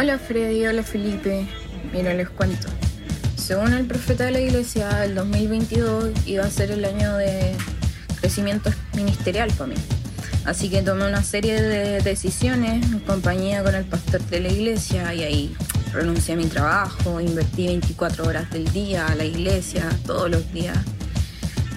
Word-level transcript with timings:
Hola 0.00 0.18
Freddy, 0.18 0.64
hola 0.64 0.82
Felipe. 0.82 1.46
Mira, 1.92 2.14
les 2.14 2.30
cuento. 2.30 2.68
Según 3.36 3.74
el 3.74 3.84
profeta 3.84 4.24
de 4.24 4.30
la 4.30 4.40
iglesia, 4.40 5.04
el 5.04 5.14
2022 5.14 6.12
iba 6.24 6.42
a 6.42 6.48
ser 6.48 6.70
el 6.70 6.86
año 6.86 7.18
de 7.18 7.54
crecimiento 8.18 8.70
ministerial 8.94 9.52
para 9.58 9.66
mí. 9.66 9.76
Así 10.46 10.70
que 10.70 10.80
tomé 10.80 11.06
una 11.06 11.22
serie 11.22 11.60
de 11.60 12.00
decisiones 12.00 12.82
en 12.82 13.00
compañía 13.00 13.62
con 13.62 13.74
el 13.74 13.84
pastor 13.84 14.22
de 14.22 14.40
la 14.40 14.48
iglesia 14.48 15.12
y 15.12 15.22
ahí 15.22 15.56
renuncié 15.92 16.32
a 16.32 16.38
mi 16.38 16.46
trabajo, 16.46 17.20
invertí 17.20 17.66
24 17.66 18.24
horas 18.24 18.50
del 18.50 18.72
día 18.72 19.06
a 19.06 19.14
la 19.14 19.26
iglesia 19.26 19.86
todos 20.06 20.30
los 20.30 20.50
días. 20.50 20.78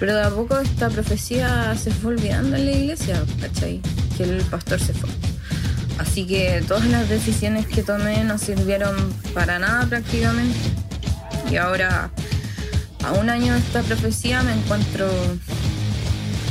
Pero 0.00 0.14
de 0.14 0.22
a 0.22 0.30
poco 0.30 0.58
esta 0.58 0.88
profecía 0.88 1.76
se 1.76 1.90
fue 1.90 2.14
olvidando 2.14 2.56
en 2.56 2.64
la 2.64 2.72
iglesia, 2.72 3.22
¿cachai? 3.38 3.82
Que 4.16 4.22
el 4.22 4.40
pastor 4.44 4.80
se 4.80 4.94
fue. 4.94 5.10
Así 6.14 6.28
que 6.28 6.62
todas 6.68 6.86
las 6.86 7.08
decisiones 7.08 7.66
que 7.66 7.82
tomé 7.82 8.22
no 8.22 8.38
sirvieron 8.38 8.94
para 9.34 9.58
nada 9.58 9.84
prácticamente. 9.84 10.56
Y 11.50 11.56
ahora, 11.56 12.08
a 13.02 13.12
un 13.14 13.28
año 13.30 13.52
de 13.52 13.58
esta 13.58 13.82
profecía, 13.82 14.40
me 14.44 14.52
encuentro 14.52 15.08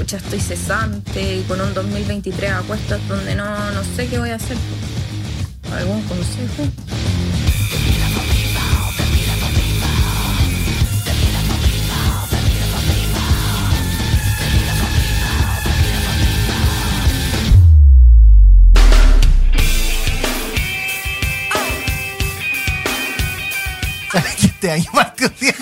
ya 0.06 0.18
estoy 0.18 0.42
cesante 0.42 1.38
y 1.38 1.44
con 1.44 1.62
un 1.62 1.74
2023 1.74 2.52
a 2.52 2.62
cuestas 2.64 3.00
donde 3.08 3.36
no, 3.36 3.72
no 3.72 3.84
sé 3.96 4.10
qué 4.10 4.20
voy 4.20 4.32
a 4.32 4.36
hacer. 4.36 4.58
¿Algún 5.72 6.02
consejo? 6.02 6.64
¿Sabes 24.64 24.72
que 24.72 24.72
este 24.72 24.72
año 24.72 24.90
marcó 24.94 25.28
10 25.28 25.56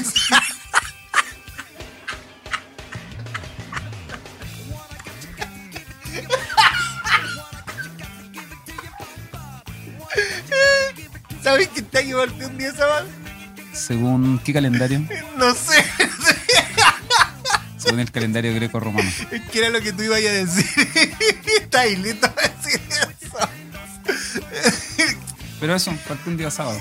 ¿Sabes 11.42 11.68
que 11.70 11.80
este 11.80 11.98
año 11.98 12.18
marcó 12.18 12.46
un 12.46 12.58
día 12.60 12.76
sábado? 12.76 13.08
¿Según 13.74 14.40
qué 14.46 14.54
calendario? 14.54 15.02
No 15.36 15.56
sé. 15.56 15.84
Según 17.78 18.02
el 18.02 18.12
calendario 18.12 18.54
greco-romano. 18.54 19.10
Es 19.32 19.42
que 19.50 19.60
era 19.60 19.70
lo 19.70 19.82
que 19.82 19.94
tú 19.94 20.04
ibas 20.04 20.20
a 20.20 20.32
decir. 20.32 20.66
Está 21.60 21.82
ahí 21.82 21.96
listo 21.96 22.28
a 22.28 22.42
decir 22.48 22.80
eso. 22.90 23.50
Pero 25.60 25.76
eso, 25.76 25.92
parte 26.08 26.30
un 26.30 26.38
día 26.38 26.52
sábado. 26.52 26.80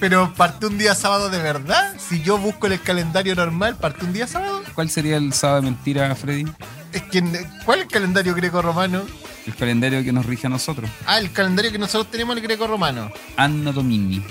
Pero 0.00 0.32
parte 0.34 0.66
un 0.66 0.76
día 0.76 0.94
sábado 0.94 1.30
de 1.30 1.38
verdad. 1.38 1.94
Si 1.98 2.22
yo 2.22 2.38
busco 2.38 2.66
en 2.66 2.74
el 2.74 2.80
calendario 2.80 3.34
normal, 3.34 3.76
parte 3.76 4.04
un 4.04 4.12
día 4.12 4.26
sábado. 4.26 4.62
¿Cuál 4.74 4.90
sería 4.90 5.16
el 5.16 5.32
sábado 5.32 5.62
de 5.62 5.70
mentira, 5.70 6.14
Freddy? 6.14 6.46
Es 6.92 7.02
que, 7.02 7.22
¿cuál 7.64 7.78
es 7.78 7.84
el 7.86 7.90
calendario 7.90 8.34
greco-romano? 8.34 9.02
El 9.46 9.54
calendario 9.54 10.02
que 10.02 10.12
nos 10.12 10.26
rige 10.26 10.46
a 10.46 10.50
nosotros. 10.50 10.90
Ah, 11.06 11.18
el 11.18 11.32
calendario 11.32 11.70
que 11.70 11.78
nosotros 11.78 12.10
tenemos 12.10 12.36
el 12.36 12.42
greco-romano. 12.42 13.10
Anno 13.36 13.72
Domini. 13.72 14.24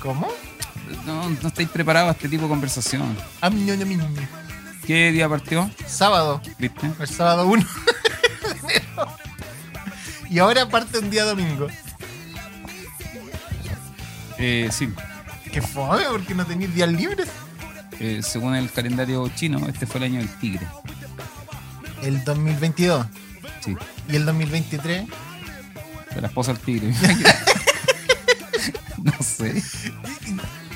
¿Cómo? 0.00 0.28
No, 1.04 1.28
no 1.28 1.48
estáis 1.48 1.68
preparados 1.68 2.10
a 2.10 2.12
este 2.12 2.28
tipo 2.28 2.44
de 2.44 2.48
conversación. 2.48 3.16
Amnio, 3.40 3.76
mi. 3.86 3.98
¿Qué 4.86 5.12
día 5.12 5.28
partió? 5.28 5.70
Sábado. 5.86 6.40
¿Viste? 6.58 6.90
El 6.98 7.08
sábado 7.08 7.46
1 7.46 7.62
de 7.62 8.58
enero. 8.58 9.16
Y 10.30 10.38
ahora 10.38 10.68
parte 10.68 10.98
un 10.98 11.10
día 11.10 11.24
domingo. 11.24 11.68
Eh, 14.38 14.68
sí. 14.72 14.88
Qué 15.52 15.62
fome, 15.62 16.02
porque 16.10 16.34
no 16.34 16.44
tenéis 16.46 16.74
días 16.74 16.90
libres. 16.90 17.28
Eh, 18.00 18.20
según 18.22 18.54
el 18.54 18.70
calendario 18.70 19.28
chino, 19.34 19.66
este 19.68 19.86
fue 19.86 19.98
el 19.98 20.04
año 20.04 20.18
del 20.18 20.28
tigre. 20.38 20.66
El 22.02 22.22
2022. 22.24 23.06
Sí. 23.64 23.76
Y 24.08 24.16
el 24.16 24.24
2023. 24.26 25.06
De 26.14 26.20
la 26.20 26.28
esposa 26.28 26.52
del 26.52 26.62
tigre. 26.62 26.92
no 29.02 29.12
sé. 29.20 29.62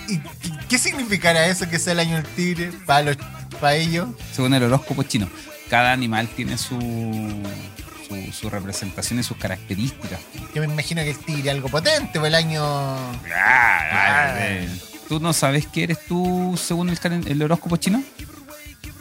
¿Y 0.09 0.19
qué- 0.19 0.50
qué 0.69 0.79
significará 0.79 1.47
eso 1.47 1.69
que 1.69 1.79
sea 1.79 1.93
el 1.93 2.00
año 2.00 2.17
del 2.17 2.27
tigre 2.27 2.73
para 2.87 3.03
los 3.03 3.17
para 3.61 3.77
ellos? 3.77 4.09
Según 4.33 4.55
el 4.55 4.62
horóscopo 4.65 5.03
chino, 5.05 5.29
cada 5.71 5.93
animal 5.93 6.29
tiene 6.34 6.59
su, 6.59 6.77
su, 8.27 8.33
su 8.33 8.50
representación 8.50 9.19
y 9.19 9.23
sus 9.23 9.37
características. 9.37 10.21
Yo 10.55 10.62
me 10.62 10.73
imagino 10.73 11.03
que 11.03 11.11
el 11.11 11.19
tigre 11.19 11.50
algo 11.50 11.69
potente, 11.69 12.19
o 12.19 12.27
el 12.27 12.34
año. 12.34 12.62
Eh, 13.27 14.69
¿Tú 15.09 15.21
no 15.21 15.33
sabes 15.33 15.67
qué 15.67 15.84
eres 15.84 16.06
tú 16.06 16.59
según 16.62 16.89
el, 16.91 17.43
horóscopo 17.43 17.77
chino? 17.77 18.03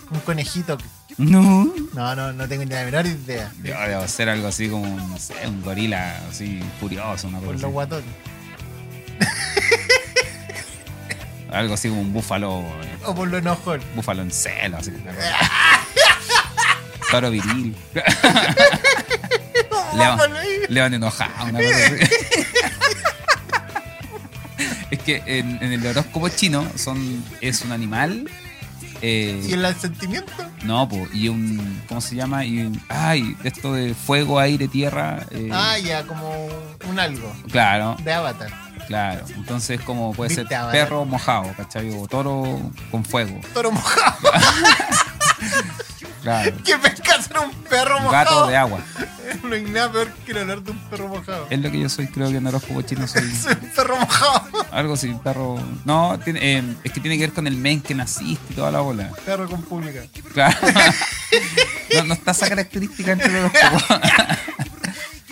Un 0.09 0.19
conejito. 0.21 0.77
No. 1.17 1.71
No, 1.93 2.15
no, 2.15 2.33
no 2.33 2.47
tengo 2.47 2.63
ni 2.65 2.71
la 2.71 2.83
menor 2.83 3.05
idea. 3.05 3.51
Debo, 3.57 3.79
debo 3.81 4.07
ser 4.07 4.29
algo 4.29 4.47
así 4.47 4.69
como, 4.69 4.85
no 4.85 5.17
sé, 5.19 5.35
un 5.47 5.61
gorila 5.61 6.17
así 6.29 6.61
furioso, 6.79 7.27
una 7.27 7.39
Por 7.39 7.53
cosa 7.53 7.53
los 7.53 7.63
así. 7.63 7.73
guatones. 7.73 8.05
Algo 11.51 11.73
así 11.73 11.89
como 11.89 12.01
un 12.01 12.13
búfalo, 12.13 12.61
eh, 12.61 12.97
O 13.05 13.13
por 13.13 13.27
los 13.27 13.41
enojones. 13.41 13.85
búfalo 13.93 14.21
en 14.21 14.31
celo, 14.31 14.77
así. 14.77 14.91
Toro 17.11 17.29
viril. 17.29 17.75
Ahí. 19.93 20.61
león 20.69 20.93
enojado, 20.93 21.31
una 21.49 21.59
cosa 21.59 21.85
así. 21.85 21.95
Es 24.91 24.99
que 24.99 25.23
en, 25.25 25.57
en 25.63 25.71
el 25.71 25.85
horóscopo 25.87 26.27
chino 26.29 26.67
son, 26.75 27.23
es 27.39 27.61
un 27.61 27.71
animal. 27.71 28.29
eh, 29.01 29.41
¿Y 29.47 29.53
el 29.53 29.75
sentimiento? 29.75 30.33
No, 30.63 30.87
po, 30.89 31.07
y 31.13 31.29
un. 31.29 31.81
¿Cómo 31.87 32.01
se 32.01 32.15
llama? 32.15 32.43
Y 32.45 32.59
un. 32.59 32.79
Ay, 32.89 33.35
esto 33.45 33.73
de 33.73 33.93
fuego, 33.95 34.37
aire, 34.39 34.67
tierra. 34.67 35.25
eh, 35.31 35.49
Ah, 35.51 35.77
ya, 35.79 36.03
como 36.03 36.47
un 36.87 36.99
algo. 36.99 37.33
Claro, 37.51 37.95
De 38.03 38.11
Avatar. 38.11 38.51
claro. 38.87 39.25
Entonces, 39.35 39.79
como 39.81 40.13
puede 40.13 40.35
ser 40.35 40.45
perro 40.71 41.05
mojado, 41.05 41.53
¿cachai? 41.55 41.89
O 41.97 42.05
toro 42.07 42.59
con 42.91 43.05
fuego. 43.05 43.39
Toro 43.53 43.71
mojado. 43.71 44.29
Claro. 46.21 46.51
¿Qué 46.63 46.77
pescas 46.77 47.29
en 47.31 47.37
un 47.49 47.51
perro 47.63 47.99
mojado? 47.99 48.11
gato 48.11 48.47
de 48.47 48.57
agua. 48.57 48.79
No 49.43 49.55
hay 49.55 49.63
nada 49.63 49.91
peor 49.91 50.11
que 50.25 50.33
el 50.33 50.37
olor 50.39 50.61
de 50.61 50.71
un 50.71 50.77
perro 50.89 51.07
mojado. 51.07 51.47
Es 51.49 51.57
lo 51.59 51.71
que 51.71 51.79
yo 51.79 51.87
soy, 51.89 52.07
creo 52.07 52.29
que 52.29 52.37
en 52.37 52.45
horóscopo 52.47 52.81
chino 52.81 53.07
soy. 53.07 53.23
Soy 53.41 53.53
un 53.53 53.69
perro 53.69 53.95
mojado. 53.97 54.43
Algo 54.71 54.93
así, 54.95 55.15
perro. 55.23 55.57
No, 55.85 56.19
tiene, 56.23 56.39
eh, 56.59 56.63
es 56.83 56.91
que 56.91 56.99
tiene 56.99 57.17
que 57.17 57.23
ver 57.27 57.33
con 57.33 57.47
el 57.47 57.55
men 57.55 57.81
que 57.81 57.95
naciste 57.95 58.53
y 58.53 58.55
toda 58.55 58.71
la 58.71 58.81
bola. 58.81 59.09
Perro 59.25 59.47
con 59.49 59.61
pública. 59.63 60.01
Claro. 60.33 60.57
No, 61.95 62.03
no 62.03 62.13
está 62.13 62.31
esa 62.31 62.49
característica 62.49 63.13
entre 63.13 63.41
los. 63.41 63.51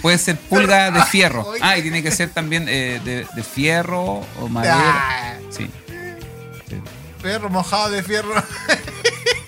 Puede 0.01 0.17
ser 0.17 0.37
pulga 0.37 0.91
de 0.91 1.03
fierro. 1.03 1.51
Ah, 1.61 1.77
y 1.77 1.81
tiene 1.81 2.01
que 2.01 2.11
ser 2.11 2.29
también 2.29 2.67
eh, 2.69 3.01
de, 3.03 3.27
de 3.35 3.43
fierro 3.43 4.25
o 4.39 4.47
madera. 4.49 4.75
Ah, 4.81 5.33
Sí. 5.49 5.69
perro 7.21 7.49
mojado 7.49 7.89
de 7.89 8.01
fierro. 8.01 8.33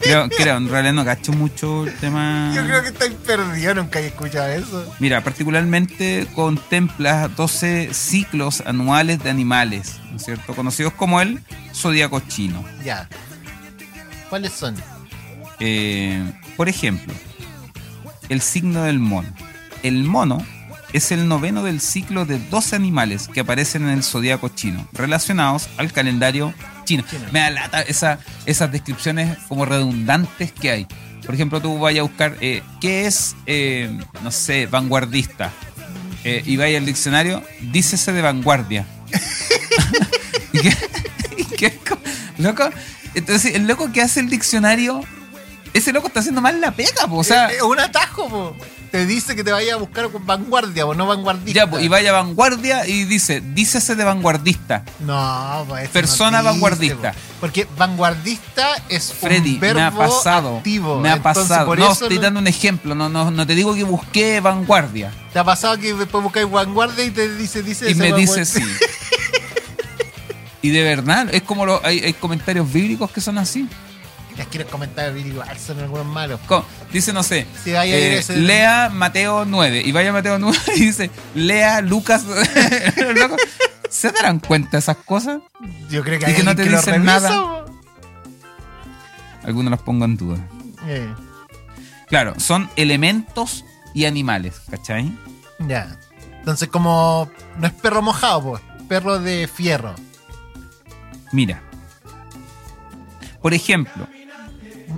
Creo, 0.01 0.29
creo, 0.29 0.57
en 0.57 0.69
realidad 0.69 0.93
no 0.93 1.05
cacho 1.05 1.31
mucho 1.31 1.85
el 1.85 1.93
tema. 1.95 2.51
Yo 2.55 2.63
creo 2.65 2.81
que 2.81 2.89
estáis 2.89 3.13
perdido, 3.13 3.75
nunca 3.75 3.99
he 3.99 4.07
escuchado 4.07 4.47
eso. 4.47 4.93
Mira, 4.99 5.23
particularmente 5.23 6.27
contempla 6.33 7.27
12 7.27 7.93
ciclos 7.93 8.61
anuales 8.65 9.23
de 9.23 9.29
animales, 9.29 9.99
¿no 10.09 10.17
es 10.17 10.25
cierto? 10.25 10.55
Conocidos 10.55 10.93
como 10.93 11.21
el 11.21 11.41
zodíaco 11.73 12.19
chino. 12.21 12.63
Ya. 12.83 13.07
¿Cuáles 14.29 14.53
son? 14.53 14.75
Eh, 15.59 16.23
por 16.57 16.69
ejemplo, 16.69 17.13
el 18.29 18.41
signo 18.41 18.83
del 18.83 18.99
mono. 18.99 19.29
El 19.83 20.03
mono 20.03 20.43
es 20.93 21.11
el 21.11 21.27
noveno 21.27 21.63
del 21.63 21.79
ciclo 21.79 22.25
de 22.25 22.39
12 22.39 22.75
animales 22.75 23.27
que 23.27 23.41
aparecen 23.41 23.83
en 23.83 23.89
el 23.89 24.03
zodíaco 24.03 24.49
chino, 24.49 24.87
relacionados 24.93 25.69
al 25.77 25.91
calendario 25.91 26.53
chino. 26.97 27.03
Chino. 27.09 27.25
Me 27.31 27.39
da 27.39 27.49
lata 27.49 27.81
esa- 27.81 28.19
esas 28.45 28.71
descripciones 28.71 29.37
como 29.47 29.65
redundantes 29.65 30.51
que 30.51 30.71
hay. 30.71 30.87
Por 31.25 31.35
ejemplo, 31.35 31.61
tú 31.61 31.77
vayas 31.79 31.99
a 32.01 32.03
buscar 32.03 32.37
eh, 32.41 32.63
qué 32.79 33.05
es, 33.05 33.35
eh, 33.45 33.95
no 34.23 34.31
sé, 34.31 34.65
vanguardista. 34.67 35.51
Eh, 36.23 36.43
y 36.45 36.57
vaya 36.57 36.77
al 36.77 36.85
diccionario, 36.85 37.43
dícese 37.61 38.11
de 38.13 38.21
vanguardia. 38.21 38.85
¿Y 40.53 40.59
qué? 40.59 40.77
¿Y 41.37 41.43
qué? 41.45 41.79
Loco, 42.37 42.69
entonces 43.13 43.55
el 43.55 43.67
loco 43.67 43.91
que 43.91 44.01
hace 44.01 44.19
el 44.19 44.29
diccionario, 44.29 45.01
ese 45.73 45.93
loco 45.93 46.07
está 46.07 46.19
haciendo 46.21 46.41
mal 46.41 46.59
la 46.59 46.71
pega, 46.71 47.07
po. 47.07 47.17
o 47.17 47.23
sea, 47.23 47.49
un 47.67 47.79
atajo, 47.79 48.27
po. 48.29 48.55
Te 48.91 49.05
dice 49.05 49.35
que 49.37 49.43
te 49.43 49.51
vaya 49.53 49.75
a 49.75 49.77
buscar 49.77 50.09
con 50.09 50.25
vanguardia 50.25 50.85
o 50.85 50.93
no 50.93 51.07
vanguardista. 51.07 51.61
Ya, 51.61 51.69
pues, 51.69 51.83
y 51.83 51.87
vaya 51.87 52.09
a 52.09 52.23
vanguardia 52.23 52.85
y 52.85 53.05
dice, 53.05 53.41
dícese 53.41 53.95
de 53.95 54.03
vanguardista. 54.03 54.83
No, 54.99 55.63
pues 55.67 55.83
eso 55.85 55.93
Persona 55.93 56.41
no 56.41 56.49
dice, 56.49 56.51
vanguardista. 56.51 57.11
po. 57.13 57.19
Porque 57.39 57.67
vanguardista 57.77 58.67
es 58.89 59.13
Freddy, 59.13 59.55
un 59.55 59.59
verbo 59.61 59.79
me 59.79 59.85
ha 59.85 59.91
pasado. 59.91 60.57
activo. 60.57 60.99
Me 60.99 61.09
ha 61.09 61.15
Entonces, 61.15 61.43
pasado. 61.47 61.75
No, 61.75 61.91
estoy 61.91 62.15
no- 62.17 62.21
dando 62.21 62.39
un 62.41 62.47
ejemplo. 62.47 62.93
No, 62.93 63.07
no, 63.07 63.31
no 63.31 63.47
te 63.47 63.55
digo 63.55 63.73
que 63.73 63.83
busqué 63.85 64.41
vanguardia. 64.41 65.11
¿Te 65.31 65.39
ha 65.39 65.43
pasado 65.43 65.77
que 65.77 65.93
después 65.93 66.21
buscáis 66.23 66.49
vanguardia 66.51 67.05
y 67.05 67.11
te 67.11 67.33
dice, 67.35 67.63
dice 67.63 67.89
Y 67.89 67.95
me 67.95 68.11
dice 68.13 68.45
sí. 68.45 68.61
Y 70.63 70.69
de 70.69 70.83
verdad, 70.83 71.33
es 71.33 71.41
como 71.41 71.65
hay 71.83 72.13
comentarios 72.13 72.71
bíblicos 72.71 73.09
que 73.09 73.19
son 73.21 73.39
así. 73.39 73.67
Es 74.37 74.47
que 74.47 74.59
los 74.59 74.67
comentarios 74.69 75.25
igual 75.25 75.57
son 75.59 75.79
algunos 75.79 76.05
malos. 76.05 76.39
Co- 76.47 76.65
Dice, 76.91 77.13
no 77.13 77.21
sé, 77.23 77.45
Si 77.63 77.71
vaya 77.71 77.95
eh, 77.95 78.17
ese- 78.17 78.37
lea 78.37 78.89
Mateo 78.89 79.45
9 79.45 79.81
y 79.85 79.91
vaya 79.91 80.11
Mateo 80.13 80.39
9 80.39 80.57
y 80.75 80.79
dice, 80.85 81.09
lea 81.35 81.81
Lucas. 81.81 82.23
¿Se 83.89 84.09
darán 84.11 84.39
cuenta 84.39 84.71
de 84.71 84.77
esas 84.79 84.97
cosas? 84.97 85.41
Yo 85.89 86.03
creo 86.03 86.17
que 86.19 86.25
Y 86.25 86.29
hay 86.29 86.35
que 86.35 86.43
no 86.43 86.55
te 86.55 86.63
dicen 86.63 87.03
nada. 87.03 87.65
Algunos 89.43 89.71
los 89.71 89.81
pongo 89.81 90.05
en 90.05 90.17
duda. 90.17 90.37
Eh, 90.87 91.13
Claro, 92.07 92.37
son 92.39 92.69
elementos 92.75 93.63
y 93.93 94.05
animales, 94.05 94.61
¿cachai? 94.69 95.11
ya. 95.59 95.97
Entonces, 96.39 96.67
como 96.69 97.29
no 97.57 97.67
es 97.67 97.73
perro 97.73 98.01
mojado, 98.01 98.41
pues, 98.41 98.61
perro 98.89 99.19
de 99.19 99.47
fierro. 99.47 99.93
Mira. 101.31 101.61
Por 103.41 103.53
ejemplo, 103.53 104.07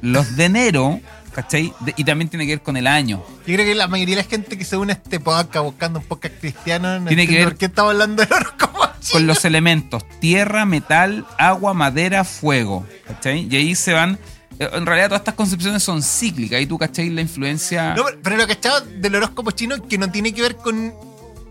los 0.01 0.35
de 0.35 0.45
enero, 0.45 0.99
¿cachai? 1.33 1.73
De- 1.81 1.93
y 1.97 2.03
también 2.03 2.29
tiene 2.29 2.45
que 2.45 2.53
ver 2.53 2.61
con 2.63 2.77
el 2.77 2.87
año. 2.87 3.23
Yo 3.45 3.53
creo 3.55 3.65
que 3.65 3.75
la 3.75 3.87
mayoría 3.87 4.15
de 4.17 4.23
la 4.23 4.29
gente 4.29 4.57
que 4.57 4.65
se 4.65 4.77
une 4.77 4.93
a 4.93 4.95
este 4.95 5.19
podcast 5.19 5.63
buscando 5.65 5.99
un 5.99 6.05
podcast 6.05 6.35
cristiano 6.39 6.99
no 6.99 7.07
Tiene 7.07 7.27
que 7.27 7.35
ver- 7.35 7.43
por 7.45 7.55
qué 7.57 7.65
estamos 7.65 7.91
hablando 7.91 8.23
del 8.23 8.33
horóscopo 8.33 8.79
Con 9.11 9.27
los 9.27 9.43
elementos 9.45 10.03
tierra, 10.19 10.65
metal, 10.65 11.25
agua, 11.37 11.73
madera, 11.73 12.23
fuego. 12.23 12.85
¿Cachai? 13.07 13.47
Y 13.49 13.55
ahí 13.55 13.75
se 13.75 13.93
van. 13.93 14.17
eh, 14.59 14.69
En 14.73 14.85
realidad, 14.85 15.07
todas 15.09 15.21
estas 15.21 15.33
concepciones 15.35 15.83
son 15.83 16.01
cíclicas. 16.03 16.57
Ahí 16.57 16.65
tú, 16.65 16.77
¿cachai? 16.77 17.09
La 17.09 17.21
influencia. 17.21 17.95
No, 17.95 18.03
pero- 18.23 18.37
lo 18.37 18.47
que 18.47 18.53
estaba 18.53 18.79
del 18.81 19.15
horóscopo 19.15 19.51
chino 19.51 19.75
que 19.87 19.97
no 19.97 20.09
tiene 20.11 20.33
que 20.33 20.41
ver 20.41 20.55
con 20.55 20.93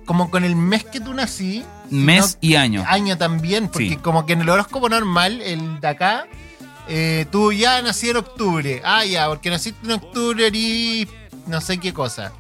como 0.07 0.31
con 0.31 0.45
el 0.45 0.57
mes 0.57 0.85
que 0.85 1.01
tú 1.01 1.13
nací. 1.15 1.65
mes 1.91 2.39
y 2.41 2.55
año. 2.57 2.85
año 2.89 3.17
también, 3.19 3.69
porque 3.69 3.91
Sí. 3.91 3.97
como 3.97 4.25
que 4.27 4.33
en 4.33 4.41
el 4.41 4.49
horóscopo 4.49 4.89
normal, 4.89 5.41
el 5.43 5.79
de 5.79 5.89
acá, 5.89 6.27
eh, 6.95 7.27
tú 7.31 7.53
ya 7.53 7.81
nací 7.83 8.11
en 8.11 8.17
octubre. 8.19 8.83
Ah, 8.85 9.05
ya, 9.05 9.27
porque 9.29 9.49
naciste 9.51 9.79
en 9.85 9.93
octubre 9.93 10.49
y 10.53 11.09
no 11.47 11.61
sé 11.61 11.79
qué 11.79 11.93
cosa. 11.95 12.33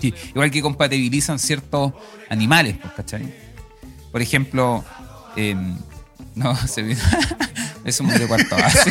Sí, 0.00 0.14
igual 0.30 0.50
que 0.50 0.62
compatibilizan 0.62 1.38
ciertos 1.38 1.92
animales, 2.30 2.76
pues, 2.80 2.94
¿cachai? 2.94 3.34
Por 4.12 4.22
ejemplo, 4.22 4.84
em, 5.36 5.76
no, 6.34 6.56
se 6.66 6.82
me- 6.82 6.96
eso 7.84 8.02
me 8.04 8.18
de 8.18 8.26
cuarto 8.26 8.56
base. 8.56 8.90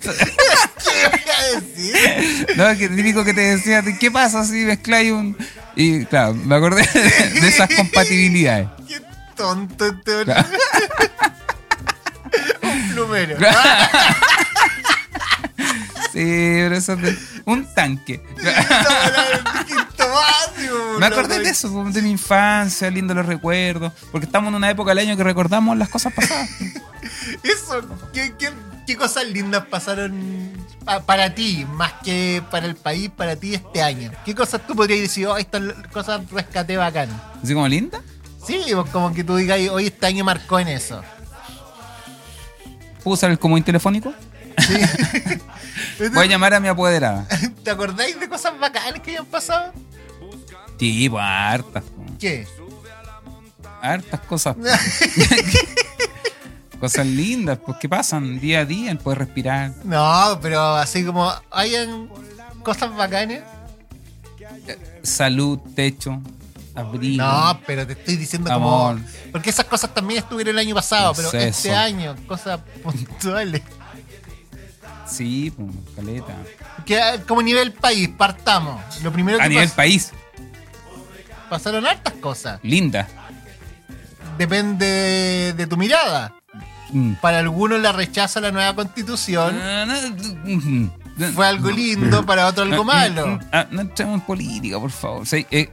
¿Qué 0.00 1.08
voy 1.10 1.20
a 1.36 1.60
decir? 1.60 2.46
No, 2.56 2.76
que 2.76 2.88
típico 2.88 3.24
que 3.24 3.34
te 3.34 3.40
decía, 3.42 3.82
¿qué 3.98 4.10
pasa 4.10 4.44
si 4.44 4.64
mezcláis 4.64 5.12
un...? 5.12 5.36
Y 5.76 6.04
claro, 6.06 6.34
me 6.34 6.54
acordé 6.56 6.82
de, 6.92 7.40
de 7.40 7.48
esas 7.48 7.68
compatibilidades. 7.74 8.68
Qué 8.88 9.00
tonto 9.36 9.86
este 9.86 10.24
Claro. 10.24 10.48
Un 13.02 13.06
plumero. 13.08 13.36
Sí, 16.12 16.24
pero 16.24 16.74
eso 16.76 16.94
es 16.94 17.02
de- 17.02 17.18
un 17.44 17.66
tanque. 17.74 18.20
Me 20.98 21.06
acordé 21.06 21.38
de 21.40 21.50
eso, 21.50 21.70
pues, 21.72 21.94
de 21.94 22.02
mi 22.02 22.10
infancia, 22.10 22.90
lindo 22.90 23.14
los 23.14 23.26
recuerdos, 23.26 23.92
porque 24.10 24.26
estamos 24.26 24.48
en 24.48 24.54
una 24.56 24.70
época 24.70 24.90
del 24.92 24.98
año 25.06 25.16
que 25.16 25.22
recordamos 25.22 25.76
las 25.76 25.88
cosas 25.88 26.12
pasadas. 26.12 26.48
Eso, 27.42 27.82
¿qué, 28.12 28.32
qué, 28.38 28.50
qué 28.86 28.96
cosas 28.96 29.26
lindas 29.26 29.66
pasaron 29.66 30.52
pa- 30.84 31.00
para 31.04 31.34
ti, 31.34 31.66
más 31.74 31.92
que 32.02 32.42
para 32.50 32.66
el 32.66 32.74
país, 32.74 33.10
para 33.14 33.36
ti 33.36 33.54
este 33.54 33.82
año? 33.82 34.10
¿Qué 34.24 34.34
cosas 34.34 34.66
tú 34.66 34.74
podrías 34.74 35.00
decir, 35.00 35.26
oh, 35.26 35.36
estas 35.36 35.62
cosas 35.92 36.22
rescaté 36.30 36.76
bacán? 36.76 37.08
Así 37.42 37.52
como 37.54 37.68
linda. 37.68 38.00
Sí, 38.44 38.62
pues, 38.74 38.90
como 38.90 39.12
que 39.12 39.22
tú 39.24 39.36
digas, 39.36 39.60
hoy 39.70 39.86
este 39.86 40.06
año 40.06 40.24
marcó 40.24 40.58
en 40.58 40.68
eso. 40.68 41.02
¿Puedo 43.02 43.14
usar 43.14 43.30
el 43.30 43.38
comodín 43.38 43.64
telefónico? 43.64 44.12
Voy 45.98 46.24
a 46.24 46.26
llamar 46.26 46.54
a 46.54 46.60
mi 46.60 46.68
apoderada. 46.68 47.26
¿Te 47.64 47.70
acordáis 47.70 48.18
de 48.18 48.28
cosas 48.28 48.58
bacanas 48.58 49.00
que 49.00 49.12
hayan 49.12 49.26
pasado? 49.26 49.72
Sí, 50.78 51.08
pues 51.08 51.24
hartas. 51.24 51.84
¿Qué? 52.18 52.46
Hartas 53.80 54.20
cosas. 54.20 54.56
cosas 56.80 57.06
lindas, 57.06 57.58
pues 57.64 57.78
que 57.78 57.88
pasan 57.88 58.38
día 58.38 58.60
a 58.60 58.64
día, 58.64 58.90
el 58.90 58.98
poder 58.98 59.18
respirar. 59.18 59.72
No, 59.84 60.38
pero 60.40 60.76
así 60.76 61.04
como 61.04 61.32
hayan 61.50 62.08
cosas 62.62 62.94
bacanas. 62.94 63.40
Salud, 65.02 65.58
techo, 65.74 66.20
No, 66.82 67.60
pero 67.66 67.86
te 67.86 67.92
estoy 67.94 68.16
diciendo 68.16 68.52
Amor. 68.52 68.96
como. 68.96 69.08
Porque 69.32 69.50
esas 69.50 69.66
cosas 69.66 69.92
también 69.94 70.20
estuvieron 70.22 70.54
el 70.54 70.58
año 70.58 70.74
pasado, 70.74 71.12
pero 71.14 71.32
este 71.32 71.74
año, 71.74 72.14
cosas 72.26 72.60
puntuales. 72.82 73.62
Sí, 75.06 75.52
pues, 75.56 75.70
caleta. 75.96 76.34
Que 76.84 77.00
ah, 77.00 77.22
como 77.26 77.42
nivel 77.42 77.72
país, 77.72 78.08
partamos. 78.08 78.82
Lo 79.02 79.12
primero 79.12 79.38
que 79.38 79.44
A 79.44 79.48
nivel 79.48 79.68
país, 79.70 80.12
pasaron 81.48 81.86
hartas 81.86 82.14
cosas. 82.14 82.60
linda. 82.62 83.08
Depende 84.36 85.52
de 85.56 85.66
tu 85.66 85.76
mirada. 85.76 86.34
Mm. 86.90 87.14
Para 87.14 87.40
algunos 87.40 87.80
la 87.80 87.92
rechaza 87.92 88.40
la 88.40 88.52
nueva 88.52 88.74
constitución. 88.74 89.58
Ah, 89.60 89.84
no, 89.86 91.32
Fue 91.32 91.46
algo 91.46 91.70
lindo, 91.70 92.24
para 92.24 92.46
otro 92.46 92.62
algo 92.62 92.84
malo. 92.84 93.26
No, 93.26 93.40
ah, 93.52 93.66
no 93.70 93.80
entremos 93.80 94.14
en 94.14 94.20
política, 94.20 94.78
por 94.78 94.90
favor. 94.90 95.26
Sea, 95.26 95.44
eh, 95.50 95.70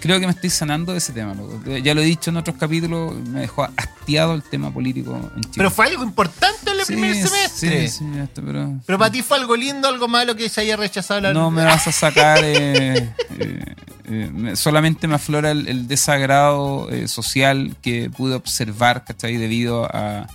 creo 0.00 0.20
que 0.20 0.26
me 0.26 0.32
estoy 0.32 0.50
sanando 0.50 0.92
de 0.92 0.98
ese 0.98 1.12
tema. 1.12 1.34
loco. 1.34 1.60
Ya 1.78 1.94
lo 1.94 2.00
he 2.00 2.04
dicho 2.04 2.30
en 2.30 2.36
otros 2.36 2.56
capítulos, 2.58 3.14
me 3.28 3.40
dejó 3.40 3.68
hastiado 3.76 4.34
el 4.34 4.42
tema 4.42 4.72
político 4.72 5.14
en 5.34 5.40
Chile. 5.42 5.54
Pero 5.56 5.70
fue 5.70 5.86
algo 5.86 6.02
importante 6.04 6.70
en 6.70 6.80
el 6.80 6.86
Sí, 6.86 6.92
primer 6.94 7.14
semestre. 7.14 7.88
Sí, 7.88 7.98
sí, 7.98 8.18
esto, 8.18 8.42
pero, 8.44 8.74
Pero 8.86 8.98
para 8.98 9.10
ti 9.10 9.22
fue 9.22 9.36
algo 9.38 9.56
lindo, 9.56 9.88
algo 9.88 10.08
malo 10.08 10.34
que 10.36 10.48
se 10.48 10.60
haya 10.62 10.76
rechazado 10.76 11.20
la 11.20 11.32
no 11.32 11.50
me 11.50 11.64
vas 11.64 11.86
a 11.86 11.92
sacar. 11.92 12.40
eh, 12.42 13.14
eh, 13.38 13.74
eh, 14.10 14.30
me- 14.32 14.56
solamente 14.56 15.06
me 15.08 15.16
aflora 15.16 15.50
el, 15.50 15.68
el 15.68 15.86
desagrado 15.88 16.88
eh, 16.90 17.08
social 17.08 17.76
que 17.82 18.08
pude 18.10 18.34
observar, 18.34 19.04
¿cachai? 19.04 19.36
Debido 19.36 19.84
a, 19.94 20.26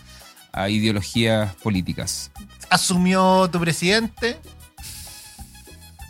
a 0.52 0.70
ideologías 0.70 1.56
políticas. 1.56 2.30
Asumió 2.70 3.50
tu 3.52 3.60
presidente. 3.60 4.38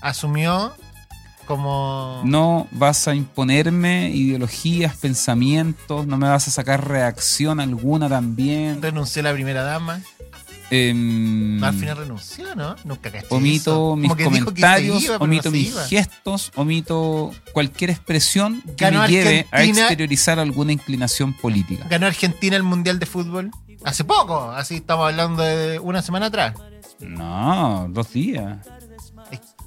Asumió 0.01 0.73
como. 1.43 2.21
No 2.25 2.67
vas 2.71 3.07
a 3.07 3.15
imponerme 3.15 4.09
ideologías, 4.09 4.95
pensamientos, 4.97 6.07
no 6.07 6.17
me 6.17 6.27
vas 6.27 6.47
a 6.47 6.51
sacar 6.51 6.87
reacción 6.87 7.59
alguna 7.59 8.09
también. 8.09 8.81
Renunció 8.81 9.21
la 9.21 9.33
primera 9.33 9.63
dama. 9.63 10.01
Em, 10.69 11.63
al 11.63 11.73
final 11.75 11.97
renunció, 11.97 12.55
¿no? 12.55 12.75
Nunca 12.83 13.11
caché 13.11 13.27
eso. 13.27 13.35
omito 13.35 13.95
mis 13.95 14.11
comentarios, 14.15 15.03
iba, 15.03 15.17
omito 15.17 15.49
no 15.49 15.57
mis 15.57 15.77
gestos, 15.87 16.51
omito 16.55 17.31
cualquier 17.51 17.91
expresión 17.91 18.63
que 18.75 18.85
Ganó 18.85 19.01
me 19.01 19.07
lleve 19.07 19.47
a 19.51 19.63
exteriorizar 19.63 20.39
alguna 20.39 20.71
inclinación 20.71 21.33
política. 21.33 21.85
Ganó 21.89 22.07
Argentina 22.07 22.55
el 22.55 22.63
Mundial 22.63 22.97
de 22.97 23.05
Fútbol. 23.05 23.51
Hace 23.83 24.03
poco, 24.03 24.49
así 24.49 24.77
estamos 24.77 25.09
hablando 25.11 25.43
de 25.43 25.77
una 25.77 26.01
semana 26.01 26.27
atrás. 26.27 26.55
No, 26.99 27.87
dos 27.89 28.11
días. 28.13 28.65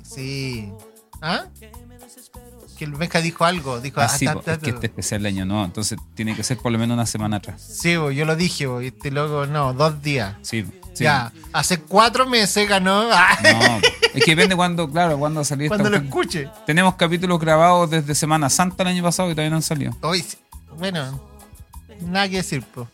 Sí. 0.02 0.72
¿Ah? 1.20 1.44
Que 2.78 2.84
el 2.84 2.92
Benja 2.92 3.20
dijo 3.22 3.44
algo. 3.44 3.80
Dijo, 3.80 4.00
Ah, 4.00 4.04
ah, 4.04 4.08
sí, 4.08 4.26
po, 4.28 4.40
ta, 4.40 4.52
es 4.54 4.58
que 4.58 4.70
este 4.70 4.86
especial 4.86 5.22
de 5.22 5.28
año 5.30 5.46
no, 5.46 5.64
entonces 5.64 5.98
tiene 6.14 6.36
que 6.36 6.42
ser 6.42 6.58
por 6.58 6.70
lo 6.72 6.78
menos 6.78 6.94
una 6.94 7.06
semana 7.06 7.38
atrás. 7.38 7.62
Sí, 7.62 7.96
bo, 7.96 8.10
yo 8.10 8.26
lo 8.26 8.36
dije, 8.36 8.66
bo, 8.66 8.82
y 8.82 8.88
este 8.88 9.10
loco, 9.10 9.46
no, 9.46 9.72
dos 9.72 10.02
días. 10.02 10.34
Sí, 10.42 10.66
sí. 10.92 11.04
Ya, 11.04 11.32
hace 11.54 11.80
cuatro 11.80 12.26
meses 12.26 12.68
ganó. 12.68 13.04
Ah, 13.12 13.38
No, 13.42 13.80
es 14.14 14.24
que 14.24 14.32
depende 14.36 14.56
cuando, 14.56 14.90
claro, 14.90 15.18
cuando 15.18 15.42
salió 15.42 15.66
esta 15.66 15.76
cuando 15.78 15.90
lo 15.90 16.04
escuche. 16.04 16.50
Tenemos 16.66 16.96
capítulos 16.96 17.40
grabados 17.40 17.88
desde 17.90 18.14
Semana 18.14 18.50
Santa 18.50 18.82
el 18.82 18.90
año 18.90 19.02
pasado 19.02 19.30
y 19.30 19.32
todavía 19.32 19.50
no 19.50 19.56
han 19.56 19.62
salido. 19.62 19.96
Hoy, 20.02 20.22
bueno, 20.78 21.18
nada 22.02 22.28
que 22.28 22.36
decir, 22.36 22.62
po. 22.62 22.88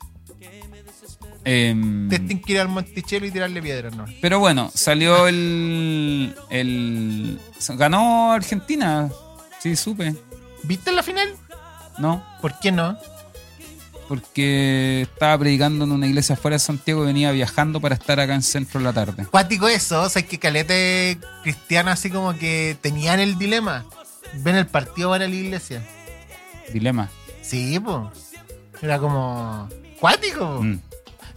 Em, 1.45 2.09
Te 2.09 2.19
tienen 2.19 2.41
que 2.41 2.53
ir 2.53 2.61
al 2.61 2.69
Monticello 2.69 3.27
y 3.27 3.31
tirarle 3.31 3.61
piedras, 3.61 3.97
¿no? 3.97 4.05
pero 4.21 4.39
bueno, 4.39 4.71
salió 4.75 5.27
el, 5.27 6.35
el. 6.51 7.41
Ganó 7.77 8.33
Argentina. 8.33 9.11
Sí, 9.61 9.77
supe. 9.77 10.15
¿Viste 10.65 10.93
la 10.93 11.03
final? 11.03 11.35
¿No? 11.99 12.25
¿Por 12.41 12.59
qué 12.61 12.71
no? 12.73 12.97
porque 14.13 15.03
estaba 15.11 15.39
predicando 15.39 15.87
en 15.87 15.93
una 15.93 16.07
iglesia 16.07 16.37
fuera 16.37 16.57
de 16.57 16.59
Santiago 16.59 17.03
y 17.03 17.07
venía 17.07 17.33
viajando 17.33 17.81
para 17.81 17.95
estar 17.95 18.21
acá 18.21 18.35
en 18.35 18.43
centro 18.43 18.79
de 18.79 18.85
la 18.85 18.93
tarde. 18.93 19.25
Cuático 19.25 19.69
eso, 19.69 20.03
o 20.03 20.09
sea, 20.11 20.21
que 20.21 20.39
calete 20.39 21.17
cristiano 21.43 21.91
así 21.91 22.11
como 22.11 22.37
que 22.37 22.77
tenían 22.83 23.21
el 23.21 23.39
dilema. 23.39 23.87
Ven 24.35 24.57
el 24.57 24.67
partido 24.67 25.09
para 25.09 25.27
la 25.27 25.35
iglesia. 25.35 25.83
Dilema. 26.75 27.09
Sí, 27.41 27.81
pues. 27.81 28.33
Era 28.83 28.99
como. 28.99 29.71
Cuático. 29.99 30.61
Mm. 30.63 30.81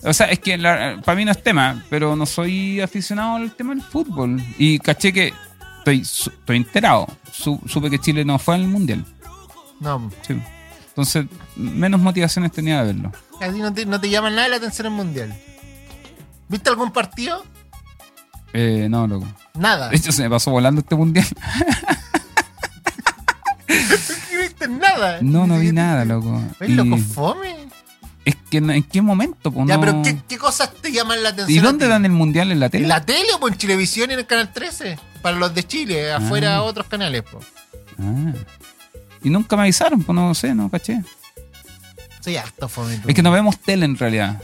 O 0.06 0.14
sea, 0.14 0.28
es 0.28 0.40
que 0.40 0.58
para 1.04 1.16
mí 1.16 1.26
no 1.26 1.32
es 1.32 1.42
tema, 1.42 1.84
pero 1.90 2.16
no 2.16 2.26
soy 2.26 2.80
aficionado 2.80 3.36
al 3.38 3.52
tema 3.56 3.74
del 3.74 3.84
fútbol. 3.84 4.42
Y 4.58 4.78
caché 4.80 5.12
que 5.12 5.34
estoy, 5.80 6.02
estoy 6.02 6.58
enterado. 6.58 7.08
Su- 7.32 7.60
supe 7.68 7.90
que 7.90 8.00
Chile 8.00 8.24
no 8.24 8.38
fue 8.40 8.56
al 8.56 8.68
mundial. 8.68 9.04
No, 9.80 10.10
Sí. 10.26 10.40
Entonces, 10.90 11.26
menos 11.58 12.00
motivaciones 12.00 12.52
tenía 12.54 12.80
de 12.84 12.94
verlo. 12.94 13.12
a 13.42 13.50
ti 13.52 13.60
no 13.60 13.74
te, 13.74 13.86
no 13.86 14.00
te 14.00 14.10
llama 14.10 14.30
nada 14.30 14.48
la 14.48 14.56
atención 14.58 14.88
el 14.88 14.94
mundial. 14.94 15.36
¿Viste 16.48 16.70
algún 16.70 16.92
partido? 16.94 17.44
Eh, 18.54 18.88
no, 18.90 19.06
loco. 19.06 19.28
Nada. 19.56 19.90
De 19.90 19.98
hecho, 19.98 20.14
se 20.14 20.24
me 20.24 20.30
pasó 20.30 20.52
volando 20.52 20.80
este 20.80 20.96
mundial. 20.96 21.26
¿No 23.68 24.40
viste 24.42 24.68
nada? 24.68 25.20
No, 25.22 25.48
no 25.48 25.60
vi 25.60 25.72
nada, 25.72 26.06
loco. 26.06 26.42
¿Ves, 26.60 26.70
Y 26.70 26.74
loco, 26.76 26.98
fome? 26.98 27.65
Es 28.26 28.36
que 28.50 28.58
en, 28.58 28.70
¿en 28.72 28.84
qué 28.84 29.02
momento? 29.02 29.52
Pues, 29.52 29.68
Ya, 29.68 29.76
no- 29.76 29.82
pero 29.82 30.02
¿qué, 30.04 30.18
qué 30.28 30.38
cosas 30.38 30.74
te 30.82 30.92
llaman 30.92 31.22
la 31.24 31.30
atención? 31.30 31.58
¿Y 31.58 31.60
dónde 31.62 31.88
dan 31.88 32.04
el 32.06 32.12
mundial 32.12 32.52
en 32.52 32.60
la 32.60 32.70
tele? 32.70 32.84
¿En 32.84 32.90
la 32.90 33.06
tele 33.06 33.28
o 33.40 33.48
en 33.48 33.56
Chilevisión 33.56 34.10
y 34.10 34.14
en 34.14 34.20
el 34.20 34.26
canal 34.26 34.52
13? 34.52 34.98
Para 35.22 35.38
los 35.38 35.54
de 35.54 35.64
Chile, 35.64 36.12
afuera 36.12 36.58
Ah. 36.58 36.64
otros 36.64 36.88
canales, 36.88 37.22
po. 37.24 37.40
Ah. 38.00 38.34
Y 39.24 39.30
nunca 39.30 39.56
me 39.56 39.64
avisaron, 39.64 40.04
pues 40.04 40.16
no 40.16 40.34
sé, 40.36 40.54
no 40.54 40.70
caché. 40.70 41.02
Soy 42.22 42.38
harto 42.38 42.68
fome. 42.68 42.98
tú. 42.98 43.10
Es 43.10 43.16
que 43.16 43.22
no 43.24 43.32
vemos 43.32 43.60
tele 43.60 43.86
en 43.86 43.98
realidad. 43.98 44.42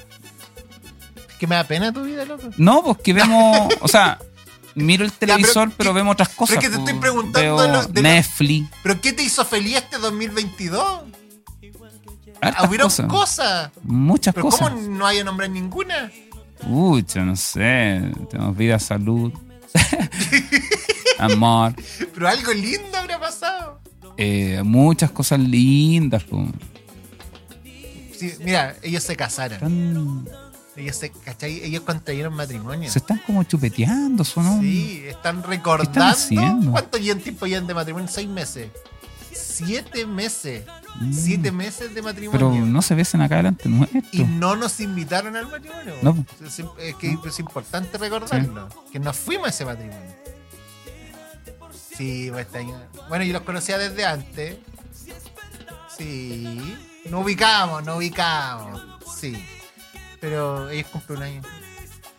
Es 1.29 1.35
que 1.38 1.47
me 1.47 1.55
da 1.55 1.63
pena 1.63 1.91
tu 1.91 2.03
vida, 2.03 2.25
loco. 2.25 2.50
No, 2.57 2.83
pues 2.83 2.97
que 3.00 3.13
vemos, 3.13 3.67
o 3.81 3.88
sea, 3.88 4.19
miro 4.75 5.03
el 5.03 5.11
televisor, 5.11 5.71
pero, 5.75 5.91
¿qué- 5.91 5.95
vemos 5.95 6.13
otras 6.13 6.29
cosas. 6.29 6.57
pero 6.57 6.61
es 6.61 6.67
que 6.67 6.71
te 6.71 6.79
pues. 6.79 6.89
estoy 6.89 7.01
preguntando 7.01 7.61
de 7.63 7.67
lo- 7.69 7.83
de 7.88 8.01
lo- 8.01 8.09
Netflix, 8.09 8.69
¿Pero 8.83 9.01
qué 9.01 9.13
te 9.13 9.23
hizo 9.23 9.43
feliz 9.45 9.77
este 9.77 9.97
2022? 9.97 11.01
Hartas 12.41 12.67
Hubieron 12.67 12.88
cosas. 12.88 13.07
cosas. 13.07 13.71
Muchas 13.83 14.33
Pero 14.33 14.45
cosas. 14.50 14.69
¿cómo 14.71 14.81
no 14.89 15.05
hay 15.05 15.19
a 15.19 15.24
nombrar 15.24 15.50
ninguna? 15.50 16.12
Pucha, 16.62 17.21
no 17.24 17.36
sé. 17.36 18.01
Tenemos 18.29 18.55
vida, 18.57 18.77
salud, 18.79 19.31
amor, 21.19 21.74
Pero 22.13 22.27
algo 22.27 22.53
lindo 22.53 22.98
habrá 22.98 23.19
pasado. 23.19 23.79
eh, 24.17 24.62
muchas 24.63 25.12
cosas 25.12 25.39
lindas. 25.39 26.24
Sí, 28.17 28.33
mira, 28.39 28.75
ellos 28.83 29.03
se 29.03 29.15
casaron. 29.15 30.27
Ellos 30.75 30.95
se, 30.95 31.10
¿cachai? 31.12 31.63
Ellos 31.63 31.81
contrayeron 31.81 32.33
matrimonio. 32.33 32.89
se 32.89 33.00
están 33.00 33.21
como 33.25 33.43
chupeteando, 33.43 34.24
¿o 34.36 34.41
¿no? 34.41 34.62
Sí, 34.62 35.03
están 35.07 35.41
¿Qué 35.41 35.48
recordando. 35.48 36.12
están? 36.15 36.71
¿Cuánto 36.71 36.98
tiempo 37.00 37.45
llevan 37.45 37.67
de 37.67 37.74
matrimonio? 37.74 38.07
Seis 38.07 38.27
meses. 38.29 38.69
Siete 39.65 40.05
meses. 40.05 40.65
Mm. 40.95 41.13
Siete 41.13 41.51
meses 41.51 41.93
de 41.93 42.01
Pero 42.01 42.03
matrimonio. 42.03 42.65
no 42.65 42.81
se 42.81 42.95
besen 42.95 43.21
acá 43.21 43.37
delante 43.37 43.69
nuestro. 43.69 44.01
Y 44.11 44.23
no 44.23 44.55
nos 44.55 44.79
invitaron 44.79 45.35
al 45.35 45.47
matrimonio. 45.47 45.95
No. 46.01 46.25
Es, 46.45 46.59
es 46.79 46.95
que 46.95 47.17
es 47.25 47.39
importante 47.39 47.97
recordarlo. 47.97 48.69
Que 48.91 48.99
nos 48.99 49.17
fuimos 49.17 49.47
a 49.47 49.49
ese 49.49 49.65
matrimonio. 49.65 50.15
Sí, 51.97 52.29
pues, 52.31 52.47
Bueno, 53.09 53.23
yo 53.23 53.33
los 53.33 53.43
conocía 53.43 53.77
desde 53.77 54.05
antes. 54.05 54.57
Sí. 55.97 56.77
Nos 57.09 57.23
ubicamos, 57.23 57.83
nos 57.83 57.97
ubicamos. 57.97 58.81
Sí. 59.15 59.43
Pero 60.19 60.69
ellos 60.69 60.87
cumplen 60.91 61.17
un 61.17 61.23
año. 61.23 61.41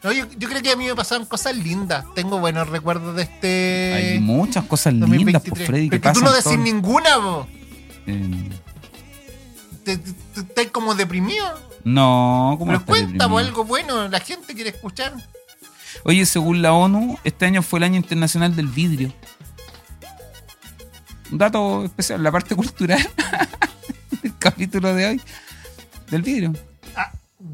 No, 0.05 0.11
yo, 0.13 0.27
yo 0.37 0.49
creo 0.49 0.61
que 0.63 0.71
a 0.73 0.77
mí 0.77 0.85
me 0.87 0.95
pasaron 0.97 1.27
cosas 1.27 1.57
lindas. 1.57 2.05
Tengo 2.15 2.39
buenos 2.41 2.69
recuerdos 2.69 3.15
de 3.15 3.23
este. 3.23 3.93
Hay 3.95 4.19
muchas 4.21 4.65
cosas 4.65 4.93
lindas, 4.95 5.11
2023. 5.11 5.59
por 5.59 5.67
Freddy, 5.67 5.91
que 5.91 6.01
Pero 6.01 6.13
que 6.13 6.19
tú 6.19 6.25
no 6.25 6.31
decís 6.33 6.45
todo- 6.45 6.57
ninguna, 6.59 7.17
vos. 7.19 7.47
Eh, 8.07 8.49
Te- 9.85 9.97
te- 9.99 10.13
te- 10.13 10.41
Estás 10.41 10.67
como 10.73 10.95
deprimido. 10.95 11.45
no, 11.85 12.55
¿cómo 12.59 12.71
Pero 12.73 12.85
cuenta 12.85 13.07
deprimido? 13.07 13.29
po, 13.31 13.39
algo 13.39 13.65
bueno. 13.65 14.09
La 14.09 14.21
gente 14.21 14.55
quiere 14.55 14.71
escuchar. 14.71 15.13
Oye, 16.05 16.25
según 16.27 16.63
la 16.63 16.73
ONU, 16.73 17.19
este 17.23 17.47
año 17.47 17.63
fue 17.63 17.79
el 17.79 17.85
año 17.85 17.97
internacional 17.97 18.57
del 18.57 18.67
vidrio. 18.67 19.13
Un 21.31 21.39
dato 21.39 21.85
especial, 21.85 22.23
la 22.23 22.31
parte 22.33 22.55
cultural 22.57 22.99
del 24.23 24.37
capítulo 24.39 24.95
de 24.95 25.07
hoy 25.07 25.21
del 26.11 26.23
vidrio. 26.23 26.53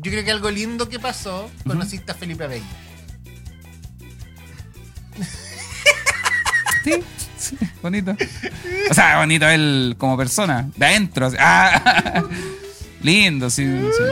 Yo 0.00 0.10
creo 0.12 0.24
que 0.24 0.30
algo 0.30 0.50
lindo 0.50 0.88
que 0.88 0.98
pasó, 0.98 1.50
conociste 1.66 2.12
a 2.12 2.14
Felipe 2.14 2.44
Abello. 2.44 2.64
Sí, 6.84 6.92
sí, 7.36 7.56
bonito. 7.82 8.16
O 8.88 8.94
sea, 8.94 9.18
bonito 9.18 9.46
él 9.48 9.96
como 9.98 10.16
persona, 10.16 10.70
de 10.76 10.86
adentro. 10.86 11.26
así. 11.26 11.36
Ah, 11.38 12.22
lindo, 13.02 13.50
sí, 13.50 13.64
sí. 13.66 14.04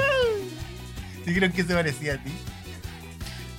Yo 1.26 1.32
creo 1.32 1.52
que 1.52 1.62
se 1.64 1.72
parecía 1.72 2.14
a 2.14 2.18
ti. 2.18 2.30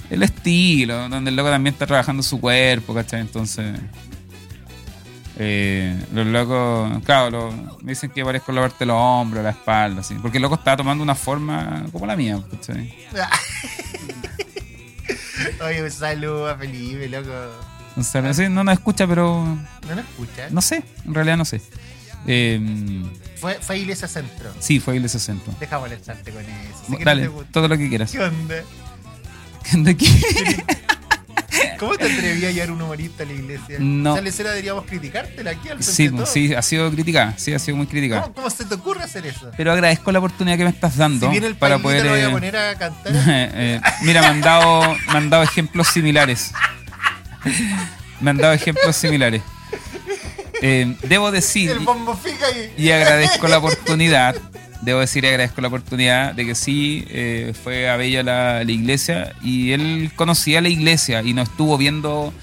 El 0.10 0.24
estilo, 0.24 1.10
donde 1.10 1.30
el 1.30 1.36
loco 1.36 1.50
también 1.50 1.74
está 1.74 1.88
trabajando 1.88 2.22
su 2.22 2.40
cuerpo, 2.40 2.94
¿cachai? 2.94 3.22
Entonces. 3.22 3.80
Eh, 5.40 5.96
los 6.14 6.26
locos, 6.28 7.04
claro, 7.04 7.30
lo- 7.52 7.78
me 7.82 7.92
dicen 7.92 8.10
que 8.10 8.24
parezco 8.26 8.52
lavarte 8.52 8.86
los 8.86 8.96
hombros, 9.00 9.44
la 9.44 9.52
espalda, 9.52 10.02
así. 10.02 10.16
Porque 10.16 10.38
el 10.38 10.42
loco 10.44 10.56
estaba 10.56 10.78
tomando 10.78 11.04
una 11.04 11.16
forma 11.16 11.86
como 11.92 12.06
la 12.06 12.16
mía. 12.16 12.40
Oye, 15.66 15.84
un 15.84 15.92
saludo 15.92 16.48
a 16.50 16.56
Felipe, 16.58 17.08
loco. 17.10 17.30
Sí, 18.34 18.48
no 18.50 18.64
nos 18.64 18.74
escucha, 18.74 19.08
pero 19.08 19.44
¿No 19.88 19.96
lo 19.96 20.02
escuchas? 20.02 20.52
no 20.52 20.62
sé, 20.62 20.84
en 21.06 21.14
realidad 21.14 21.38
no 21.38 21.46
sé. 21.46 21.62
Eh, 22.28 22.60
Fue, 23.40 23.56
fue 23.62 23.80
Iglesia 23.80 24.08
Centro. 24.08 24.52
sí, 24.60 24.80
fue 24.80 24.96
Iglesia 24.98 25.20
Centro. 25.20 25.54
Deja 25.60 25.80
molestarte 25.80 26.32
con 26.32 26.44
eso. 26.44 26.98
Dale, 27.04 27.30
todo 27.52 27.68
lo 27.68 27.78
que 27.78 27.88
quieras. 27.90 28.12
¿Qué 28.12 28.20
onda? 28.20 28.56
¿De 29.74 29.98
qué? 29.98 30.08
¿Cómo 31.78 31.98
te 31.98 32.06
atrevías 32.06 32.52
a 32.52 32.54
llevar 32.54 32.72
un 32.72 32.82
humorista 32.82 33.24
a 33.24 33.26
la 33.26 33.34
iglesia? 33.34 33.78
No. 33.80 34.14
Esa 34.14 34.22
lecera 34.22 34.50
deberíamos 34.52 34.86
criticártela 34.86 35.52
aquí 35.52 35.70
al 35.70 35.84
Sí, 35.84 36.10
pues, 36.10 36.30
sí, 36.30 36.54
ha 36.54 36.62
sido 36.62 36.90
criticada, 36.92 37.38
sí, 37.38 37.54
ha 37.54 37.60
sido 37.60 37.78
muy 37.78 37.88
criticada. 37.88 38.24
¿Cómo, 38.24 38.34
cómo 38.34 38.50
se 38.50 38.66
te 38.66 38.76
ocurre 38.76 39.04
hacer 39.04 39.26
eso? 39.26 39.52
Pero 39.56 39.72
agradezco 39.72 40.12
la 40.12 40.20
oportunidad 40.20 40.58
que 40.58 40.64
me 40.64 40.70
estás 40.70 40.98
dando 40.98 41.28
si 41.28 41.32
viene 41.32 41.48
el 41.48 41.56
para 41.56 41.80
poder. 41.80 42.06
lo 42.06 42.12
voy 42.12 42.22
a 42.22 42.32
poner 42.32 42.58
a 42.58 42.76
cantar. 42.76 43.14
eh, 43.28 43.82
mira, 44.04 44.22
me 44.22 44.28
han, 44.28 44.42
dado, 44.42 44.96
me 45.12 45.18
han 45.18 45.30
dado 45.30 45.44
ejemplos 45.44 45.88
similares. 45.88 46.52
Me 48.20 48.32
han 48.32 48.38
dado 48.38 48.54
ejemplos 48.54 48.96
similares. 48.96 49.42
Eh, 50.62 50.96
debo 51.04 51.32
decir, 51.32 51.70
el 51.70 51.86
y 52.78 52.92
agradezco 52.92 53.48
la 53.48 53.60
oportunidad, 53.60 54.36
debo 54.88 55.02
decir 55.02 55.24
y 55.26 55.28
agradezco 55.28 55.62
la 55.62 55.68
oportunidad 55.68 56.34
de 56.34 56.46
que 56.46 56.56
sí, 56.56 57.06
eh, 57.10 57.54
fue 57.64 57.90
a 57.90 57.98
Bella 57.98 58.24
la, 58.24 58.64
la 58.64 58.72
iglesia 58.72 59.36
y 59.44 59.72
él 59.72 60.12
conocía 60.16 60.62
la 60.62 60.70
iglesia 60.70 61.22
y 61.24 61.34
nos 61.34 61.50
estuvo 61.50 61.78
viendo 61.78 62.34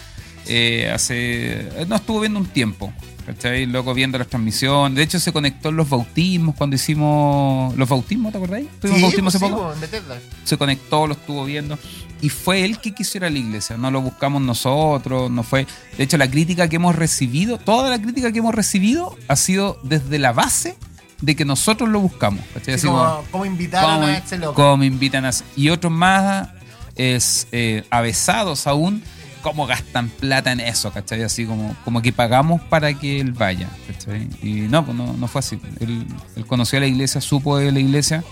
eh, 0.46 0.90
hace. 0.92 1.68
No 1.88 1.96
estuvo 1.96 2.20
viendo 2.20 2.38
un 2.38 2.46
tiempo. 2.46 2.92
¿Cachai? 3.24 3.64
Loco 3.64 3.94
viendo 3.94 4.18
las 4.18 4.28
transmisiones. 4.28 4.96
De 4.96 5.02
hecho, 5.02 5.18
se 5.18 5.32
conectó 5.32 5.70
en 5.70 5.76
los 5.76 5.88
bautismos 5.88 6.54
cuando 6.56 6.76
hicimos. 6.76 7.74
¿Los 7.74 7.88
bautismos, 7.88 8.32
te 8.32 8.36
acordáis? 8.36 8.68
Tuvimos 8.78 8.98
Sí, 8.98 9.02
bautismo 9.02 9.24
pues, 9.24 9.34
hace 9.36 9.46
sí, 9.46 9.50
poco 9.50 9.74
pues, 9.78 10.20
se 10.44 10.58
conectó, 10.58 11.06
lo 11.06 11.14
estuvo 11.14 11.44
viendo. 11.46 11.78
Y 12.20 12.28
fue 12.28 12.66
él 12.66 12.78
que 12.78 12.94
quiso 12.94 13.16
ir 13.16 13.24
a 13.24 13.30
la 13.30 13.38
iglesia, 13.38 13.78
no 13.78 13.90
lo 13.90 14.02
buscamos 14.02 14.42
nosotros, 14.42 15.30
no 15.30 15.42
fue. 15.42 15.66
De 15.96 16.04
hecho, 16.04 16.18
la 16.18 16.30
crítica 16.30 16.68
que 16.68 16.76
hemos 16.76 16.94
recibido, 16.94 17.56
toda 17.56 17.88
la 17.88 18.00
crítica 18.00 18.30
que 18.30 18.40
hemos 18.40 18.54
recibido 18.54 19.16
ha 19.28 19.36
sido 19.36 19.78
desde 19.82 20.18
la 20.18 20.32
base 20.32 20.76
de 21.20 21.36
que 21.36 21.44
nosotros 21.44 21.88
lo 21.88 22.00
buscamos. 22.00 22.44
¿cachai? 22.54 22.74
Así 22.74 22.86
como, 22.86 22.98
como, 23.04 23.22
como 23.30 23.44
invitaron 23.46 23.94
¿cómo- 24.00 24.06
a 24.06 24.16
este 24.16 24.38
loco. 24.38 24.54
cómo 24.54 24.84
invitan 24.84 25.24
a. 25.26 25.30
Y 25.56 25.70
otros 25.70 25.92
más 25.92 26.48
es 26.96 27.46
eh, 27.52 27.84
avesados 27.90 28.66
aún, 28.66 29.02
cómo 29.42 29.66
gastan 29.66 30.08
plata 30.08 30.52
en 30.52 30.60
eso, 30.60 30.92
¿cachai? 30.92 31.22
Así 31.22 31.44
como, 31.44 31.74
como 31.84 32.00
que 32.02 32.12
pagamos 32.12 32.62
para 32.62 32.94
que 32.94 33.20
él 33.20 33.32
vaya, 33.32 33.68
¿cachai? 33.86 34.28
Y 34.42 34.52
no, 34.70 34.84
pues 34.84 34.96
no, 34.96 35.12
no 35.12 35.28
fue 35.28 35.40
así. 35.40 35.58
Él, 35.80 36.06
él 36.36 36.46
conoció 36.46 36.78
a 36.78 36.80
la 36.80 36.86
iglesia, 36.86 37.20
supo 37.20 37.58
de 37.58 37.70
la 37.72 37.80
iglesia 37.80 38.22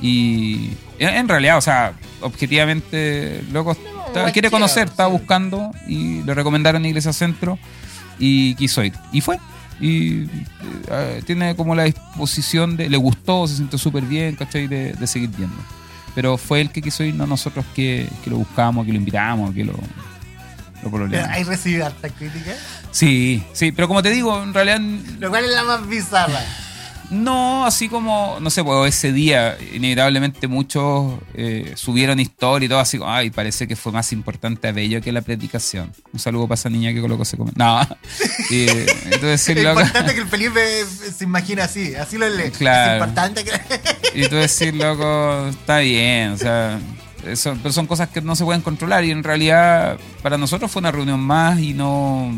y 0.00 0.70
en 0.98 1.28
realidad, 1.28 1.58
o 1.58 1.60
sea, 1.60 1.92
objetivamente, 2.20 3.42
loco, 3.52 3.76
quiere 4.32 4.50
conocer, 4.50 4.88
estaba 4.88 5.08
buscando 5.08 5.70
y 5.86 6.22
le 6.22 6.34
recomendaron 6.34 6.84
Iglesia 6.86 7.12
Centro 7.12 7.58
y 8.18 8.54
quiso 8.54 8.82
ir. 8.84 8.92
Y 9.12 9.20
fue. 9.20 9.38
Y 9.80 10.26
eh, 10.90 11.22
tiene 11.24 11.54
como 11.54 11.74
la 11.74 11.84
disposición 11.84 12.76
de, 12.76 12.88
le 12.88 12.96
gustó, 12.96 13.46
se 13.46 13.56
sintió 13.56 13.78
súper 13.78 14.04
bien, 14.04 14.34
¿cachai? 14.36 14.66
De, 14.66 14.92
de 14.92 15.06
seguir 15.06 15.30
viendo. 15.30 15.56
Pero 16.14 16.36
fue 16.36 16.60
él 16.60 16.70
que 16.70 16.82
quiso 16.82 17.04
ir, 17.04 17.14
no 17.14 17.26
nosotros 17.26 17.64
que, 17.74 18.08
que 18.24 18.30
lo 18.30 18.38
buscamos, 18.38 18.84
que 18.84 18.92
lo 18.92 18.98
invitamos, 18.98 19.54
que 19.54 19.64
lo, 19.64 19.74
lo 20.82 20.90
Pero. 20.90 21.30
¿Hay 21.30 21.44
recibido 21.44 21.86
harta 21.86 22.08
crítica? 22.08 22.54
Sí, 22.90 23.42
sí, 23.52 23.72
pero 23.72 23.86
como 23.86 24.02
te 24.02 24.10
digo, 24.10 24.42
en 24.42 24.54
realidad 24.54 24.80
Lo 25.20 25.30
cual 25.30 25.44
es 25.44 25.50
la 25.52 25.64
más 25.64 25.86
bizarra. 25.88 26.40
No, 27.10 27.64
así 27.64 27.88
como, 27.88 28.36
no 28.40 28.50
sé, 28.50 28.62
pues 28.62 28.94
ese 28.94 29.12
día, 29.12 29.56
inevitablemente 29.72 30.46
muchos 30.46 31.14
eh, 31.34 31.72
subieron 31.74 32.20
historia 32.20 32.66
y 32.66 32.68
todo 32.68 32.80
así, 32.80 32.98
como, 32.98 33.10
ay, 33.10 33.30
parece 33.30 33.66
que 33.66 33.76
fue 33.76 33.92
más 33.92 34.12
importante 34.12 34.68
Abello 34.68 35.00
que 35.00 35.10
la 35.10 35.22
predicación. 35.22 35.90
Un 36.12 36.18
saludo 36.20 36.46
para 36.46 36.56
esa 36.56 36.68
niña 36.68 36.92
que 36.92 37.00
colocó 37.00 37.22
ese 37.22 37.38
comentario. 37.38 37.88
No, 37.88 37.96
y, 38.50 38.68
entonces 39.12 39.48
Es 39.48 39.56
importante 39.56 40.14
que 40.14 40.20
el 40.20 40.28
Felipe 40.28 40.60
se 40.84 41.24
imagina 41.24 41.64
así, 41.64 41.94
así 41.94 42.18
lo 42.18 42.28
lee. 42.28 42.50
Claro. 42.50 43.04
Es 43.04 43.08
importante 43.08 43.44
que... 43.44 43.52
y 44.20 44.28
tú 44.28 44.36
decir, 44.36 44.74
loco, 44.74 45.46
está 45.48 45.78
bien, 45.78 46.32
o 46.32 46.36
sea, 46.36 46.78
eso- 47.26 47.56
pero 47.62 47.72
son 47.72 47.86
cosas 47.86 48.10
que 48.10 48.20
no 48.20 48.36
se 48.36 48.44
pueden 48.44 48.60
controlar 48.60 49.04
y 49.04 49.12
en 49.12 49.24
realidad 49.24 49.98
para 50.22 50.36
nosotros 50.36 50.70
fue 50.70 50.80
una 50.80 50.92
reunión 50.92 51.20
más 51.20 51.58
y 51.58 51.72
no, 51.72 52.30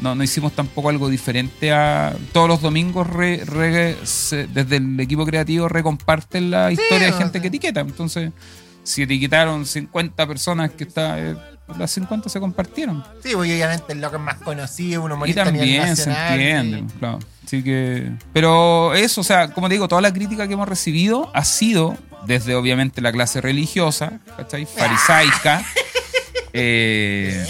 no, 0.00 0.14
no 0.14 0.22
hicimos 0.24 0.52
tampoco 0.52 0.88
algo 0.90 1.08
diferente 1.08 1.72
a 1.72 2.14
todos 2.32 2.48
los 2.48 2.60
domingos 2.60 3.06
re- 3.06 3.42
re- 3.44 3.96
se- 4.04 4.46
desde 4.48 4.76
el 4.76 4.98
equipo 5.00 5.24
creativo 5.24 5.68
recomparten 5.68 6.50
la 6.50 6.70
historia 6.72 7.06
de 7.08 7.12
o 7.12 7.18
gente 7.18 7.32
sea. 7.34 7.40
que 7.42 7.48
etiqueta, 7.48 7.80
entonces 7.80 8.32
si 8.82 9.02
etiquetaron 9.02 9.64
50 9.64 10.26
personas 10.26 10.70
que 10.72 10.84
está 10.84 11.18
eh, 11.18 11.36
las 11.78 11.90
50 11.92 12.28
se 12.28 12.38
compartieron 12.40 13.02
Sí, 13.22 13.30
pues, 13.34 13.50
obviamente 13.50 13.92
el 13.94 14.00
loco 14.02 14.16
es 14.16 14.22
más 14.22 14.36
conocido, 14.42 15.02
un 15.02 15.10
y 15.10 15.14
humorista 15.14 15.44
nivel 15.50 15.58
también 15.78 15.96
se 15.96 16.10
entiende, 16.10 16.78
y- 16.80 16.98
claro. 16.98 17.18
Así 17.46 17.62
que. 17.62 18.10
Pero 18.32 18.94
eso, 18.94 19.20
o 19.20 19.24
sea, 19.24 19.48
como 19.48 19.68
te 19.68 19.74
digo, 19.74 19.86
toda 19.86 20.00
la 20.00 20.12
crítica 20.14 20.46
que 20.48 20.54
hemos 20.54 20.66
recibido 20.66 21.30
ha 21.34 21.44
sido 21.44 21.94
desde 22.26 22.54
obviamente 22.54 23.02
la 23.02 23.12
clase 23.12 23.42
religiosa, 23.42 24.18
¿cachai? 24.36 24.64
Farisaica. 24.64 25.62
eh. 26.54 27.46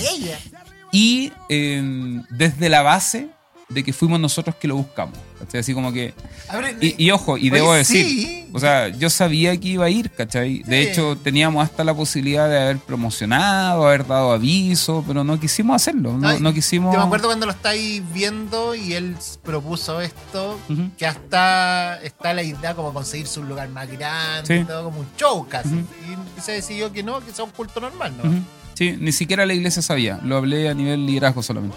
Y 0.94 1.32
eh, 1.48 2.20
desde 2.30 2.68
la 2.68 2.82
base 2.82 3.28
de 3.68 3.82
que 3.82 3.92
fuimos 3.94 4.20
nosotros 4.20 4.54
que 4.56 4.68
lo 4.68 4.76
buscamos. 4.76 5.18
¿cachai? 5.38 5.60
Así 5.60 5.72
como 5.74 5.90
que. 5.92 6.14
Ver, 6.52 6.76
Y, 6.82 7.06
y 7.06 7.10
ojo, 7.10 7.36
y 7.38 7.48
debo 7.50 7.72
decir, 7.72 8.06
sí. 8.06 8.48
o 8.52 8.58
sea, 8.60 8.88
yo 8.88 9.08
sabía 9.10 9.56
que 9.58 9.68
iba 9.68 9.86
a 9.86 9.90
ir, 9.90 10.10
¿cachai? 10.10 10.62
De 10.62 10.82
Sí. 10.84 10.88
hecho, 10.90 11.16
teníamos 11.16 11.64
hasta 11.64 11.82
la 11.82 11.94
posibilidad 11.94 12.48
de 12.48 12.58
haber 12.60 12.78
promocionado, 12.78 13.86
haber 13.86 14.06
dado 14.06 14.32
aviso, 14.32 15.02
pero 15.06 15.24
no 15.24 15.40
quisimos 15.40 15.76
hacerlo. 15.76 16.16
No, 16.18 16.38
no 16.38 16.52
quisimos. 16.54 16.92
Yo 16.94 17.00
me 17.00 17.06
acuerdo 17.06 17.28
cuando 17.28 17.46
lo 17.46 17.52
estáis 17.52 18.02
viendo 18.12 18.74
y 18.74 18.92
él 18.92 19.16
propuso 19.42 20.00
esto, 20.02 20.60
que 20.98 21.06
hasta 21.06 22.00
está 22.02 22.32
la 22.34 22.42
idea 22.42 22.74
como 22.74 22.92
conseguirse 22.92 23.40
un 23.40 23.48
lugar 23.48 23.70
más 23.70 23.90
grande, 23.90 24.58
Sí. 24.60 24.64
todo 24.66 24.84
como 24.84 25.00
un 25.00 25.08
show 25.16 25.46
casi. 25.48 25.74
Y 25.74 26.40
se 26.40 26.52
decidió 26.52 26.92
que 26.92 27.02
no, 27.02 27.20
que 27.24 27.32
sea 27.32 27.44
un 27.46 27.50
culto 27.50 27.80
normal, 27.80 28.12
¿no? 28.22 28.63
Sí, 28.74 28.96
ni 28.98 29.12
siquiera 29.12 29.46
la 29.46 29.54
iglesia 29.54 29.82
sabía. 29.82 30.18
Lo 30.22 30.36
hablé 30.36 30.68
a 30.68 30.74
nivel 30.74 31.06
liderazgo 31.06 31.42
solamente. 31.42 31.76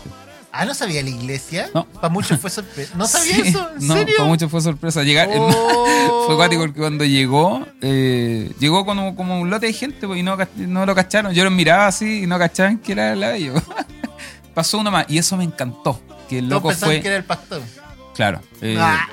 Ah, 0.52 0.66
¿no 0.66 0.74
sabía 0.74 1.04
la 1.04 1.10
iglesia? 1.10 1.70
No. 1.74 1.86
Para 1.86 2.10
muchos 2.10 2.40
fue 2.40 2.50
sorpresa. 2.50 2.94
¿No 2.98 3.06
sabía 3.08 3.36
Sí, 3.36 3.42
eso? 3.50 3.70
¿En 3.80 3.88
no, 3.88 3.94
serio? 3.96 4.16
para 4.18 4.30
muchos 4.30 4.50
fue 4.50 4.62
sorpresa. 4.62 5.04
Llegar, 5.04 5.30
Oh. 5.32 6.24
fue 6.28 6.36
cuático 6.36 6.62
porque 6.64 6.80
cuando 6.80 7.06
llegó, 7.06 7.66
eh, 7.82 8.52
llegó 8.60 8.86
como, 8.86 9.16
como 9.16 9.40
un 9.40 9.50
lote 9.50 9.68
de 9.68 9.74
gente 9.74 10.08
pues, 10.08 10.20
y 10.20 10.24
no, 10.24 10.36
no 10.56 10.86
lo 10.86 10.96
cacharon. 10.96 11.34
Yo 11.34 11.44
los 11.44 11.54
miraba 11.54 11.88
así 11.88 12.24
y 12.24 12.28
no 12.28 12.40
cachaban 12.40 12.80
que 12.80 12.94
era 12.94 13.16
la 13.16 13.30
de 13.30 13.38
ellos. 13.38 13.62
Pasó 14.56 14.80
uno 14.80 14.90
más 14.90 15.06
y 15.10 15.20
eso 15.20 15.38
me 15.38 15.44
encantó. 15.44 16.02
Que 16.28 16.40
el 16.40 16.50
loco 16.50 16.70
pensaban 16.70 16.96
fue. 16.96 17.02
que 17.02 17.08
era 17.10 17.18
el 17.18 17.24
pastor. 17.24 17.62
Claro. 18.16 18.42
eh, 18.62 18.76
Ah. 18.80 19.08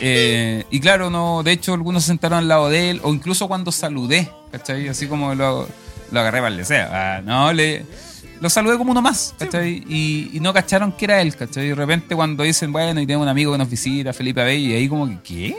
eh, 0.00 0.64
y 0.70 0.80
claro, 0.80 1.10
no, 1.10 1.42
de 1.44 1.52
hecho 1.52 1.74
algunos 1.74 2.02
se 2.02 2.08
sentaron 2.08 2.38
al 2.40 2.48
lado 2.48 2.68
de 2.68 2.90
él, 2.90 3.00
o 3.04 3.12
incluso 3.14 3.46
cuando 3.46 3.70
saludé, 3.70 4.28
¿cachai? 4.50 4.88
Así 4.88 5.06
como 5.06 5.34
lo, 5.34 5.68
lo 6.12 6.20
agarré 6.20 6.38
para 6.38 6.48
el 6.48 6.56
deseo. 6.56 6.88
Ah, 6.90 7.20
no, 7.24 7.52
le, 7.52 7.84
lo 8.40 8.50
saludé 8.50 8.76
como 8.78 8.92
uno 8.92 9.02
más, 9.02 9.34
¿cachai? 9.38 9.84
Y, 9.88 10.30
y 10.32 10.40
no 10.40 10.52
cacharon 10.52 10.92
que 10.92 11.04
era 11.06 11.20
él, 11.20 11.34
¿cachai? 11.36 11.64
Y 11.66 11.68
de 11.68 11.74
repente 11.74 12.14
cuando 12.14 12.42
dicen, 12.42 12.72
bueno, 12.72 13.00
y 13.00 13.06
tengo 13.06 13.22
un 13.22 13.28
amigo 13.28 13.52
que 13.52 13.58
nos 13.58 13.70
visita, 13.70 14.12
Felipe 14.12 14.40
Abello, 14.40 14.70
y 14.70 14.74
ahí 14.74 14.88
como 14.88 15.08
que, 15.08 15.18
¿qué? 15.22 15.56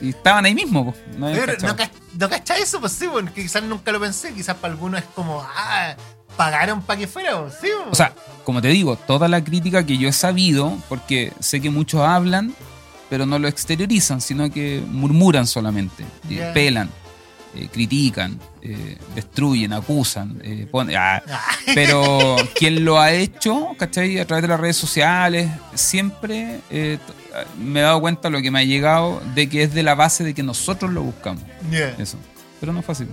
Y 0.00 0.08
estaban 0.10 0.44
ahí 0.44 0.54
mismo, 0.54 0.84
pues. 0.86 0.96
No 1.16 1.26
Pero. 1.30 1.52
¿No, 1.62 1.76
cach- 1.76 1.90
¿No 2.18 2.28
cachai 2.28 2.62
eso? 2.62 2.80
Pues 2.80 2.92
sí, 2.92 3.06
porque 3.10 3.42
quizás 3.42 3.62
nunca 3.62 3.92
lo 3.92 4.00
pensé. 4.00 4.32
Quizás 4.34 4.56
para 4.56 4.74
algunos 4.74 5.00
es 5.00 5.06
como, 5.14 5.40
ah, 5.56 5.94
pagaron 6.36 6.82
para 6.82 6.98
que 6.98 7.06
fuera, 7.06 7.40
pues, 7.40 7.54
sí. 7.60 7.68
pues. 7.84 7.92
O 7.92 7.94
sea, 7.94 8.12
como 8.44 8.60
te 8.60 8.68
digo, 8.68 8.96
toda 8.96 9.28
la 9.28 9.44
crítica 9.44 9.86
que 9.86 9.98
yo 9.98 10.08
he 10.08 10.12
sabido, 10.12 10.76
porque 10.88 11.32
sé 11.38 11.60
que 11.60 11.70
muchos 11.70 12.00
hablan, 12.00 12.52
pero 13.10 13.26
no 13.26 13.38
lo 13.38 13.46
exteriorizan, 13.46 14.20
sino 14.20 14.50
que 14.50 14.82
murmuran 14.88 15.46
solamente, 15.46 16.04
Ya. 16.28 16.52
pelan, 16.52 16.90
eh, 17.54 17.68
critican, 17.72 18.38
eh, 18.62 18.96
destruyen, 19.14 19.72
acusan, 19.72 20.40
eh, 20.44 20.66
ponen- 20.70 20.96
ah. 20.98 21.22
Pero 21.74 22.36
quien 22.54 22.84
lo 22.84 22.98
ha 23.00 23.12
hecho, 23.12 23.68
¿cachai? 23.78 24.18
A 24.18 24.26
través 24.26 24.42
de 24.42 24.48
las 24.48 24.58
redes 24.60 24.76
sociales, 24.76 25.50
siempre 25.74 26.60
eh, 26.70 26.98
me 27.58 27.80
he 27.80 27.82
dado 27.82 28.00
cuenta 28.00 28.30
lo 28.30 28.40
que 28.42 28.50
me 28.50 28.60
ha 28.60 28.64
llegado 28.64 29.22
de 29.34 29.48
que 29.48 29.62
es 29.64 29.74
de 29.74 29.82
la 29.82 29.94
base 29.94 30.24
de 30.24 30.34
que 30.34 30.42
nosotros 30.42 30.90
lo 30.92 31.02
buscamos. 31.02 31.42
Yeah. 31.70 31.94
Eso. 31.98 32.18
Pero 32.60 32.72
no 32.72 32.80
es 32.80 32.86
fácil. 32.86 33.08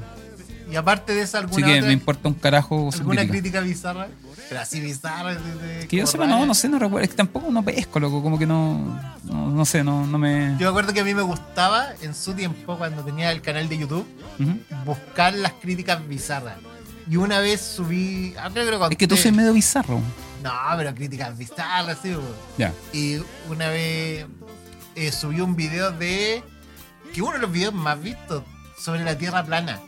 Y 0.71 0.75
aparte 0.75 1.13
de 1.15 1.21
eso, 1.23 1.37
Así 1.37 1.45
¿alguna, 1.45 1.65
que 1.67 1.73
otra- 1.77 1.87
me 1.87 1.93
importa 1.93 2.27
un 2.27 2.35
carajo 2.35 2.89
alguna 2.93 3.27
crítica 3.27 3.61
bizarra? 3.61 4.07
Pero 4.49 4.61
así 4.61 4.79
de- 4.79 5.87
Que 5.87 5.97
yo 5.97 6.07
sepa, 6.07 6.25
no, 6.25 6.43
no 6.45 6.53
sé, 6.55 6.67
no 6.67 6.79
recuerdo. 6.79 7.03
Es 7.03 7.09
que 7.11 7.15
tampoco 7.15 7.51
no 7.51 7.63
pesco, 7.63 7.99
loco. 7.99 8.23
Como 8.23 8.39
que 8.39 8.47
no. 8.47 8.99
No, 9.23 9.51
no 9.51 9.63
sé, 9.65 9.83
no, 9.83 10.07
no 10.07 10.17
me. 10.17 10.55
Yo 10.57 10.65
me 10.65 10.67
acuerdo 10.69 10.91
que 10.91 11.01
a 11.01 11.03
mí 11.03 11.13
me 11.13 11.21
gustaba 11.21 11.89
en 12.01 12.15
su 12.15 12.33
tiempo, 12.33 12.77
cuando 12.77 13.03
tenía 13.03 13.31
el 13.31 13.41
canal 13.41 13.69
de 13.69 13.77
YouTube, 13.77 14.07
buscar 14.85 15.33
las 15.35 15.53
críticas 15.53 16.05
bizarras. 16.07 16.55
Y 17.09 17.17
una 17.17 17.39
vez 17.39 17.61
subí. 17.61 18.33
ah, 18.39 18.49
creo 18.51 18.65
que 18.65 18.71
lo 18.71 18.89
Es 18.89 18.97
que 18.97 19.07
tú 19.07 19.15
soy 19.17 19.31
medio 19.31 19.53
bizarro. 19.53 20.01
No, 20.43 20.51
pero 20.77 20.95
críticas 20.95 21.37
bizarras, 21.37 21.97
sí. 22.01 22.15
Ya. 22.57 22.73
Y 22.93 23.17
una 23.49 23.67
vez 23.69 24.25
eh, 24.95 25.11
subí 25.11 25.41
un 25.41 25.55
video 25.55 25.91
de. 25.91 26.43
Que 27.13 27.21
uno 27.21 27.33
de 27.33 27.39
los 27.39 27.51
videos 27.51 27.73
más 27.73 28.01
vistos 28.01 28.43
sobre 28.79 29.03
la 29.03 29.17
tierra 29.17 29.43
plana. 29.43 29.79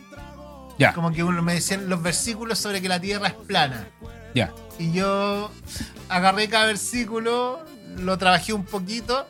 Ya. 0.78 0.94
Como 0.94 1.12
que 1.12 1.24
uno 1.24 1.42
me 1.44 1.54
decían 1.54 1.90
los 1.90 2.02
versículos 2.02 2.58
sobre 2.58 2.82
que 2.82 2.90
la 2.90 3.00
tierra 3.00 3.28
es 3.28 3.34
plana. 3.34 3.88
Ya. 4.34 4.54
Y 4.80 4.92
yo 4.92 5.52
agarré 6.10 6.50
cada 6.50 6.66
versículo, 6.66 7.60
lo 7.98 8.18
trabajé 8.18 8.54
un 8.54 8.66
poquito. 8.66 9.28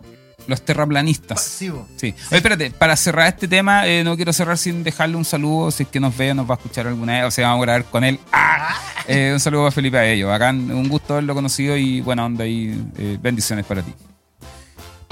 Los 0.47 0.63
terraplanistas. 0.63 1.41
Sí. 1.41 1.69
Oye, 1.69 2.15
espérate, 2.31 2.71
para 2.71 2.95
cerrar 2.95 3.27
este 3.27 3.47
tema, 3.47 3.87
eh, 3.87 4.03
no 4.03 4.15
quiero 4.15 4.33
cerrar 4.33 4.57
sin 4.57 4.83
dejarle 4.83 5.15
un 5.15 5.25
saludo. 5.25 5.69
Si 5.71 5.83
es 5.83 5.89
que 5.89 5.99
nos 5.99 6.17
ve, 6.17 6.33
nos 6.33 6.49
va 6.49 6.55
a 6.55 6.57
escuchar 6.57 6.87
alguna 6.87 7.13
vez, 7.13 7.25
o 7.25 7.31
sea, 7.31 7.49
vamos 7.49 7.63
a 7.63 7.65
grabar 7.65 7.85
con 7.85 8.03
él. 8.03 8.19
¡Ah! 8.31 8.75
Eh, 9.07 9.31
un 9.33 9.39
saludo 9.39 9.67
a 9.67 9.71
Felipe 9.71 9.97
Abello. 9.97 10.29
Bacán, 10.29 10.71
un 10.71 10.89
gusto 10.89 11.13
haberlo 11.13 11.35
conocido 11.35 11.77
y 11.77 12.01
buena 12.01 12.25
onda 12.25 12.45
y 12.45 12.71
eh, 12.97 13.17
bendiciones 13.21 13.65
para 13.65 13.83
ti. 13.83 13.93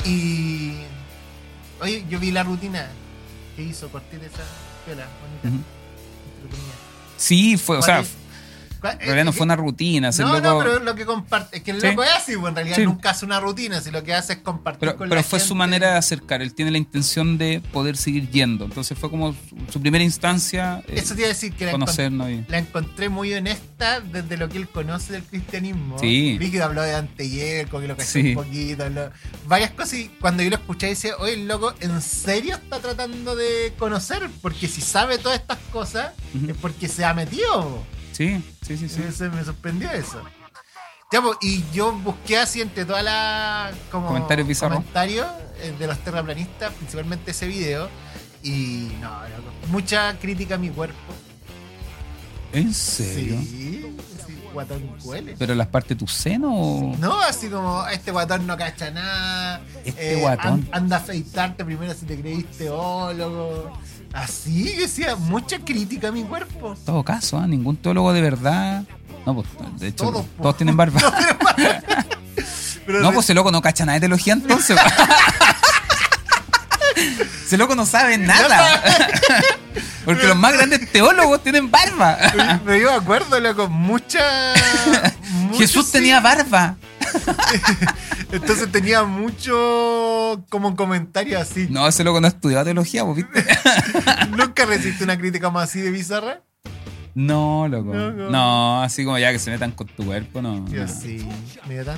Y. 0.06 0.74
Oye, 1.82 2.06
yo 2.10 2.20
vi 2.20 2.32
la 2.32 2.44
rutina 2.44 2.88
que 3.56 3.64
hizo 3.64 3.90
Cortés 3.90 4.20
de 4.20 4.28
esa 4.28 4.44
piola 4.86 5.08
bonita. 5.42 5.64
Sí, 7.18 7.58
fue, 7.58 7.78
o 7.78 7.82
sea. 7.82 8.04
¿Cuál- 8.80 8.94
en 8.94 9.00
realidad 9.00 9.26
no 9.26 9.32
eh, 9.32 9.34
fue 9.34 9.44
una 9.46 9.56
rutina. 9.56 10.10
No, 10.18 10.26
loco- 10.28 10.42
no, 10.42 10.60
pero 10.60 10.80
lo 10.80 10.96
que 10.96 11.06
comparte. 11.06 11.58
Es 11.58 11.64
que 11.64 11.72
el 11.72 11.82
Sí. 11.82 11.88
loco 11.88 12.04
es 12.04 12.10
así, 12.16 12.36
pues 12.38 12.50
en 12.50 12.56
realidad 12.56 12.76
Sí. 12.78 12.84
nunca 12.86 13.10
hace 13.12 13.26
una 13.26 13.40
rutina, 13.40 13.82
si 13.82 13.92
lo 13.92 14.04
que 14.04 14.14
hace 14.14 14.34
es 14.34 14.40
compartir 14.40 14.80
Pero, 14.82 14.98
con 14.98 15.10
pero 15.10 15.20
la 15.22 15.24
fue 15.24 15.40
su 15.40 15.48
gente. 15.48 15.58
manera 15.60 15.92
de 15.92 15.98
acercar. 15.98 16.42
Él 16.42 16.54
tiene 16.54 16.72
la 16.72 16.78
intención 16.78 17.38
de 17.38 17.62
poder 17.74 17.98
seguir 17.98 18.30
yendo. 18.30 18.66
Entonces 18.66 18.98
fue 18.98 19.10
como 19.10 19.34
su, 19.34 19.58
su 19.72 19.82
primera 19.82 20.04
instancia. 20.04 20.84
eh, 20.88 20.96
Eso 20.98 21.14
te 21.16 21.22
iba 21.22 21.28
a 21.28 21.34
decir 21.34 21.54
que 21.54 21.66
la, 21.66 21.72
encont- 21.72 21.80
conocernos. 21.80 22.30
y- 22.30 22.46
la 22.48 22.58
encontré 22.60 23.10
muy 23.10 23.34
honesta 23.34 24.00
desde 24.02 24.38
lo 24.38 24.50
que 24.50 24.58
él 24.58 24.68
conoce 24.70 25.14
del 25.14 25.24
cristianismo. 25.24 25.98
Sí. 26.00 26.38
Vi 26.40 26.52
que 26.52 26.62
habló 26.62 26.82
de 26.82 26.96
Anteyerco, 26.96 27.80
que 27.80 27.88
lo 27.88 27.98
caché 27.98 28.10
Sí. 28.22 28.28
un 28.30 28.36
poquito. 28.36 28.86
varias 29.48 29.72
cosas. 29.72 29.94
Y 29.96 30.08
cuando 30.20 30.44
yo 30.44 30.50
lo 30.50 30.56
escuché, 30.56 30.88
decía, 30.88 31.14
oye, 31.20 31.34
el 31.34 31.48
loco, 31.48 31.74
¿en 31.80 32.02
serio 32.02 32.56
está 32.56 32.80
tratando 32.80 33.36
de 33.36 33.74
conocer? 33.78 34.30
Porque 34.42 34.68
si 34.68 34.82
sabe 34.82 35.18
todas 35.18 35.40
estas 35.40 35.58
cosas, 35.72 36.14
Ujú. 36.36 36.52
es 36.52 36.58
porque 36.58 36.88
se 36.88 37.04
ha 37.06 37.14
metido. 37.14 37.84
Sí, 38.20 38.44
sí, 38.68 38.76
sí, 38.76 38.90
sí. 38.90 39.24
Me 39.34 39.46
sorprendió 39.46 39.90
eso. 39.92 40.22
Ya, 41.10 41.22
pues, 41.22 41.38
y 41.42 41.64
yo 41.72 41.94
busqué 41.94 42.38
así 42.38 42.60
entre 42.60 42.84
todas 42.84 43.02
las 43.02 43.74
como 43.90 44.08
Comentarios 44.08 44.46
bizarros. 44.46 44.80
comentarios, 44.80 45.26
eh, 45.62 45.74
de 45.80 45.88
los 45.88 45.98
terraplanistas, 46.00 46.74
principalmente 46.74 47.32
ese 47.32 47.48
video. 47.48 47.88
Y 48.44 48.92
no, 49.00 49.10
mucha 49.70 50.18
crítica 50.20 50.56
a 50.56 50.58
mi 50.58 50.70
cuerpo. 50.70 50.98
¿En 52.52 52.74
serio? 52.74 53.40
Sí, 53.42 53.96
guatón 54.54 54.90
huele. 55.04 55.36
¿Pero 55.38 55.56
las 55.56 55.68
partes 55.68 55.90
de 55.90 55.96
tu 55.96 56.08
seno? 56.08 56.96
No, 57.00 57.20
así 57.22 57.48
como 57.48 57.86
este 57.88 58.12
guatón 58.12 58.46
no 58.48 58.58
cacha 58.58 58.92
nada. 58.92 59.62
eh, 59.84 59.84
Este 59.86 60.16
guatón. 60.22 60.68
an- 60.72 60.84
anda 60.84 60.98
a 60.98 61.00
afeitarte 61.00 61.64
primero 61.66 61.94
si 61.94 62.06
te 62.06 62.20
creíste 62.20 62.66
teólogo. 62.66 63.72
Así, 64.14 64.74
yo 64.74 64.82
decía, 64.82 65.16
mucha 65.16 65.60
crítica 65.60 66.08
a 66.08 66.12
mi 66.12 66.24
cuerpo. 66.24 66.74
En 66.74 66.86
todo 66.86 67.04
caso, 67.04 67.38
¿ah? 67.38 67.46
ningún 67.48 67.78
teólogo 67.78 68.12
de 68.12 68.22
verdad. 68.22 68.84
No, 69.26 69.36
pues, 69.36 69.48
de 69.80 69.88
hecho, 69.90 70.06
Todos, 70.06 70.26
todos, 70.38 70.54
po. 70.54 70.56
tienen 70.56 70.76
barba. 70.78 71.00
Pero 72.86 73.02
no, 73.02 73.12
pues 73.12 73.26
ese 73.28 73.34
loco 73.36 73.52
no 73.52 73.62
cacha 73.62 73.86
nada 73.86 73.96
de 73.96 74.00
teología 74.00 74.34
entonces. 74.34 74.80
ese 77.46 77.58
loco 77.58 77.76
no 77.76 77.86
sabe 77.86 78.18
nada. 78.18 78.82
Porque 80.10 80.26
los 80.26 80.36
más 80.38 80.54
grandes 80.54 80.92
teólogos 80.92 81.44
tienen 81.44 81.70
barba. 81.70 82.18
Me 82.66 82.84
acuerdo, 82.90 83.40
loco, 83.40 83.70
mucha. 83.70 84.20
Jesús 85.54 85.86
sí. 85.86 85.92
tenía 85.92 86.20
barba. 86.20 86.78
Entonces 88.32 88.72
tenía 88.72 89.04
mucho 89.04 90.44
como 90.50 90.76
comentario 90.76 91.40
así. 91.40 91.68
No, 91.70 91.88
ese 91.88 92.04
loco 92.04 92.20
no 92.22 92.28
estudiaba 92.28 92.64
teología, 92.64 93.04
¿vos 93.04 93.18
viste? 93.18 93.46
¿Nunca 94.36 94.66
recibiste 94.66 95.04
una 95.04 95.16
crítica 95.16 95.52
más 95.52 95.70
así 95.70 95.80
de 95.80 95.92
bizarra? 95.92 96.42
No, 97.14 97.68
loco. 97.68 97.94
No, 97.94 98.12
no. 98.12 98.30
No, 98.32 98.82
así 98.82 99.06
como 99.06 99.20
ya 99.20 99.32
que 99.32 99.38
se 99.38 99.52
metan 99.52 99.74
con 99.74 99.86
tu 99.86 100.06
cuerpo, 100.06 100.42
no. 100.42 100.68
Yo 100.70 100.86
no. 100.86 100.88
sí. 100.88 101.24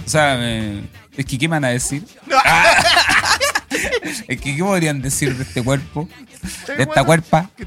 O 0.06 0.10
sea, 0.10 0.36
me- 0.36 0.82
es 1.16 1.26
que 1.26 1.38
¿qué 1.38 1.48
me 1.48 1.56
van 1.56 1.66
a 1.66 1.70
decir? 1.70 2.04
es 4.28 4.42
que 4.42 4.56
¿qué 4.56 4.64
podrían 4.64 5.02
decir 5.02 5.36
de 5.36 5.44
este 5.44 5.64
cuerpo? 5.64 6.08
De 6.68 6.84
esta 6.84 7.04
cuerpa. 7.04 7.50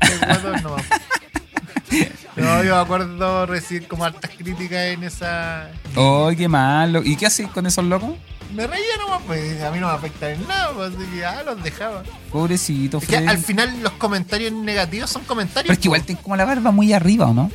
No, 2.36 2.64
yo 2.64 2.74
me 2.74 2.80
acuerdo 2.80 3.46
recibir 3.46 3.86
como 3.86 4.04
hartas 4.04 4.28
críticas 4.36 4.86
en 4.86 5.04
esa. 5.04 5.70
Oh, 5.94 6.32
qué 6.36 6.48
malo. 6.48 7.00
¿Y 7.04 7.14
qué 7.14 7.26
haces 7.26 7.46
con 7.48 7.64
esos 7.64 7.84
locos? 7.84 8.10
Me 8.52 8.66
reía 8.66 8.96
nomás, 8.98 9.22
pues 9.26 9.62
a 9.62 9.70
mí 9.70 9.78
no 9.78 9.86
me 9.86 9.92
afecta 9.92 10.30
en 10.30 10.46
nada, 10.46 10.72
pues, 10.72 10.94
así 10.94 11.06
que 11.12 11.24
ah, 11.24 11.42
los 11.44 11.62
dejaba. 11.62 12.02
Pobrecito, 12.32 12.98
Es 12.98 13.06
que 13.06 13.16
al 13.16 13.38
final 13.38 13.82
los 13.82 13.92
comentarios 13.92 14.52
negativos 14.52 15.10
son 15.10 15.22
comentarios. 15.24 15.68
Pero 15.68 15.72
es 15.74 15.78
que 15.78 15.88
igual 15.88 16.02
tienes 16.02 16.22
como 16.22 16.36
la 16.36 16.44
barba 16.44 16.70
muy 16.70 16.92
arriba, 16.92 17.26
¿o 17.26 17.34
no? 17.34 17.50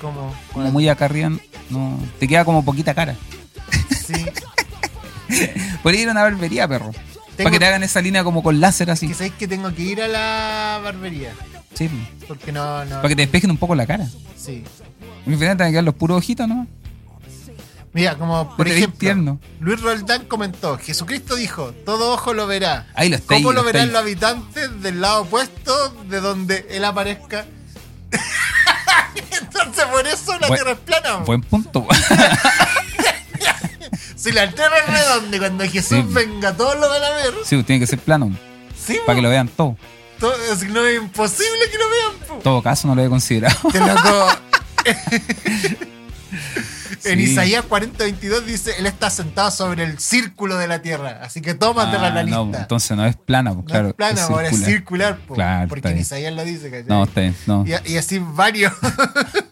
Como, 0.00 0.34
muy 0.70 0.88
acá 0.88 1.04
arriba. 1.06 1.30
No, 1.68 2.00
te 2.18 2.26
queda 2.26 2.44
como 2.44 2.64
poquita 2.64 2.94
cara. 2.94 3.16
Sí. 4.06 4.26
Podría 5.82 6.02
ir 6.02 6.08
a 6.08 6.12
una 6.12 6.22
barbería, 6.22 6.66
perro. 6.66 6.92
Para 7.44 7.52
que 7.52 7.58
te 7.58 7.66
hagan 7.66 7.82
esa 7.82 8.00
línea 8.00 8.24
como 8.24 8.42
con 8.42 8.60
láser 8.60 8.90
así. 8.90 9.08
Que 9.08 9.14
sabéis 9.14 9.34
que 9.34 9.48
tengo 9.48 9.72
que 9.74 9.82
ir 9.82 10.02
a 10.02 10.08
la 10.08 10.80
barbería. 10.82 11.32
Sí. 11.74 11.90
Porque 12.26 12.52
no, 12.52 12.84
no. 12.84 12.96
Para 12.96 13.08
que 13.08 13.16
te 13.16 13.22
despejen 13.22 13.50
un 13.50 13.56
poco 13.56 13.74
la 13.74 13.86
cara. 13.86 14.06
Sí. 14.36 14.64
En 15.26 15.38
final 15.38 15.56
te 15.56 15.62
van 15.62 15.68
a 15.68 15.70
quedar 15.70 15.84
los 15.84 15.94
puros 15.94 16.18
ojitos, 16.18 16.48
¿no? 16.48 16.66
Mira, 17.92 18.16
como 18.16 18.56
por 18.56 18.68
ejemplo. 18.68 19.38
Luis 19.58 19.80
Roldán 19.80 20.24
comentó: 20.26 20.78
Jesucristo 20.78 21.34
dijo, 21.34 21.72
todo 21.84 22.12
ojo 22.12 22.34
lo 22.34 22.46
verá. 22.46 22.86
Ahí 22.94 23.08
lo 23.08 23.16
está 23.16 23.34
ahí, 23.34 23.42
¿Cómo 23.42 23.52
lo 23.52 23.64
verán 23.64 23.92
los 23.92 24.02
habitantes 24.02 24.80
del 24.82 25.00
lado 25.00 25.22
opuesto 25.22 25.96
de 26.08 26.20
donde 26.20 26.66
él 26.70 26.84
aparezca? 26.84 27.46
Entonces, 29.42 29.84
por 29.86 30.06
eso 30.06 30.38
la 30.38 30.48
tierra 30.48 30.72
es 30.72 30.78
plana. 30.78 31.16
Buen 31.16 31.42
punto. 31.42 31.86
Si 34.20 34.32
la 34.32 34.50
tierra 34.50 34.76
es 34.78 34.86
redonda 34.86 35.36
y 35.36 35.38
cuando 35.40 35.64
Jesús 35.64 35.98
Sí. 35.98 36.04
venga, 36.08 36.54
todos 36.56 36.74
lo 36.78 36.88
van 36.88 37.02
a 37.02 37.10
ver. 37.10 37.34
sí, 37.44 37.62
tiene 37.62 37.80
que 37.80 37.86
ser 37.86 37.98
plano. 38.00 38.30
Sí, 38.78 38.98
Para 39.06 39.16
que 39.16 39.22
lo 39.22 39.30
vean 39.30 39.48
todo. 39.48 39.76
Todo- 40.18 40.34
no 40.68 40.84
es 40.86 40.96
imposible 40.98 41.60
que 41.72 41.78
lo 41.78 41.88
vean. 41.88 42.28
po. 42.28 42.34
En 42.34 42.42
todo 42.42 42.62
caso, 42.62 42.86
no 42.88 42.94
lo 42.94 43.02
he 43.04 43.08
considerado. 43.08 43.56
Te 43.70 43.78
loco. 43.80 44.28
En 47.04 47.16
Sí. 47.18 47.24
Isaías 47.32 47.64
40:22 47.66 48.44
dice, 48.44 48.72
él 48.78 48.84
está 48.86 49.08
sentado 49.08 49.50
sobre 49.50 49.84
el 49.84 49.98
círculo 49.98 50.56
de 50.58 50.68
la 50.68 50.82
tierra. 50.82 51.20
Así 51.22 51.40
que 51.40 51.54
tómate 51.54 51.96
Ah, 51.96 52.10
la 52.10 52.22
no, 52.24 52.44
lista. 52.44 52.60
entonces 52.62 52.94
no 52.96 53.06
es 53.06 53.16
plana, 53.16 53.52
pues, 53.54 53.64
No 53.64 53.70
claro. 53.70 53.88
es 53.88 53.94
plana, 53.94 54.22
ahora 54.24 54.48
es 54.48 54.62
circular. 54.62 55.18
po, 55.26 55.34
Claro, 55.34 55.68
porque 55.68 55.88
en. 55.88 55.98
Isaías 55.98 56.34
lo 56.34 56.44
dice, 56.44 56.70
¿cachai? 56.70 56.84
No, 56.88 57.04
está 57.04 57.20
bien, 57.22 57.36
no. 57.46 57.64
Y, 57.66 57.92
y 57.92 57.96
así 57.96 58.18
varios. 58.18 58.72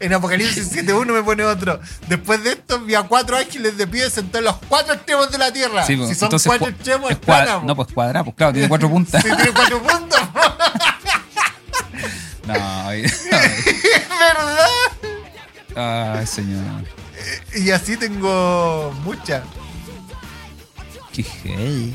en 0.00 0.12
Apocalipsis 0.14 0.72
7.1 0.72 1.06
me 1.12 1.22
pone 1.22 1.44
otro. 1.44 1.78
Después 2.08 2.42
de 2.42 2.52
esto 2.52 2.80
vi 2.80 2.94
a 2.94 3.02
cuatro 3.02 3.36
ángeles 3.36 3.76
de 3.76 3.86
pie 3.86 4.08
sentados 4.10 4.38
en 4.40 4.44
los 4.46 4.56
cuatro 4.68 4.94
extremos 4.94 5.30
de 5.30 5.38
la 5.38 5.52
tierra. 5.52 5.84
Sí, 5.86 5.96
pues, 5.96 6.08
si 6.08 6.14
son 6.14 6.26
entonces 6.26 6.46
cuatro 6.48 6.66
cua- 6.66 6.70
extremos, 6.70 7.10
es, 7.10 7.16
es 7.16 7.22
cua- 7.22 7.24
plana. 7.26 7.60
po. 7.60 7.66
No, 7.66 7.76
pues 7.76 7.88
cuadrada, 7.92 8.24
pues 8.24 8.36
claro, 8.36 8.52
tiene 8.52 8.68
cuatro 8.68 8.90
puntas. 8.90 9.22
Sí, 9.22 9.28
tiene 9.36 9.52
cuatro 9.52 9.82
puntos. 9.82 10.20
po. 10.32 10.40
No, 12.46 12.90
es 12.90 13.28
verdad. 15.74 16.16
ay, 16.18 16.26
señor. 16.26 16.84
Y 17.54 17.70
así 17.70 17.96
tengo 17.96 18.92
muchas. 19.04 19.44
Qué 21.12 21.22
heavy. 21.22 21.94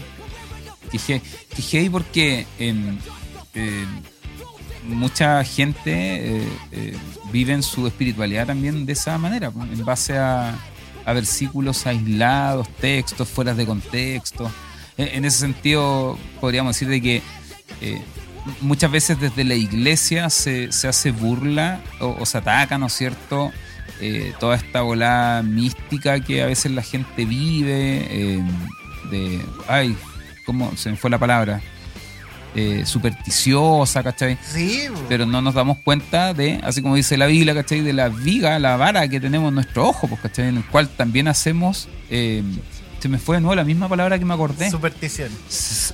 Qué 0.91 0.99
heavy, 0.99 1.23
qué 1.71 1.89
porque 1.91 2.47
em, 2.59 2.97
em, 3.53 4.01
mucha 4.83 5.43
gente 5.43 6.47
eh, 6.71 6.97
eh, 7.35 7.39
vive 7.39 7.53
en 7.53 7.63
su 7.63 7.85
espiritualidad 7.87 8.47
también 8.47 8.85
de 8.85 8.93
esa 8.93 9.17
manera, 9.17 9.51
pues, 9.51 9.69
en 9.71 9.85
base 9.85 10.17
a, 10.17 10.55
a 11.05 11.13
versículos 11.13 11.85
aislados, 11.85 12.67
textos 12.79 13.27
fuera 13.27 13.53
de 13.53 13.65
contexto. 13.65 14.49
En, 14.97 15.25
ese 15.25 15.39
sentido, 15.39 16.17
podríamos 16.39 16.75
decir 16.75 16.87
de 16.87 17.01
que 17.01 17.21
eh, 17.81 18.01
muchas 18.61 18.89
veces 18.89 19.19
desde 19.19 19.43
la 19.43 19.55
iglesia 19.55 20.29
se, 20.29 20.71
se 20.71 20.87
hace 20.87 21.11
burla 21.11 21.81
o, 21.99 22.15
o 22.19 22.25
se 22.25 22.37
ataca, 22.37 22.77
¿no 22.77 22.87
es 22.87 22.93
cierto? 22.93 23.51
Eh, 24.01 24.33
toda 24.39 24.55
esta 24.55 24.81
volada 24.81 25.41
mística 25.41 26.19
que 26.19 26.43
a 26.43 26.47
veces 26.47 26.71
la 26.71 26.81
gente 26.81 27.25
vive, 27.25 28.07
eh, 28.09 28.43
de, 29.11 29.41
ay, 29.67 29.95
¿cómo 30.45 30.75
se 30.75 30.91
me 30.91 30.97
fue 30.97 31.09
la 31.09 31.17
palabra? 31.17 31.61
Eh, 32.57 32.83
supersticiosa, 32.85 34.01
¿cachai? 34.01 34.37
Sí. 34.53 34.87
Pero 35.09 35.25
no 35.25 35.41
nos 35.41 35.53
damos 35.53 35.77
cuenta 35.79 36.33
de, 36.33 36.59
así 36.63 36.81
como 36.81 36.95
dice 36.95 37.17
la 37.17 37.25
Biblia, 37.25 37.53
¿cachai? 37.53 37.81
De 37.81 37.91
la 37.91 38.07
viga, 38.09 38.57
la 38.59 38.77
vara 38.77 39.07
que 39.09 39.19
tenemos 39.19 39.49
en 39.49 39.55
nuestro 39.55 39.87
ojo, 39.89 40.07
pues, 40.07 40.21
¿cachai? 40.21 40.47
En 40.47 40.57
el 40.57 40.65
cual 40.65 40.87
también 40.87 41.27
hacemos, 41.27 41.89
eh, 42.09 42.43
se 42.99 43.09
me 43.09 43.17
fue 43.19 43.35
de 43.37 43.41
nuevo 43.41 43.55
la 43.55 43.65
misma 43.65 43.89
palabra 43.89 44.17
que 44.17 44.23
me 44.25 44.33
acordé. 44.33 44.71
superstición. 44.71 45.29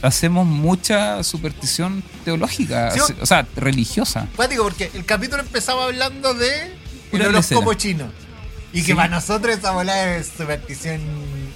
Hacemos 0.04 0.46
mucha 0.46 1.24
superstición 1.24 2.04
teológica, 2.24 2.92
Sí, 2.92 3.00
o 3.00 3.08
se- 3.08 3.16
o 3.22 3.26
sea, 3.26 3.48
religiosa. 3.56 4.28
Cuático, 4.36 4.64
porque 4.64 4.92
el 4.94 5.04
capítulo 5.04 5.42
empezaba 5.42 5.86
hablando 5.86 6.34
de 6.36 6.74
el 7.12 7.22
horóscopo 7.24 7.74
chino. 7.74 8.06
Y 8.72 8.82
que 8.82 8.88
Sí. 8.88 8.94
para 8.94 9.10
nosotros 9.10 9.58
esa 9.58 9.72
bola 9.72 10.16
es 10.16 10.28
superstición 10.38 11.02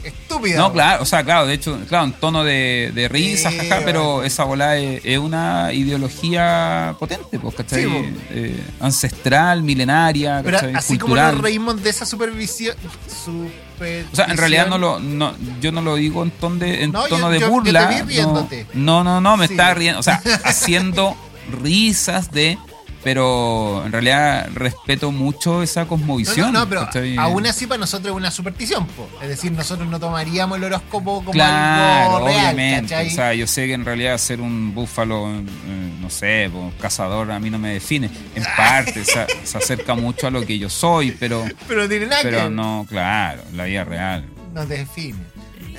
estúpida. 0.07 0.57
No, 0.57 0.71
claro, 0.73 1.03
o 1.03 1.05
sea, 1.05 1.23
claro, 1.23 1.45
de 1.47 1.53
hecho, 1.55 1.79
claro, 1.87 2.05
en 2.05 2.13
tono 2.13 2.43
de, 2.43 2.91
de 2.93 3.07
risa, 3.07 3.49
Sí, 3.51 3.57
jaja, 3.57 3.81
pero 3.85 4.23
esa 4.23 4.43
bola 4.43 4.77
es, 4.77 5.01
es 5.03 5.17
una 5.17 5.71
ideología 5.73 6.95
potente, 6.99 7.39
pues, 7.39 7.55
¿cachai? 7.55 7.83
Sí. 7.85 8.13
Eh, 8.31 8.63
ancestral, 8.79 9.63
milenaria, 9.63 10.41
Pero 10.43 10.57
¿cachai? 10.57 10.75
así 10.75 10.97
cultural. 10.97 11.25
como 11.31 11.35
nos 11.37 11.43
reímos 11.43 11.83
de 11.83 11.89
esa 11.89 12.05
supervisión. 12.05 12.75
superstición 13.07 14.07
O 14.13 14.15
sea, 14.15 14.25
en 14.25 14.37
realidad 14.37 14.67
no 14.67 14.77
lo, 14.77 14.99
no, 14.99 15.33
yo 15.61 15.71
no 15.71 15.81
lo 15.81 15.95
digo 15.95 16.23
en, 16.23 16.31
ton 16.31 16.59
de, 16.59 16.83
en 16.83 16.91
No, 16.91 17.03
tono 17.05 17.27
yo- 17.27 17.29
de 17.29 17.39
yo- 17.39 17.45
yo 17.47 17.51
burla. 17.51 17.89
te 17.89 17.95
vi 17.95 18.01
riéndote. 18.13 18.65
No, 18.73 19.03
no, 19.03 19.19
no, 19.21 19.37
me 19.37 19.47
Sí. 19.47 19.53
estaba 19.53 19.73
riendo. 19.73 19.99
O 19.99 20.03
sea, 20.03 20.21
haciendo 20.43 21.15
risas 21.61 22.31
de. 22.31 22.57
Pero 23.05 23.83
en 23.85 23.91
realidad 23.91 24.49
respeto 24.55 25.11
mucho 25.11 25.61
esa 25.61 25.85
cosmovisión. 25.85 26.51
no, 26.51 26.61
no, 26.61 26.67
pero 26.67 26.89
aún 27.19 27.45
así 27.45 27.67
para 27.67 27.77
nosotros 27.77 28.09
es 28.09 28.17
una 28.17 28.31
superstición, 28.31 28.87
po. 28.87 29.07
Es 29.21 29.29
decir, 29.29 29.51
nosotros 29.51 29.87
no 29.87 29.99
tomaríamos 29.99 30.57
el 30.57 30.63
horóscopo 30.63 31.19
como 31.19 31.31
Claro, 31.31 32.15
algo 32.15 32.27
real, 32.27 32.39
obviamente. 32.55 32.89
¿cachai? 32.89 33.07
O 33.07 33.11
sea, 33.11 33.33
yo 33.35 33.45
sé 33.45 33.67
que 33.67 33.73
en 33.73 33.85
realidad 33.85 34.17
ser 34.17 34.41
un 34.41 34.73
búfalo, 34.73 35.29
eh, 35.29 35.43
no 36.01 36.09
sé, 36.09 36.49
po, 36.51 36.73
cazador 36.81 37.31
a 37.31 37.39
mí 37.39 37.51
no 37.51 37.59
me 37.59 37.75
define. 37.75 38.09
En 38.33 38.43
parte, 38.57 39.05
se, 39.05 39.27
se 39.43 39.57
acerca 39.59 39.93
mucho 39.93 40.25
a 40.25 40.31
lo 40.31 40.43
que 40.43 40.57
yo 40.57 40.67
soy, 40.67 41.11
pero, 41.11 41.45
pero 41.67 41.83
no 41.83 41.87
tiene 41.89 42.07
nada 42.07 42.23
pero 42.23 42.49
no, 42.49 42.87
claro, 42.89 43.43
la 43.53 43.65
vida 43.65 43.83
real. 43.83 44.25
No 44.51 44.65
te 44.65 44.77
define. 44.79 45.19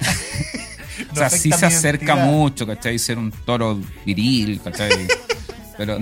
O 1.13 1.15
sea, 1.15 1.29
sí 1.29 1.53
se 1.53 1.67
acerca 1.67 2.15
identidad. 2.15 2.27
mucho, 2.27 2.67
¿cachai? 2.67 2.99
Ser 2.99 3.19
un 3.19 3.31
toro 3.31 3.79
viril, 4.07 4.61
¿cachai? 4.65 4.89
pero 5.77 5.99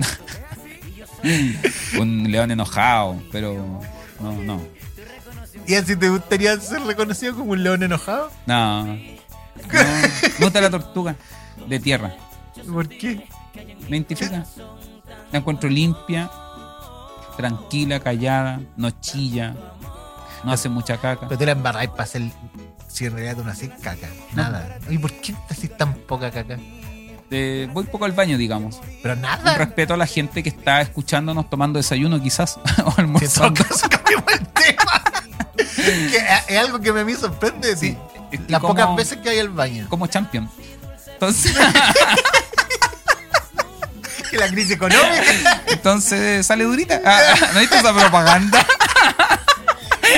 un 1.99 2.31
león 2.31 2.51
enojado, 2.51 3.21
pero 3.31 3.81
no, 4.19 4.33
no. 4.43 4.61
¿Y 5.67 5.75
así 5.75 5.95
te 5.95 6.09
gustaría 6.09 6.59
ser 6.59 6.81
reconocido 6.81 7.35
como 7.35 7.51
un 7.51 7.63
león 7.63 7.81
enojado? 7.83 8.31
No. 8.45 8.85
no 8.85 8.93
me 8.93 10.39
gusta 10.39 10.61
la 10.61 10.69
tortuga 10.69 11.15
de 11.67 11.79
tierra. 11.79 12.15
¿Por 12.71 12.87
qué? 12.87 13.27
Me 13.89 13.97
identifica. 13.97 14.45
La 15.31 15.39
encuentro 15.39 15.69
limpia, 15.69 16.29
tranquila, 17.37 17.99
callada, 17.99 18.61
no 18.77 18.91
chilla, 18.91 19.55
no 20.43 20.51
hace 20.51 20.69
mucha 20.69 20.97
caca. 20.97 21.27
Pero 21.27 21.39
tú 21.39 21.45
la 21.45 21.51
embarráis 21.53 21.89
para 21.89 22.03
hacer. 22.03 22.23
Si 22.87 23.05
en 23.05 23.13
realidad 23.13 23.37
tú 23.37 23.43
no 23.43 23.51
haces 23.51 23.71
caca. 23.81 24.07
Nada. 24.33 24.79
¿Y 24.89 24.97
por 24.97 25.11
qué 25.11 25.33
te 25.33 25.53
haces 25.53 25.75
tan 25.75 25.93
poca 25.93 26.31
caca? 26.31 26.57
Eh, 27.31 27.67
voy 27.73 27.85
poco 27.85 28.05
al 28.05 28.11
baño, 28.11 28.37
digamos. 28.37 28.79
Pero 29.01 29.15
Un 29.15 29.21
nada. 29.21 29.55
respeto 29.55 29.93
a 29.95 29.97
la 29.97 30.05
gente 30.05 30.43
que 30.43 30.49
está 30.49 30.81
escuchándonos 30.81 31.49
tomando 31.49 31.77
desayuno, 31.77 32.21
quizás, 32.21 32.57
o 32.85 32.93
almorzando. 32.97 33.63
cambiamos 33.89 34.31
el 34.33 34.47
tema. 34.47 35.03
que 35.55 36.17
es- 36.17 36.23
es 36.47 36.57
algo 36.59 36.79
que 36.79 36.93
me 36.93 37.01
a 37.01 37.05
mí 37.05 37.13
sorprende 37.15 37.69
de. 37.69 37.77
Sí, 37.77 37.97
Las 38.47 38.61
como- 38.61 38.73
pocas 38.75 38.95
veces 38.95 39.17
que 39.19 39.29
hay 39.29 39.39
al 39.39 39.49
baño. 39.49 39.87
Como 39.89 40.07
champion. 40.07 40.49
Entonces, 41.13 41.55
Que 44.29 44.37
la 44.37 44.47
crisis 44.47 44.71
económica. 44.71 45.61
entonces 45.67 46.45
sale 46.45 46.63
durita. 46.63 46.99
Ah, 47.05 47.21
¿No 47.53 47.59
viste 47.59 47.77
esa 47.77 47.93
propaganda? 47.93 48.65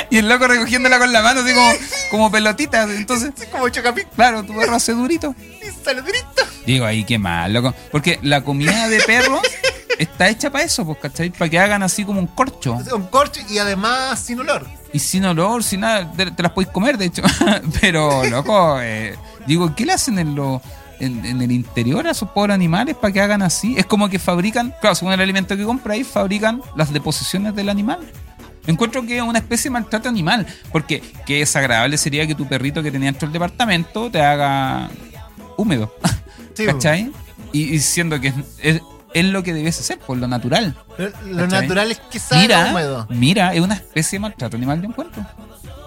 y 0.09 0.17
el 0.17 0.27
loco 0.29 0.47
recogiéndola 0.47 0.97
con 0.99 1.11
la 1.11 1.21
mano, 1.21 1.41
así 1.41 1.53
como, 1.53 1.71
como 2.09 2.31
pelotita. 2.31 2.83
Entonces, 2.83 3.31
es 3.39 3.47
como 3.49 3.67
chocapic 3.69 4.07
claro, 4.15 4.43
tu 4.43 4.55
perro 4.55 4.75
hace 4.75 4.93
durito. 4.93 5.35
y 5.39 5.83
saludito. 5.83 6.26
Digo, 6.67 6.85
ahí 6.85 7.03
qué 7.05 7.17
mal, 7.17 7.53
loco. 7.53 7.73
Porque 7.91 8.19
la 8.21 8.43
comida 8.43 8.89
de 8.89 8.99
perros 8.99 9.41
está 9.97 10.27
hecha 10.27 10.51
para 10.51 10.65
eso, 10.65 10.85
pues, 10.85 10.99
¿cachai? 10.99 11.29
Para 11.29 11.49
que 11.49 11.57
hagan 11.57 11.81
así 11.81 12.03
como 12.03 12.19
un 12.19 12.27
corcho. 12.27 12.77
Un 12.93 13.07
corcho 13.07 13.41
y 13.49 13.57
además 13.57 14.19
sin 14.19 14.41
olor. 14.41 14.67
Y 14.91 14.99
sin 14.99 15.25
olor, 15.25 15.63
sin 15.63 15.79
nada, 15.79 16.11
te, 16.11 16.29
te 16.29 16.43
las 16.43 16.51
podéis 16.51 16.71
comer, 16.71 16.97
de 16.97 17.05
hecho. 17.05 17.23
Pero, 17.81 18.23
loco, 18.25 18.81
eh, 18.81 19.15
digo, 19.47 19.73
¿qué 19.75 19.85
le 19.85 19.93
hacen 19.93 20.19
en, 20.19 20.35
lo, 20.35 20.61
en, 20.99 21.25
en 21.25 21.41
el 21.41 21.51
interior 21.51 22.05
a 22.05 22.11
esos 22.11 22.29
pobres 22.29 22.53
animales 22.53 22.95
para 22.95 23.13
que 23.13 23.21
hagan 23.21 23.41
así? 23.41 23.75
Es 23.77 23.85
como 23.85 24.09
que 24.09 24.19
fabrican, 24.19 24.75
claro, 24.81 24.95
según 24.95 25.13
el 25.13 25.21
alimento 25.21 25.55
que 25.55 25.63
compráis, 25.63 26.05
fabrican 26.05 26.61
las 26.75 26.91
deposiciones 26.91 27.55
del 27.55 27.69
animal. 27.69 27.99
Encuentro 28.67 29.05
que 29.05 29.15
es 29.15 29.23
una 29.23 29.39
especie 29.39 29.69
de 29.69 29.73
maltrato 29.73 30.09
animal, 30.09 30.45
porque 30.73 31.01
qué 31.25 31.39
desagradable 31.39 31.97
sería 31.97 32.27
que 32.27 32.35
tu 32.35 32.45
perrito 32.45 32.83
que 32.83 32.91
tenía 32.91 33.09
dentro 33.09 33.27
del 33.27 33.33
departamento 33.33 34.11
te 34.11 34.21
haga 34.21 34.89
húmedo, 35.55 35.95
Sí, 36.57 36.65
¿cachai? 36.65 37.11
Y, 37.53 37.75
y 37.75 37.79
siendo 37.79 38.19
que 38.19 38.29
es, 38.29 38.33
es- 38.59 38.81
es 39.13 39.25
lo 39.25 39.41
que 39.41 39.53
debiese 39.53 39.81
ser, 39.83 39.99
por 39.99 40.17
lo 40.17 40.27
natural. 40.27 40.75
Lo, 41.25 41.47
natural 41.47 41.89
es 41.91 41.99
que 42.11 42.19
salga 42.19 42.41
Mira, 42.41 42.71
húmedo. 42.71 43.07
mira, 43.09 43.53
es 43.53 43.61
una 43.61 43.75
especie 43.75 44.17
de 44.17 44.21
maltrato 44.21 44.57
animal 44.57 44.81
de 44.81 44.87
encuentro. 44.87 45.25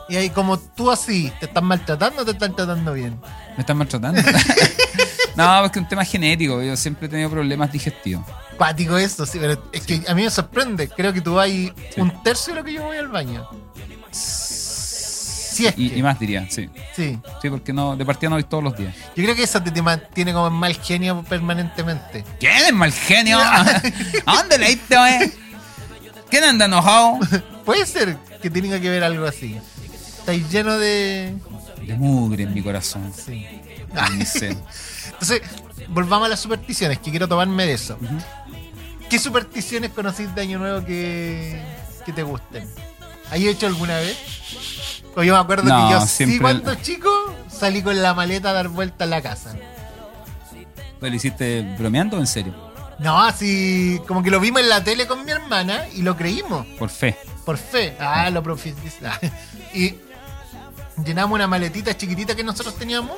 Y 0.09 0.17
ahí 0.17 0.31
como 0.31 0.59
tú 0.59 0.91
así, 0.91 1.31
¿te 1.39 1.47
están 1.47 1.65
maltratando 1.67 2.23
o 2.23 2.25
te 2.25 2.33
están 2.33 2.57
tratando 2.57 2.93
bien? 2.95 3.21
Me 3.57 3.61
están 3.61 3.77
maltratando. 3.77 4.21
no, 5.37 5.65
es 5.65 5.71
que 5.71 5.79
es 5.79 5.83
un 5.83 5.89
tema 5.89 6.05
genético. 6.05 6.61
Yo 6.63 6.77
siempre 6.77 7.07
he 7.07 7.11
tenido 7.11 7.31
problemas 7.31 7.71
digestivos. 7.71 8.25
Pático 8.59 8.97
eso, 8.99 9.25
sí, 9.27 9.39
pero 9.41 9.63
es 9.71 9.83
que 9.83 10.03
a 10.09 10.15
mí 10.15 10.23
me 10.25 10.31
sorprende. 10.31 10.89
Creo 10.89 11.13
que 11.13 11.21
tú 11.21 11.35
vas 11.35 11.49
un 11.99 12.23
tercio 12.25 12.55
de 12.55 12.61
lo 12.61 12.65
que 12.65 12.73
yo 12.73 12.83
voy 12.85 12.97
al 12.97 13.09
baño. 13.09 13.47
Sí, 14.11 14.40
es 15.67 15.75
Y, 15.77 15.91
que- 15.91 15.99
y 15.99 16.03
más 16.03 16.19
diría, 16.19 16.47
sí. 16.51 16.69
sí. 16.95 17.19
Sí, 17.43 17.51
porque 17.51 17.73
no, 17.73 17.97
de 17.97 18.05
partida 18.05 18.31
no 18.31 18.37
voy 18.37 18.45
todos 18.45 18.63
los 18.65 18.77
días. 18.77 18.95
Yo 19.17 19.23
creo 19.25 19.35
que 19.35 19.43
eso 19.45 19.63
te, 19.63 19.71
te 19.71 19.83
mantiene 19.83 20.33
como 20.33 20.47
en 20.49 20.53
mal 20.55 20.75
genio 20.77 21.23
permanentemente. 21.29 22.25
¿Quién 22.39 22.53
es 22.67 22.73
mal 22.73 22.93
genio? 22.93 23.39
¿A 24.27 24.37
dónde 24.37 24.59
leíste, 24.59 24.97
wey? 24.99 25.33
¿Quién 26.31 26.45
anda 26.45 26.67
enojado? 26.67 27.19
Puede 27.65 27.87
ser 27.87 28.17
que 28.43 28.49
tenga 28.51 28.81
que 28.81 28.89
ver 28.91 29.03
algo 29.05 29.27
así. 29.27 29.57
Estáis 30.19 30.49
lleno 30.51 30.79
de. 30.79 31.35
De 31.87 31.95
mugre 31.95 32.45
en 32.45 32.55
mi 32.55 32.63
corazón. 32.63 33.13
Sí. 33.15 33.47
En. 33.95 34.59
Entonces, 35.13 35.43
volvamos 35.89 36.27
a 36.27 36.29
las 36.31 36.41
supersticiones, 36.41 36.99
que 36.99 37.11
quiero 37.11 37.27
tomarme 37.29 37.67
de 37.67 37.73
eso. 37.73 37.99
¿Qué 39.09 39.19
supersticiones 39.19 39.91
conocís 39.91 40.33
de 40.35 40.41
Año 40.43 40.59
Nuevo 40.61 40.85
que, 40.87 41.61
que 42.07 42.13
te 42.13 42.23
gusten? 42.23 42.65
¿Has 43.31 43.39
hecho 43.41 43.67
alguna 43.67 43.97
vez? 43.99 44.17
O 45.17 45.23
yo 45.23 45.35
me 45.35 45.41
acuerdo 45.41 45.65
No, 45.65 45.89
que 45.89 45.93
yo 45.95 46.01
sí 46.03 46.09
siempre- 46.09 46.39
cuando 46.41 46.75
chico 46.77 47.11
salí 47.51 47.83
con 47.83 48.01
la 48.01 48.15
maleta 48.15 48.51
a 48.51 48.53
dar 48.53 48.69
vuelta 48.69 49.05
en 49.05 49.11
la 49.11 49.21
casa. 49.23 49.55
¿Lo 51.01 51.09
hiciste 51.09 51.63
bromeando 51.79 52.17
o 52.19 52.21
en 52.21 52.27
serio? 52.27 52.55
No, 52.99 53.19
así 53.23 54.01
como 54.07 54.23
que 54.23 54.31
lo 54.31 54.39
vimos 54.41 54.61
en 54.61 54.69
la 54.69 54.85
tele 54.85 55.07
con 55.07 55.25
mi 55.25 55.31
hermana 55.33 55.85
y 55.95 56.03
lo 56.03 56.17
creímos, 56.17 56.67
Por 56.79 56.91
fe. 56.91 57.17
por 57.47 57.57
fe. 57.57 57.97
Ah, 57.99 58.29
lo 58.31 58.43
profetizamos. 58.43 59.19
Y 59.75 59.95
llenamos 61.05 61.35
una 61.37 61.47
maletita 61.47 61.97
chiquitita 61.97 62.35
que 62.35 62.43
nosotros 62.45 62.75
teníamos 62.77 63.13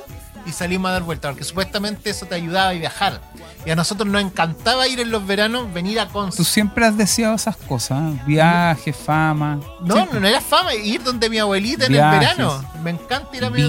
y 0.46 0.52
salimos 0.52 0.90
a 0.90 0.92
dar 0.92 1.02
vuelta, 1.02 1.28
porque 1.30 1.44
supuestamente 1.44 2.10
eso 2.10 2.26
te 2.26 2.34
ayudaba 2.34 2.68
a 2.68 2.72
viajar. 2.72 3.20
Y 3.64 3.70
a 3.70 3.76
nosotros 3.76 4.08
nos 4.08 4.20
encantaba 4.22 4.88
ir 4.88 4.98
en 5.00 5.10
los 5.10 5.24
veranos, 5.26 5.72
venir 5.72 6.00
a 6.00 6.06
Tú 6.06 6.12
Conce. 6.14 6.44
siempre 6.44 6.84
has 6.84 6.96
deseado 6.96 7.34
esas 7.36 7.56
cosas. 7.56 8.14
¿eh? 8.14 8.22
Viaje, 8.26 8.92
fama. 8.92 9.60
No, 9.84 9.94
Siempre. 9.94 10.14
no, 10.14 10.20
no 10.20 10.26
era 10.28 10.40
fama, 10.40 10.74
ir 10.74 11.02
donde 11.02 11.30
mi 11.30 11.38
abuelita 11.38 11.86
en 11.86 11.92
Viajes. 11.92 12.14
el 12.14 12.36
verano. 12.36 12.64
Me 12.82 12.90
encanta 12.90 13.36
ir 13.36 13.44
a 13.44 13.50
mi. 13.50 13.60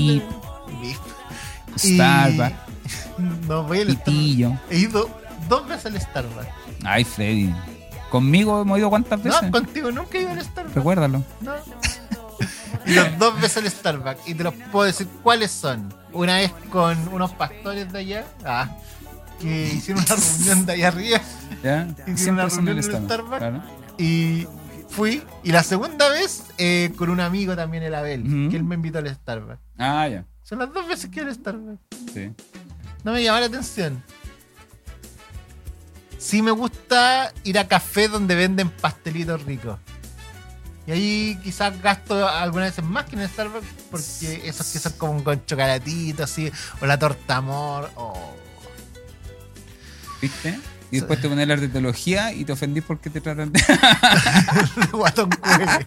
Y- 0.81 0.95
Starbucks, 1.75 2.55
No 3.47 3.63
voy 3.63 3.81
al 3.81 3.91
Starbucks. 3.97 4.59
He 4.69 4.77
ido 4.77 5.09
dos 5.49 5.67
veces 5.67 5.85
al 5.87 5.99
Starbucks. 6.01 6.47
Ay, 6.85 7.03
Freddy. 7.03 7.53
Conmigo 8.09 8.61
hemos 8.61 8.77
ido 8.77 8.89
cuántas 8.89 9.21
veces. 9.23 9.41
No, 9.43 9.51
contigo 9.51 9.91
nunca 9.91 10.17
he 10.17 10.21
ido 10.21 10.31
al 10.31 10.41
Starbucks. 10.43 10.75
Recuérdalo. 10.75 11.23
No. 11.41 11.53
Y 12.85 12.95
los 12.95 13.17
dos 13.17 13.39
veces 13.39 13.63
al 13.63 13.71
Starbucks. 13.71 14.27
Y 14.27 14.33
te 14.33 14.43
los 14.43 14.53
puedo 14.71 14.85
decir 14.85 15.07
cuáles 15.21 15.51
son. 15.51 15.93
Una 16.11 16.35
vez 16.37 16.51
con 16.69 16.97
unos 17.13 17.31
pastores 17.31 17.91
de 17.93 17.99
allá. 17.99 18.25
Ah, 18.43 18.67
que 19.43 19.73
hicieron 19.75 20.03
una 20.03 20.15
reunión 20.15 20.65
de 20.65 20.73
allá 20.73 20.87
arriba. 20.87 21.21
¿Ya? 21.63 21.87
Hicieron 22.07 22.35
una 22.35 22.45
reunión 22.47 22.67
en 22.69 22.77
el 22.77 22.83
Starbucks, 22.83 23.13
Starbucks. 23.13 23.37
claro. 23.37 23.63
Y 23.97 24.47
fui. 24.89 25.21
Y 25.43 25.51
la 25.51 25.63
segunda 25.63 26.09
vez 26.09 26.45
eh, 26.57 26.91
con 26.95 27.09
un 27.09 27.19
amigo 27.19 27.55
también, 27.55 27.83
el 27.83 27.93
Abel. 27.95 28.21
Ujú. 28.21 28.49
Que 28.51 28.57
él 28.57 28.63
me 28.63 28.75
invitó 28.75 28.99
al 28.99 29.13
Starbucks. 29.13 29.59
Ah, 29.77 30.07
ya. 30.07 30.25
Son 30.43 30.59
las 30.59 30.73
dos 30.73 30.87
veces 30.87 31.09
que 31.09 31.21
al 31.21 31.33
Starbucks. 31.33 31.79
Sí. 32.13 32.31
No 33.03 33.11
me 33.11 33.23
llama 33.23 33.41
la 33.41 33.47
atención. 33.47 34.01
Sí 36.17 36.41
me 36.41 36.51
gusta 36.51 37.33
ir 37.43 37.59
a 37.59 37.67
café 37.67 38.07
donde 38.07 38.33
venden 38.35 38.69
pastelitos 38.69 39.43
ricos. 39.43 39.77
Y 40.85 40.91
ahí 40.91 41.39
quizás 41.43 41.81
gasto 41.81 42.27
algunas 42.27 42.69
veces 42.69 42.83
más 42.83 43.05
que 43.05 43.15
en 43.15 43.21
el 43.21 43.29
Starbucks 43.29 43.67
porque 43.89 44.41
esos 44.47 44.71
que 44.71 44.79
son 44.79 44.93
como 44.93 45.23
con 45.23 45.45
chocolatito 45.45 46.23
así, 46.23 46.51
o 46.81 46.85
la 46.85 46.97
torta 46.97 47.37
amor, 47.37 47.89
o... 47.95 48.42
¿Viste? 50.23 50.57
Y 50.89 50.97
después 50.97 51.19
te 51.19 51.27
pones 51.27 51.39
a 51.39 51.41
hablar 51.43 51.59
de 51.59 51.67
teología 51.67 52.31
y 52.33 52.45
te 52.45 52.53
ofendís 52.53 52.83
porque 52.83 53.09
te 53.09 53.19
tratan 53.19 53.51
de. 53.51 53.61
guatón 54.93 55.29
cuele. 55.31 55.85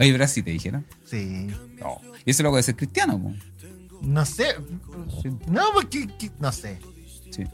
Oye, 0.00 0.12
pero 0.12 0.24
así 0.24 0.42
te 0.42 0.50
dijeron. 0.52 0.86
Sí. 1.04 1.48
No. 1.78 2.00
Y 2.24 2.30
eso 2.30 2.42
es 2.42 2.44
lo 2.44 2.56
de 2.56 2.62
ser 2.62 2.76
cristiano, 2.76 3.20
po. 3.20 3.34
No 4.00 4.24
sé. 4.24 4.54
No, 5.46 5.62
porque... 5.74 6.06
que- 6.18 6.30
No 6.38 6.50
sé. 6.52 6.78
Sí. 7.30 7.44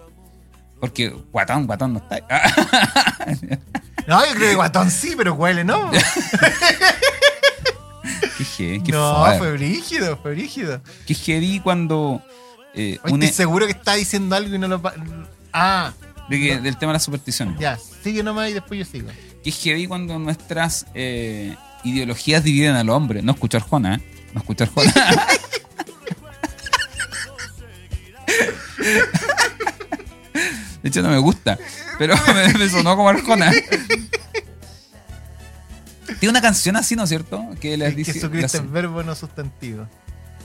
Porque 0.81 1.09
guatón, 1.33 1.67
guatón 1.67 1.95
no 1.95 1.99
está. 1.99 2.21
No, 4.07 4.25
yo 4.25 4.35
creo 4.35 4.51
que 4.51 4.55
guatón 4.55 4.89
sí, 4.89 5.15
pero 5.17 5.35
huele, 5.35 5.65
¿no? 5.65 5.91
qué 8.39 8.45
heavy, 8.45 8.83
qué 8.85 8.93
no, 8.93 9.25
fue. 9.27 9.39
fue 9.39 9.53
brígido, 9.55 10.17
fue 10.19 10.31
brígido. 10.33 10.81
Qué 11.07 11.15
heavy 11.15 11.59
cuando. 11.59 12.23
Eh, 12.75 13.01
Oye, 13.03 13.33
seguro 13.33 13.67
que 13.67 13.73
está 13.73 13.95
diciendo 13.95 14.37
algo 14.37 14.55
y 14.55 14.59
no 14.59 14.69
lo... 14.69 14.81
Ah, 15.59 15.93
de 16.29 16.39
que- 16.39 16.61
del 16.61 16.77
tema 16.77 16.93
de 16.93 16.97
las 16.97 17.05
supersticiones. 17.05 17.59
ya, 17.59 17.79
sigue 18.03 18.23
nomás 18.23 18.51
y 18.51 18.53
después 18.53 18.79
yo 18.79 18.85
sigo. 18.85 19.09
Qué 19.43 19.51
heavy 19.51 19.87
cuando 19.87 20.19
nuestras 20.19 20.87
eh, 20.95 21.57
ideologías 21.85 22.43
dividen 22.45 22.75
al 22.77 22.91
hombre. 22.91 23.23
No 23.23 23.33
escuchar 23.33 23.63
Juana, 23.63 23.95
¿eh? 23.95 24.29
No 24.35 24.41
escuchar 24.41 24.69
Juana. 24.69 24.93
De 30.83 30.89
hecho, 30.89 31.03
no 31.03 31.09
me 31.09 31.19
gusta. 31.19 31.59
Pero 31.99 32.15
me, 32.35 32.59
me 32.59 32.69
sonó 32.69 32.97
como 32.97 33.09
Arjona. 33.09 33.51
Tiene 36.21 36.31
una 36.31 36.41
canción 36.41 36.77
así, 36.77 36.95
¿no 36.97 37.03
es 37.05 37.09
cierto? 37.09 37.45
Que 37.61 37.77
les 37.77 37.91
Que 37.91 37.97
dice. 37.97 38.13
Jesucristo 38.15 38.59
es 38.59 38.71
verbo 38.71 39.03
no 39.03 39.15
sustantivo. 39.15 39.87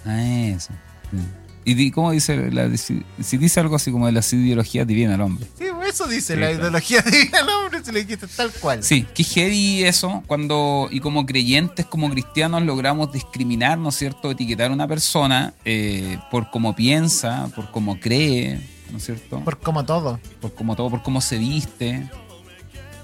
Ah, 0.06 0.22
eso. 0.24 0.74
Sí. 1.12 1.18
¿Y 1.64 1.76
di- 1.76 1.92
cómo 1.92 2.12
dice? 2.12 2.52
La, 2.52 2.76
si, 2.78 3.04
si 3.22 3.38
dice 3.38 3.60
algo 3.60 3.76
así 3.76 3.92
como 3.92 4.08
de 4.08 4.12
las 4.14 4.32
ideologías 4.34 4.88
dividen 4.88 5.12
al 5.12 5.22
hombre. 5.22 5.46
Sí, 5.58 5.66
pues 5.76 5.94
eso 5.94 6.08
dice 6.08 6.34
Sí, 6.34 6.40
la 6.40 6.48
claro. 6.48 6.62
ideología 6.62 7.02
divina 7.06 7.40
al 7.40 7.50
hombre, 7.50 7.84
se 7.84 7.92
le 7.92 8.00
dijiste 8.04 8.28
tal 8.28 8.52
cual. 8.52 8.84
Sí, 8.84 9.06
qué 9.14 9.24
heavy 9.24 9.84
eso, 9.84 10.24
cuando, 10.26 10.88
y 10.92 11.00
como 11.00 11.26
creyentes, 11.26 11.86
como 11.86 12.10
cristianos, 12.10 12.64
logramos 12.64 13.12
discriminar, 13.14 13.78
¿no 13.78 13.90
es 13.90 13.96
cierto?, 13.96 14.32
etiquetar 14.32 14.72
a 14.72 14.74
una 14.74 14.88
persona 14.88 15.54
eh, 15.66 16.18
por 16.32 16.50
cómo 16.50 16.76
piensa, 16.76 17.48
por 17.56 17.70
cómo 17.72 18.00
cree, 18.00 18.60
¿no 18.92 18.98
es 18.98 19.06
cierto? 19.06 19.38
Por, 19.42 19.58
Por 19.58 19.60
como 19.60 19.86
todo. 19.86 20.20
cómo 20.56 20.76
todo, 20.76 20.90
por 20.90 21.04
cómo 21.04 21.22
se 21.22 21.38
viste. 21.38 22.10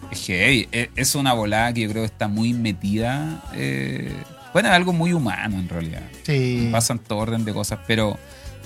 Es 0.09 0.25
heavy, 0.25 0.67
es, 0.71 0.89
es 0.95 1.15
una 1.15 1.33
volada 1.33 1.73
que 1.73 1.81
yo 1.81 1.89
creo 1.89 2.01
que 2.03 2.07
está 2.07 2.27
muy 2.27 2.53
metida. 2.53 3.43
Eh, 3.53 4.11
bueno, 4.53 4.69
es 4.69 4.75
algo 4.75 4.93
muy 4.93 5.11
humano 5.13 5.59
en 5.59 5.67
realidad. 5.67 6.01
Sí. 6.23 6.69
Pasan 6.71 6.97
todo 6.99 7.19
orden 7.19 7.43
de 7.43 7.53
cosas, 7.53 7.79
pero 7.85 8.17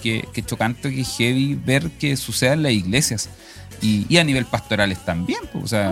que, 0.02 0.28
que 0.34 0.44
chocante, 0.44 0.94
que 0.94 1.04
heavy 1.04 1.56
ver 1.56 1.90
que 1.92 2.18
suceda 2.18 2.54
en 2.54 2.64
las 2.64 2.72
iglesias. 2.74 3.30
Y, 3.82 4.06
y 4.10 4.18
a 4.18 4.24
nivel 4.24 4.46
pastorales 4.46 5.04
también, 5.06 5.40
pues, 5.52 5.64
o 5.66 5.68
sea... 5.68 5.92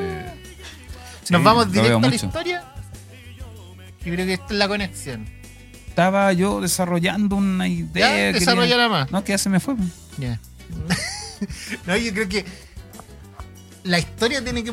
eh, 0.00 0.32
sí, 1.24 1.32
Nos 1.32 1.42
vamos 1.42 1.72
directo 1.72 1.96
a 1.98 2.00
la 2.02 2.08
mucho. 2.08 2.26
historia. 2.26 2.64
Yo 4.04 4.14
creo 4.14 4.26
que 4.26 4.32
esta 4.34 4.46
es 4.46 4.52
la 4.58 4.68
conexión. 4.68 5.26
Estaba 5.88 6.32
yo 6.32 6.60
desarrollando 6.60 7.34
una 7.36 7.66
idea. 7.66 8.30
Ya, 8.32 8.38
quería- 8.38 8.88
más. 8.88 9.10
No, 9.10 9.24
que 9.24 9.32
ya 9.32 9.38
se 9.38 9.48
me 9.48 9.58
fue. 9.58 9.74
pues. 9.74 9.88
Ya. 10.18 10.38
no, 11.86 11.96
yo 11.96 12.12
creo 12.12 12.28
que 12.28 12.44
la 13.82 13.98
historia 13.98 14.42
tiene 14.44 14.62
que 14.62 14.72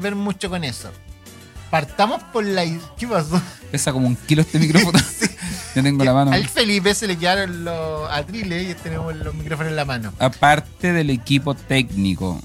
ver 0.00 0.14
mucho 0.14 0.48
con 0.48 0.64
eso. 0.64 0.90
Partamos 1.70 2.22
por 2.32 2.44
la. 2.44 2.64
¿Qué 2.96 3.06
pasó? 3.06 3.40
Pesa 3.70 3.92
como 3.92 4.06
un 4.06 4.16
kilo 4.16 4.40
este 4.42 4.58
micrófono. 4.58 4.98
Yo 5.76 5.82
tengo 5.82 6.02
la 6.04 6.12
mano. 6.14 6.32
Al 6.32 6.48
Felipe 6.48 6.94
se 6.94 7.06
le 7.06 7.16
quedaron 7.16 7.64
los 7.64 8.10
atriles 8.10 8.70
y 8.70 8.74
tenemos 8.82 9.14
los 9.14 9.34
micrófonos 9.34 9.70
en 9.70 9.76
la 9.76 9.84
mano. 9.84 10.12
Aparte 10.18 10.92
del 10.92 11.10
equipo 11.10 11.54
técnico 11.54 12.40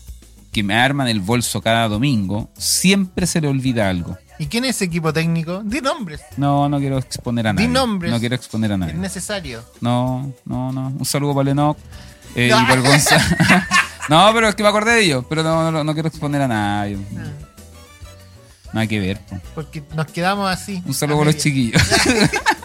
que 0.51 0.63
me 0.63 0.75
arman 0.75 1.07
el 1.07 1.21
bolso 1.21 1.61
cada 1.61 1.87
domingo, 1.87 2.49
siempre 2.57 3.25
se 3.25 3.39
le 3.41 3.47
olvida 3.47 3.89
algo. 3.89 4.17
¿Y 4.37 4.47
quién 4.47 4.65
es 4.65 4.75
ese 4.77 4.85
equipo 4.85 5.13
técnico? 5.13 5.61
Di 5.63 5.79
nombres. 5.81 6.19
No, 6.35 6.67
no 6.67 6.79
quiero 6.79 6.97
exponer 6.97 7.47
a 7.47 7.51
Di 7.51 7.55
nadie. 7.55 7.67
nombres. 7.69 8.11
No 8.11 8.19
quiero 8.19 8.35
exponer 8.35 8.71
a 8.71 8.75
Es 8.75 8.79
nadie. 8.79 8.93
necesario. 8.95 9.63
No, 9.79 10.33
no, 10.45 10.71
no. 10.73 10.87
Un 10.89 11.05
saludo 11.05 11.33
para 11.35 11.45
Lenoc 11.45 11.77
eh, 12.35 12.49
No. 12.49 12.61
y 12.61 12.81
Gonzalo. 12.81 13.23
No, 14.09 14.29
pero 14.33 14.49
es 14.49 14.55
que 14.55 14.63
me 14.63 14.69
acordé 14.69 14.91
de 14.93 15.03
ellos, 15.05 15.23
pero 15.29 15.41
no, 15.43 15.71
no, 15.71 15.83
no 15.85 15.93
quiero 15.93 16.09
exponer 16.09 16.41
a 16.41 16.47
nadie. 16.47 16.97
Nada 18.73 18.87
que 18.87 18.99
ver. 18.99 19.19
po. 19.25 19.39
Porque 19.55 19.83
nos 19.95 20.07
quedamos 20.07 20.49
así. 20.51 20.81
Un 20.85 20.93
saludo 20.93 21.21
a 21.21 21.25
los 21.25 21.37
chiquillos. 21.37 21.81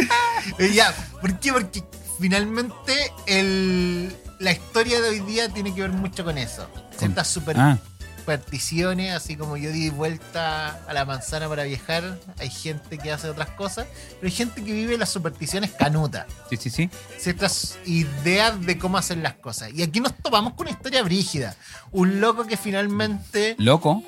Ya, 0.74 0.94
¿por 1.20 1.38
qué? 1.40 1.52
Porque 1.52 1.82
finalmente 2.20 3.12
el, 3.26 4.14
la 4.38 4.52
historia 4.52 5.00
de 5.00 5.08
hoy 5.10 5.20
día 5.20 5.48
tiene 5.48 5.74
que 5.74 5.82
ver 5.82 5.92
mucho 5.92 6.24
con 6.24 6.38
eso. 6.38 6.68
Ciertas 6.96 7.28
super 7.28 7.56
Ah, 7.58 7.78
supersticiones, 8.18 9.14
así 9.14 9.36
como 9.36 9.56
yo 9.56 9.70
di 9.70 9.88
vuelta 9.88 10.80
a 10.88 10.92
la 10.92 11.04
manzana 11.04 11.48
para 11.48 11.62
viajar, 11.62 12.18
hay 12.40 12.50
gente 12.50 12.98
que 12.98 13.12
hace 13.12 13.28
otras 13.30 13.50
cosas, 13.50 13.86
pero 14.18 14.26
hay 14.26 14.32
gente 14.32 14.64
que 14.64 14.72
vive 14.72 14.98
las 14.98 15.10
supersticiones 15.10 15.70
canutas, 15.70 16.26
sí, 16.50 16.56
sí, 16.56 16.70
sí. 16.70 16.90
ciertas 17.18 17.78
ideas 17.84 18.60
de 18.66 18.78
cómo 18.78 18.98
hacer 18.98 19.18
las 19.18 19.34
cosas. 19.34 19.70
Y 19.72 19.84
aquí 19.84 20.00
nos 20.00 20.12
topamos 20.16 20.54
con 20.54 20.66
una 20.66 20.70
historia 20.76 21.04
brígida. 21.04 21.54
Un 21.92 22.20
loco 22.20 22.44
que 22.48 22.56
finalmente, 22.56 23.54
Loco, 23.58 24.02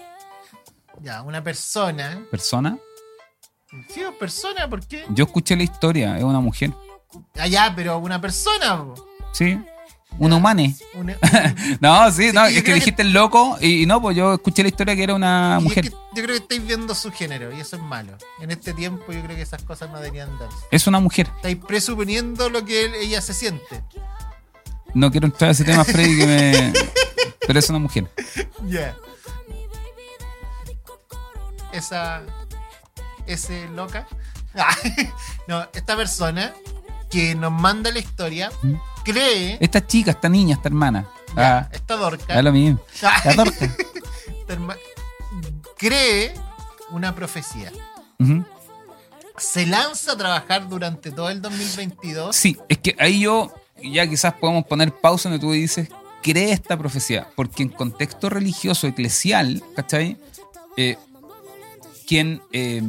ya, 1.00 1.22
una 1.22 1.44
persona, 1.44 2.20
persona. 2.28 2.76
Sí, 3.88 4.00
una 4.00 4.12
persona, 4.12 4.68
¿por 4.68 4.86
qué? 4.86 5.04
Yo 5.10 5.24
escuché 5.24 5.56
la 5.56 5.62
historia, 5.62 6.16
es 6.18 6.24
una 6.24 6.40
mujer. 6.40 6.72
Allá, 7.38 7.72
pero 7.74 7.98
una 7.98 8.20
persona, 8.20 8.78
po. 8.84 8.94
Sí. 9.32 9.58
Un 10.18 10.32
humane. 10.32 10.74
Una- 10.94 11.16
No, 11.80 12.10
sí, 12.10 12.28
Sí, 12.28 12.32
no, 12.34 12.42
yo 12.42 12.48
es 12.48 12.54
que 12.56 12.62
creo 12.64 12.74
dijiste 12.76 13.02
el 13.02 13.12
loco 13.12 13.56
y, 13.60 13.82
y 13.82 13.86
no, 13.86 14.00
pues 14.00 14.16
yo 14.16 14.34
escuché 14.34 14.62
la 14.62 14.68
historia 14.70 14.96
que 14.96 15.02
era 15.04 15.14
una 15.14 15.54
Y 15.54 15.58
es 15.58 15.64
mujer. 15.64 15.84
que 15.84 15.90
yo 15.90 16.22
creo 16.22 16.26
que 16.28 16.34
estáis 16.36 16.66
viendo 16.66 16.94
su 16.94 17.12
género 17.12 17.52
y 17.56 17.60
eso 17.60 17.76
es 17.76 17.82
malo. 17.82 18.16
En 18.40 18.50
este 18.50 18.72
tiempo 18.72 19.12
yo 19.12 19.22
creo 19.22 19.36
que 19.36 19.42
esas 19.42 19.62
cosas 19.62 19.90
no 19.90 19.98
deberían 20.00 20.36
darse. 20.38 20.56
Es 20.70 20.86
una 20.86 20.98
mujer. 20.98 21.28
Estáis 21.36 21.56
presuponiendo 21.58 22.48
lo 22.50 22.64
que 22.64 22.86
él- 22.86 22.94
ella 22.94 23.20
se 23.20 23.34
siente. 23.34 23.82
No 24.94 25.10
quiero 25.10 25.26
entrar 25.26 25.48
a 25.48 25.52
ese 25.52 25.64
tema, 25.64 25.84
Freddy, 25.84 26.16
que 26.18 26.26
me... 26.26 26.72
Pero 27.46 27.58
es 27.58 27.68
una 27.70 27.78
mujer. 27.78 28.10
Ya. 28.66 28.96
Esa. 31.72 32.22
Ese 33.28 33.68
loca. 33.68 34.06
No, 35.46 35.66
esta 35.72 35.94
persona 35.96 36.52
que 37.10 37.34
nos 37.34 37.52
manda 37.52 37.90
la 37.92 37.98
historia 38.00 38.50
¿Mm? 38.62 38.74
cree. 39.04 39.56
Esta 39.60 39.86
chica, 39.86 40.10
esta 40.10 40.28
niña, 40.28 40.56
esta 40.56 40.68
hermana. 40.68 41.06
ya, 41.36 41.58
Ah, 41.58 41.68
esta 41.72 41.96
dorca. 41.96 42.34
es 42.36 42.44
lo 42.44 42.52
mismo. 42.52 42.80
La 44.48 44.54
herma- 44.54 44.76
cree 45.76 46.34
una 46.90 47.14
profecía. 47.14 47.70
Se 49.36 49.66
lanza 49.66 50.12
a 50.12 50.16
trabajar 50.16 50.68
durante 50.68 51.12
todo 51.12 51.30
el 51.30 51.40
2022. 51.40 52.34
Sí, 52.34 52.58
es 52.68 52.78
que 52.78 52.96
ahí 52.98 53.20
yo 53.20 53.52
ya 53.82 54.06
quizás 54.08 54.34
podemos 54.34 54.64
poner 54.66 54.92
pausa 54.92 55.28
donde 55.28 55.40
tú 55.40 55.52
dices, 55.52 55.88
cree 56.22 56.50
esta 56.52 56.76
profecía, 56.76 57.28
porque 57.36 57.62
en 57.62 57.68
contexto 57.68 58.28
religioso, 58.28 58.86
eclesial, 58.88 59.62
¿cachai? 59.76 60.16
Eh, 60.76 60.96
quien 62.08 62.40
eh, 62.52 62.82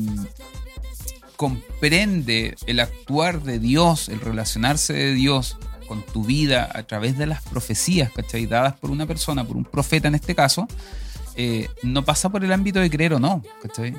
comprende 1.36 2.56
el 2.68 2.80
actuar 2.80 3.42
de 3.44 3.60
Dios, 3.60 4.10
el 4.10 4.20
relacionarse 4.22 4.94
de 4.94 5.14
Dios 5.14 5.58
con 5.88 6.02
tu 6.04 6.24
vida 6.24 6.70
a 6.74 6.84
través 6.84 7.18
de 7.18 7.26
las 7.26 7.42
profecías, 7.44 8.12
¿cachai? 8.12 8.46
Dadas 8.46 8.76
por 8.76 8.92
una 8.92 9.06
persona, 9.06 9.44
por 9.46 9.58
un 9.58 9.66
profeta 9.66 10.08
en 10.08 10.16
este 10.16 10.36
caso, 10.36 10.68
eh, 11.36 11.70
no 11.84 12.04
pasa 12.06 12.30
por 12.30 12.44
el 12.44 12.52
ámbito 12.52 12.80
de 12.80 12.90
creer 12.90 13.14
o 13.14 13.20
no, 13.20 13.44
¿cachai? 13.62 13.96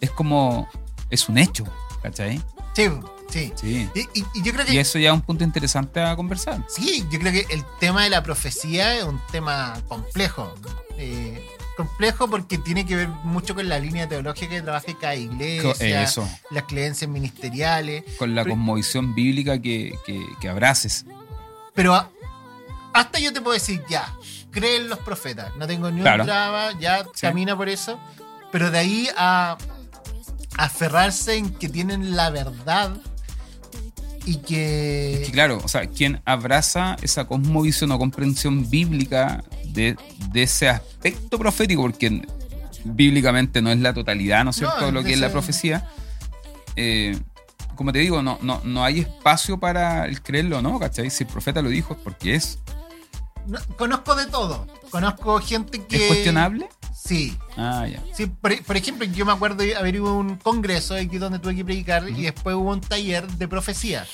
Es 0.00 0.10
como, 0.10 0.68
es 1.10 1.28
un 1.28 1.38
hecho, 1.38 1.64
¿cachai? 2.02 2.40
Sí, 2.74 2.84
sí. 3.30 3.52
Sí. 3.56 3.88
Y, 3.94 4.00
y- 4.20 4.24
y 4.34 4.42
yo 4.42 4.52
creo 4.52 4.64
que 4.66 4.74
Y 4.74 4.78
eso 4.78 4.98
ya 4.98 5.08
es 5.10 5.14
un 5.14 5.22
punto 5.22 5.44
interesante 5.44 6.00
a 6.00 6.14
conversar. 6.16 6.64
Sí, 6.68 7.04
yo 7.10 7.18
creo 7.18 7.32
que 7.32 7.46
el 7.52 7.64
tema 7.80 8.04
de 8.04 8.10
la 8.10 8.22
profecía 8.22 8.96
es 8.96 9.04
un 9.04 9.20
tema 9.32 9.80
complejo. 9.88 10.54
Eh, 10.96 11.44
complejo 11.86 12.28
porque 12.28 12.58
tiene 12.58 12.84
que 12.86 12.96
ver 12.96 13.08
mucho 13.08 13.54
con 13.54 13.68
la 13.68 13.78
línea 13.78 14.08
teológica 14.08 14.50
que 14.50 14.62
trabaja 14.62 14.86
cada 15.00 15.14
iglesia, 15.16 16.02
Eso, 16.02 16.28
las 16.50 16.64
creencias 16.64 17.10
ministeriales. 17.10 18.04
con 18.18 18.34
la 18.34 18.42
Pero- 18.42 18.54
cosmovisión 18.54 19.14
bíblica 19.14 19.60
que, 19.60 19.92
que, 20.06 20.24
que 20.40 20.48
abraces. 20.48 21.04
Pero 21.74 21.94
a- 21.94 22.10
hasta 22.92 23.18
yo 23.18 23.32
te 23.32 23.40
puedo 23.40 23.54
decir, 23.54 23.82
ya, 23.88 24.12
creen 24.50 24.88
los 24.88 24.98
profetas. 24.98 25.54
No 25.56 25.66
tengo 25.66 25.90
ni 25.90 26.00
Claro. 26.00 26.24
un 26.24 26.26
traba, 26.26 26.78
ya 26.78 27.04
Sí. 27.14 27.20
camina 27.22 27.56
por 27.56 27.68
eso. 27.68 27.98
Pero 28.52 28.70
de 28.70 28.78
ahí 28.78 29.08
a 29.16 29.56
aferrarse 30.56 31.36
en 31.36 31.50
que 31.50 31.68
tienen 31.68 32.16
la 32.16 32.30
verdad 32.30 32.90
y 34.26 34.36
que... 34.38 35.22
Que 35.26 35.30
claro, 35.32 35.60
o 35.64 35.68
sea, 35.68 35.86
quien 35.86 36.20
abraza 36.24 36.96
esa 37.02 37.26
cosmovisión 37.26 37.92
o 37.92 37.98
comprensión 37.98 38.68
bíblica 38.68 39.42
de, 39.72 39.96
de 40.32 40.42
ese 40.42 40.68
aspecto 40.68 41.38
profético, 41.38 41.82
porque 41.82 42.22
bíblicamente 42.84 43.60
no 43.62 43.70
es 43.70 43.78
la 43.78 43.92
totalidad, 43.92 44.44
¿no 44.44 44.50
es 44.50 44.56
cierto?, 44.56 44.80
No, 44.86 44.90
lo 44.92 45.04
que 45.04 45.12
es 45.14 45.20
la 45.20 45.30
profecía. 45.30 45.86
eh, 46.76 47.18
como 47.76 47.92
te 47.92 47.98
digo, 48.00 48.22
no, 48.22 48.38
no, 48.42 48.60
no 48.64 48.84
hay 48.84 49.00
espacio 49.00 49.58
para 49.58 50.04
el 50.04 50.20
creerlo, 50.22 50.60
¿no? 50.60 50.78
¿Cachai? 50.78 51.08
Si 51.10 51.24
el 51.24 51.30
profeta 51.30 51.62
lo 51.62 51.70
dijo 51.70 51.94
es 51.94 52.00
porque 52.00 52.34
es. 52.34 52.58
no- 53.46 53.58
conozco 53.78 54.14
de 54.14 54.26
todo. 54.26 54.66
Conozco 54.90 55.38
gente 55.40 55.82
que... 55.86 55.96
¿Es 55.96 56.06
cuestionable? 56.08 56.68
Sí, 56.94 57.36
Ah, 57.56 57.86
ya. 57.90 58.02
Sí, 58.12 58.26
por, 58.26 58.62
por 58.64 58.76
ejemplo, 58.76 59.06
yo 59.06 59.24
me 59.24 59.32
acuerdo 59.32 59.62
de 59.62 59.74
haber 59.76 59.94
ido 59.94 60.08
a 60.08 60.12
un 60.12 60.36
congreso 60.36 60.94
aquí 60.94 61.16
donde 61.16 61.38
tuve 61.38 61.56
que 61.56 61.64
predicar 61.64 62.06
y 62.08 62.22
después 62.22 62.54
hubo 62.54 62.70
un 62.70 62.80
taller 62.82 63.26
de 63.26 63.48
profecía. 63.48 64.06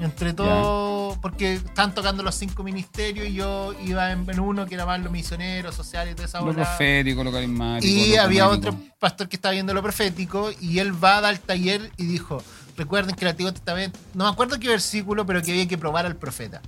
Entre 0.00 0.32
todo, 0.32 1.16
porque 1.22 1.54
estaban 1.54 1.94
tocando 1.94 2.22
los 2.24 2.34
cinco 2.34 2.64
ministerios 2.64 3.28
y 3.28 3.34
yo 3.34 3.72
iba 3.84 4.10
en, 4.10 4.28
en 4.28 4.40
uno 4.40 4.66
que 4.66 4.74
era 4.74 4.84
más 4.86 5.00
lo 5.00 5.08
misionero, 5.10 5.70
social 5.70 6.08
y 6.10 6.14
toda 6.14 6.26
esa 6.26 6.40
Lo 6.40 6.46
bola. 6.46 6.64
profético, 6.64 7.22
lo 7.22 7.30
carismático. 7.30 7.92
Y 7.94 8.16
lo 8.16 8.22
había 8.22 8.48
otro 8.48 8.76
pastor 8.98 9.28
que 9.28 9.36
estaba 9.36 9.52
viendo 9.52 9.72
lo 9.72 9.82
profético 9.82 10.50
y 10.60 10.80
él 10.80 10.92
va 11.02 11.18
a 11.18 11.20
dar 11.20 11.38
taller 11.38 11.92
y 11.96 12.06
dijo, 12.06 12.42
recuerden 12.76 13.14
que 13.14 13.24
el 13.24 13.30
Antiguo 13.30 13.52
Testamento, 13.52 13.98
no 14.14 14.24
me 14.24 14.30
acuerdo 14.30 14.58
qué 14.58 14.66
versículo, 14.68 15.24
pero 15.26 15.40
que 15.42 15.52
había 15.52 15.68
que 15.68 15.78
probar 15.78 16.06
al 16.06 16.16
profeta. 16.16 16.60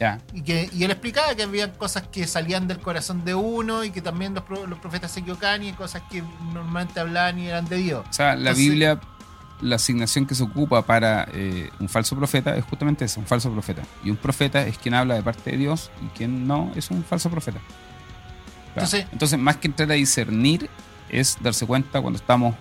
Ya. 0.00 0.18
Y, 0.32 0.42
que, 0.42 0.68
y 0.72 0.82
él 0.82 0.90
explicaba 0.90 1.32
que 1.36 1.44
había 1.44 1.72
cosas 1.74 2.02
que 2.10 2.26
salían 2.26 2.66
del 2.66 2.80
corazón 2.80 3.24
de 3.24 3.36
uno 3.36 3.84
y 3.84 3.90
que 3.90 4.00
también 4.02 4.34
los, 4.34 4.42
los 4.68 4.78
profetas 4.80 5.12
se 5.12 5.20
equivocaban 5.20 5.62
y 5.62 5.72
cosas 5.74 6.02
que 6.10 6.24
normalmente 6.52 6.98
hablaban 6.98 7.38
y 7.38 7.46
eran 7.46 7.66
de 7.66 7.76
Dios. 7.76 8.04
O 8.10 8.12
sea, 8.12 8.28
la 8.34 8.50
Entonces- 8.50 8.56
Biblia, 8.58 9.00
la 9.62 9.76
asignación 9.76 10.26
que 10.26 10.34
se 10.34 10.42
ocupa 10.42 10.82
para 10.82 11.26
eh, 11.32 11.70
un 11.80 11.88
falso 11.88 12.16
profeta 12.16 12.54
es 12.56 12.64
justamente 12.64 13.04
eso, 13.04 13.20
un 13.20 13.26
falso 13.26 13.50
profeta. 13.50 13.82
Y 14.04 14.10
un 14.10 14.16
profeta 14.16 14.66
es 14.66 14.76
quien 14.76 14.94
habla 14.94 15.14
de 15.14 15.22
parte 15.22 15.52
de 15.52 15.56
Dios 15.56 15.90
y 16.04 16.06
quien 16.16 16.46
no 16.46 16.70
es 16.76 16.90
un 16.90 17.02
falso 17.04 17.30
profeta. 17.30 17.60
Claro. 18.74 18.86
Entonces- 18.86 19.06
Entonces, 19.12 19.38
más 19.38 19.56
que 19.58 19.68
entrar 19.68 19.90
a 19.90 19.94
discernir, 19.94 20.68
es 21.08 21.36
darse 21.40 21.66
cuenta 21.66 22.00
cuando 22.00 22.18
estamos 22.18 22.54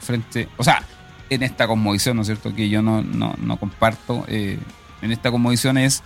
frente. 0.00 0.48
O 0.56 0.64
sea, 0.64 0.82
en 1.30 1.42
esta 1.42 1.66
cosmovisión, 1.66 2.16
¿no 2.16 2.22
es 2.22 2.28
cierto? 2.28 2.54
Que 2.54 2.68
yo 2.68 2.82
no, 2.82 3.02
no, 3.02 3.34
no 3.38 3.56
comparto. 3.56 4.24
eh, 4.28 4.58
en 5.02 5.12
esta 5.12 5.30
cosmovisión 5.30 5.76
es. 5.78 6.02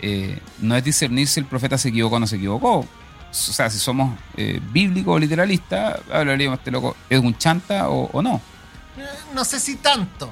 eh, 0.00 0.38
no 0.60 0.76
es 0.76 0.84
discernir 0.84 1.26
si 1.26 1.40
el 1.40 1.46
profeta 1.46 1.76
se 1.76 1.88
equivocó 1.88 2.16
o 2.16 2.20
no 2.20 2.26
se 2.26 2.36
equivocó. 2.36 2.78
O 2.80 2.86
sea, 3.32 3.68
si 3.68 3.78
somos 3.78 4.16
eh, 4.36 4.60
bíblicos 4.72 5.16
o 5.16 5.18
literalistas, 5.18 6.00
hablaríamos, 6.12 6.58
este 6.60 6.70
loco, 6.70 6.96
¿es 7.10 7.18
un 7.18 7.36
chanta 7.36 7.88
o, 7.90 8.08
o 8.12 8.22
no? 8.22 8.40
Eh, 8.98 9.06
No 9.34 9.44
sé 9.44 9.60
si 9.60 9.76
tanto. 9.76 10.30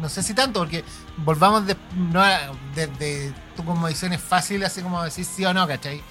No 0.00 0.08
sé 0.08 0.22
si 0.24 0.34
tanto, 0.34 0.58
porque 0.60 0.84
volvamos 1.18 1.66
de, 1.66 1.76
no, 1.94 2.22
de, 2.74 2.86
de 2.88 3.32
tu 3.56 3.64
conmovisión 3.64 4.12
es 4.12 4.20
fácil, 4.20 4.64
así 4.64 4.82
como 4.82 5.02
decir 5.04 5.24
sí 5.24 5.44
o 5.44 5.54
no, 5.54 5.68
¿cachai? 5.68 6.02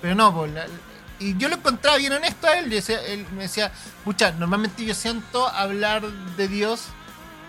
Pero 0.00 0.14
no, 0.14 0.32
pues, 0.32 0.52
la- 0.52 0.66
y 1.18 1.36
yo 1.36 1.48
lo 1.48 1.56
encontraba 1.56 1.96
bien 1.98 2.12
honesto 2.12 2.46
a 2.46 2.58
él. 2.58 2.70
yo 2.70 2.76
decía- 2.76 3.02
él 3.04 3.26
me 3.36 3.42
decía, 3.44 3.72
pucha, 4.04 4.30
normalmente 4.32 4.84
yo 4.84 4.94
siento 4.94 5.48
hablar 5.48 6.02
de 6.36 6.48
Dios, 6.48 6.84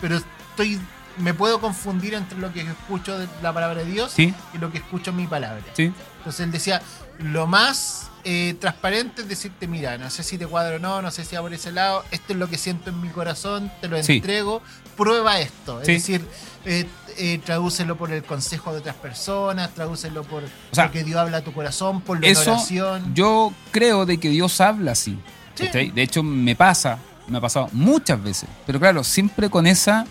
pero 0.02 0.18
estoy 0.18 0.80
me 1.18 1.36
puedo 1.36 1.62
confundir 1.62 2.16
entre 2.16 2.40
lo 2.40 2.52
que 2.52 2.62
escucho 2.62 3.20
de 3.20 3.28
la 3.44 3.54
palabra 3.54 3.84
de 3.84 3.92
Dios 3.92 4.12
Sí, 4.14 4.34
y 4.52 4.58
lo 4.58 4.72
que 4.72 4.80
escucho 4.80 5.12
en 5.12 5.18
mi 5.18 5.28
palabra. 5.28 5.62
sí. 5.74 5.94
Entonces 6.18 6.40
él 6.42 6.52
decía, 6.52 6.82
lo 7.20 7.46
más 7.46 8.08
eh, 8.26 8.56
transparente 8.60 9.22
es 9.24 9.28
decirte, 9.28 9.68
mira, 9.68 9.98
no 9.98 10.10
sé 10.10 10.24
si 10.24 10.38
te 10.38 10.48
cuadro 10.48 10.78
o 10.78 10.80
no, 10.80 11.02
no 11.02 11.12
sé 11.12 11.26
si 11.26 11.36
va 11.36 11.42
por 11.42 11.54
ese 11.54 11.72
lado, 11.72 12.04
esto 12.12 12.34
es 12.34 12.40
lo 12.40 12.48
que 12.50 12.58
siento 12.58 12.90
en 12.90 13.02
mi 13.02 13.10
corazón, 13.10 13.72
te 13.82 13.88
lo 13.88 14.02
Sí. 14.02 14.14
entrego, 14.14 14.62
prueba 14.96 15.40
esto. 15.40 15.82
Es 15.82 15.88
Sí. 15.88 15.94
decir, 15.94 16.26
eh, 16.66 16.86
eh, 17.18 17.40
tradúcelo 17.46 17.98
por 17.98 18.12
el 18.12 18.24
consejo 18.24 18.72
de 18.72 18.80
otras 18.80 18.96
personas, 18.96 19.74
tradúcelo 19.74 20.24
por 20.24 20.44
O 20.44 20.48
sea, 20.76 20.86
lo 20.86 20.92
que 20.92 21.04
Dios 21.04 21.18
habla 21.18 21.38
a 21.38 21.42
tu 21.42 21.52
corazón, 21.54 22.02
por 22.02 22.22
la 22.22 22.28
Eso 22.28 22.52
oración. 22.54 23.14
yo 23.14 23.54
creo 23.72 24.06
de 24.06 24.18
que 24.20 24.30
Dios 24.30 24.60
habla 24.62 24.92
así. 24.94 25.18
De 25.58 26.02
hecho, 26.02 26.24
me 26.24 26.56
pasa, 26.56 26.98
me 27.28 27.38
ha 27.38 27.42
pasado 27.42 27.70
muchas 27.74 28.22
veces. 28.24 28.50
Pero 28.66 28.80
claro, 28.80 29.04
siempre 29.04 29.50
con 29.50 29.68
esa 29.68 30.06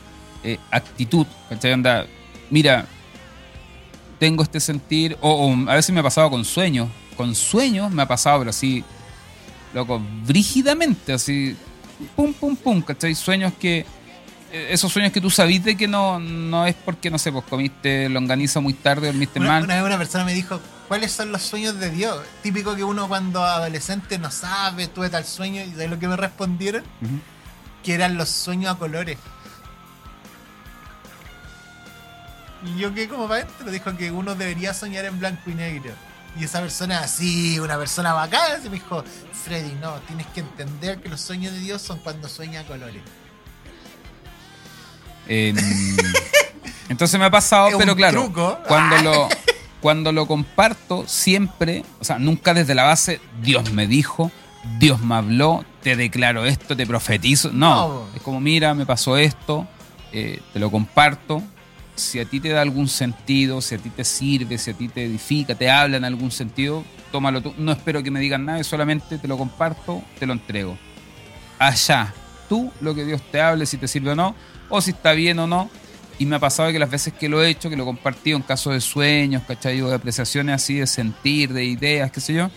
eh, 0.44 0.59
actitud. 0.70 1.27
mira, 2.51 2.85
tengo 4.18 4.42
este 4.42 4.61
sentir. 4.61 5.16
O, 5.20 5.31
o 5.48 5.70
a 5.70 5.75
veces 5.77 5.92
me 5.94 6.01
ha 6.01 6.03
pasado 6.03 6.31
con 6.31 6.44
sueños. 6.44 6.88
Con 7.23 7.37
sueños 7.37 7.89
me 7.93 8.03
ha 8.03 8.09
pasado, 8.09 8.41
pero 8.41 8.51
así, 8.51 8.83
loco, 9.73 10.03
brígidamente, 10.27 11.12
así, 11.12 11.57
pum, 12.16 12.33
pum, 12.35 12.57
pum, 12.57 12.83
¿cachai? 12.83 13.14
Sueños 13.14 13.53
que. 13.61 13.87
eh, 14.51 14.68
Esos 14.73 14.93
sueños 14.93 15.12
que 15.12 15.20
tú 15.20 15.31
sabís 15.31 15.62
de 15.62 15.77
que 15.77 15.87
no, 15.87 16.18
no 16.18 16.66
es 16.66 16.75
porque, 16.75 17.11
no 17.12 17.18
sé, 17.18 17.31
pues 17.31 17.45
comiste 17.45 18.09
longaniza 18.09 18.59
muy 18.59 18.75
tarde, 18.75 19.07
dormiste 19.07 19.39
Una, 19.39 19.49
mal. 19.49 19.62
una 19.62 19.75
vez 19.77 19.85
una 19.85 19.99
persona 19.99 20.25
me 20.25 20.35
dijo, 20.35 20.61
¿cuáles 20.89 21.12
son 21.12 21.31
los 21.31 21.43
sueños 21.43 21.79
de 21.79 21.91
Dios? 21.91 22.18
Típico 22.43 22.75
que 22.75 22.83
uno 22.83 23.07
cuando 23.07 23.45
adolescente 23.45 24.18
no 24.18 24.33
sabe, 24.33 24.89
tuve 24.89 25.09
tal 25.09 25.25
sueño, 25.25 25.62
y 25.62 25.70
de 25.70 25.87
lo 25.87 26.01
que 26.01 26.09
me 26.09 26.16
respondieron, 26.16 26.83
que 27.85 27.95
eran 27.95 28.16
los 28.16 28.31
sueños 28.31 28.75
a 28.75 28.79
colores. 28.79 29.16
Y 32.64 32.81
yo 32.81 32.93
que 32.93 33.07
como 33.07 33.29
para 33.29 33.43
adentro 33.45 33.70
dijo 33.70 33.97
que 33.97 34.11
uno 34.11 34.35
debería 34.35 34.75
soñar 34.75 35.05
en 35.05 35.20
blanco 35.20 35.51
y 35.51 35.55
negro. 35.55 35.93
Y 36.39 36.45
esa 36.45 36.61
persona 36.61 37.01
así, 37.01 37.59
una 37.61 37.76
persona 37.78 38.14
bacana, 38.14 38.57
se 38.62 38.70
me 38.70 38.76
dijo, 38.76 39.05
Freddy, 39.45 39.74
no, 39.80 39.93
tienes 40.07 40.26
que 40.28 40.41
entender 40.41 41.01
que 41.01 41.09
los 41.11 41.20
sueños 41.20 41.53
de 41.53 41.59
Dios 41.61 41.83
son 41.83 41.99
cuando 41.99 42.28
sueña 42.28 42.61
a 42.61 42.64
colores. 42.64 43.03
Entonces 46.89 47.18
me 47.18 47.26
ha 47.26 47.30
pasado, 47.30 47.68
Es 47.68 47.76
pero 47.76 47.95
claro, 47.97 48.22
truco. 48.24 48.59
cuando 48.66 48.99
lo 49.03 49.28
cuando 49.80 50.12
lo 50.12 50.26
comparto 50.26 51.05
siempre, 51.09 51.85
o 52.01 52.05
sea, 52.05 52.18
nunca 52.18 52.55
desde 52.55 52.74
la 52.74 52.85
base 52.85 53.20
Dios 53.43 53.72
me 53.72 53.87
dijo, 53.87 54.30
Dios 54.78 55.01
me 55.01 55.16
habló, 55.16 55.64
te 55.83 55.97
declaro 55.97 56.45
esto, 56.45 56.76
te 56.76 56.87
profetizo. 56.87 57.51
No, 57.53 57.89
No. 57.89 58.07
es 58.14 58.22
como 58.22 58.41
mira, 58.41 58.74
me 58.74 58.87
pasó 58.87 59.16
esto, 59.16 59.66
eh, 60.12 60.41
te 60.53 60.59
lo 60.61 60.70
comparto. 60.70 61.43
Si 61.95 62.18
a 62.18 62.24
ti 62.24 62.40
te 62.40 62.49
da 62.49 62.62
algún 62.62 62.88
sentido, 62.88 63.61
si 63.61 63.74
a 63.74 63.78
ti 63.78 63.90
te 63.90 64.05
sirve, 64.05 64.57
si 64.59 64.70
a 64.70 64.74
ti 64.74 64.88
te 64.88 65.05
edifica, 65.05 65.55
te 65.55 65.70
habla 65.70 65.99
en 65.99 66.05
algún 66.05 66.30
sentido, 66.30 66.84
tómalo 67.11 67.40
tú. 67.43 67.55
No 67.59 67.72
espero 67.72 68.03
que 68.03 68.11
me 68.11 68.20
digan 68.20 68.45
nada, 68.47 68.64
solamente 68.64 69.18
te 69.18 69.28
lo 69.28 69.36
comparto, 69.36 70.03
te 70.18 70.26
lo 70.26 70.32
entrego. 70.32 70.78
Allá, 71.59 72.12
tú 72.49 72.72
lo 72.80 72.95
que 72.95 73.05
Dios 73.05 73.20
te 73.30 73.40
hable, 73.40 73.66
si 73.66 73.76
te 73.76 73.86
sirve 73.88 74.11
o 74.12 74.14
no, 74.14 74.34
o 74.68 74.80
si 74.80 74.93
está 74.93 75.12
bien 75.12 75.38
o 75.38 75.47
no. 75.47 75.70
Y 76.18 76.26
me 76.26 76.36
ha 76.36 76.38
pasado 76.38 76.70
que 76.72 76.78
las 76.78 76.90
veces 76.90 77.12
que 77.12 77.28
lo 77.28 77.43
he 77.43 77.51
hecho, 77.51 77.68
que 77.68 77.76
lo 77.76 77.82
he 77.82 77.86
compartido 77.86 78.36
en 78.36 78.43
casos 78.43 78.72
de 78.72 78.80
sueños, 78.80 79.43
¿cachai? 79.47 79.80
O 79.82 79.88
de 79.88 79.95
apreciaciones 79.97 80.55
así, 80.55 80.74
de 80.76 80.86
sentir, 80.86 81.53
de 81.53 81.64
ideas, 81.64 82.11
qué 82.11 82.20
sé 82.20 82.34
yo. 82.34 82.51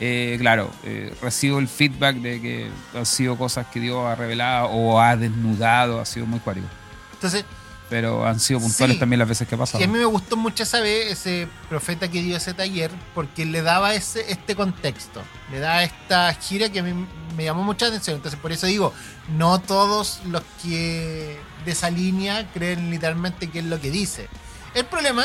eh, 0.00 0.36
claro, 0.40 0.70
eh, 0.84 1.12
recibo 1.20 1.58
el 1.58 1.68
feedback 1.68 2.16
de 2.16 2.40
que 2.40 2.70
han 2.94 3.04
sido 3.04 3.36
cosas 3.36 3.66
que 3.66 3.80
Dios 3.80 4.04
ha 4.06 4.14
revelado 4.14 4.68
o 4.68 4.98
ha 5.00 5.14
desnudado, 5.16 6.00
ha 6.00 6.06
sido 6.06 6.24
muy 6.26 6.40
cuático. 6.40 6.66
Entonces, 7.12 7.44
Pero 7.90 8.24
han 8.24 8.38
sido 8.38 8.60
puntuales 8.60 8.94
Sí. 8.96 9.00
también 9.00 9.18
las 9.18 9.28
veces 9.28 9.46
que 9.48 9.56
ha 9.56 9.58
pasado. 9.58 9.80
Y 9.80 9.84
a 9.84 9.88
mí 9.88 9.98
me 9.98 10.04
gustó 10.04 10.36
mucho 10.36 10.62
esa 10.62 10.80
vez 10.80 11.10
ese 11.10 11.48
profeta 11.68 12.08
que 12.08 12.22
dio 12.22 12.36
ese 12.36 12.54
taller 12.54 12.90
porque 13.14 13.44
le 13.44 13.62
daba 13.62 13.94
ese, 13.94 14.30
este 14.30 14.54
contexto, 14.54 15.20
le 15.50 15.58
da 15.58 15.82
esta 15.82 16.32
gira 16.34 16.70
que 16.70 16.78
a 16.78 16.82
mí 16.84 16.94
me 17.36 17.44
llamó 17.44 17.64
mucha 17.64 17.86
atención. 17.86 18.16
Entonces 18.16 18.38
por 18.38 18.52
eso 18.52 18.66
digo, 18.66 18.94
no 19.36 19.60
todos 19.60 20.20
los 20.26 20.42
que 20.62 21.36
de 21.64 21.72
esa 21.72 21.90
línea 21.90 22.48
creen 22.54 22.90
literalmente 22.90 23.50
que 23.50 23.58
es 23.58 23.64
lo 23.64 23.80
que 23.80 23.90
dice. 23.90 24.28
El 24.74 24.86
problema 24.86 25.24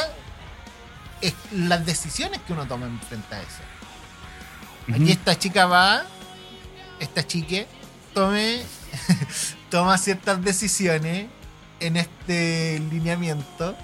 es 1.21 1.33
las 1.51 1.85
decisiones 1.85 2.41
que 2.47 2.53
uno 2.53 2.65
toma 2.65 2.87
en 2.87 2.99
frente 2.99 3.35
a 3.35 3.41
eso. 3.41 3.61
Ujú. 4.87 5.01
Aquí 5.03 5.11
esta 5.11 5.37
chica 5.37 5.67
va, 5.67 6.03
esta 6.99 7.25
chique, 7.27 7.67
tome, 8.15 8.63
toma 9.69 9.97
ciertas 9.99 10.43
decisiones 10.43 11.27
en 11.87 11.97
este 11.97 12.81
lineamiento. 12.91 13.75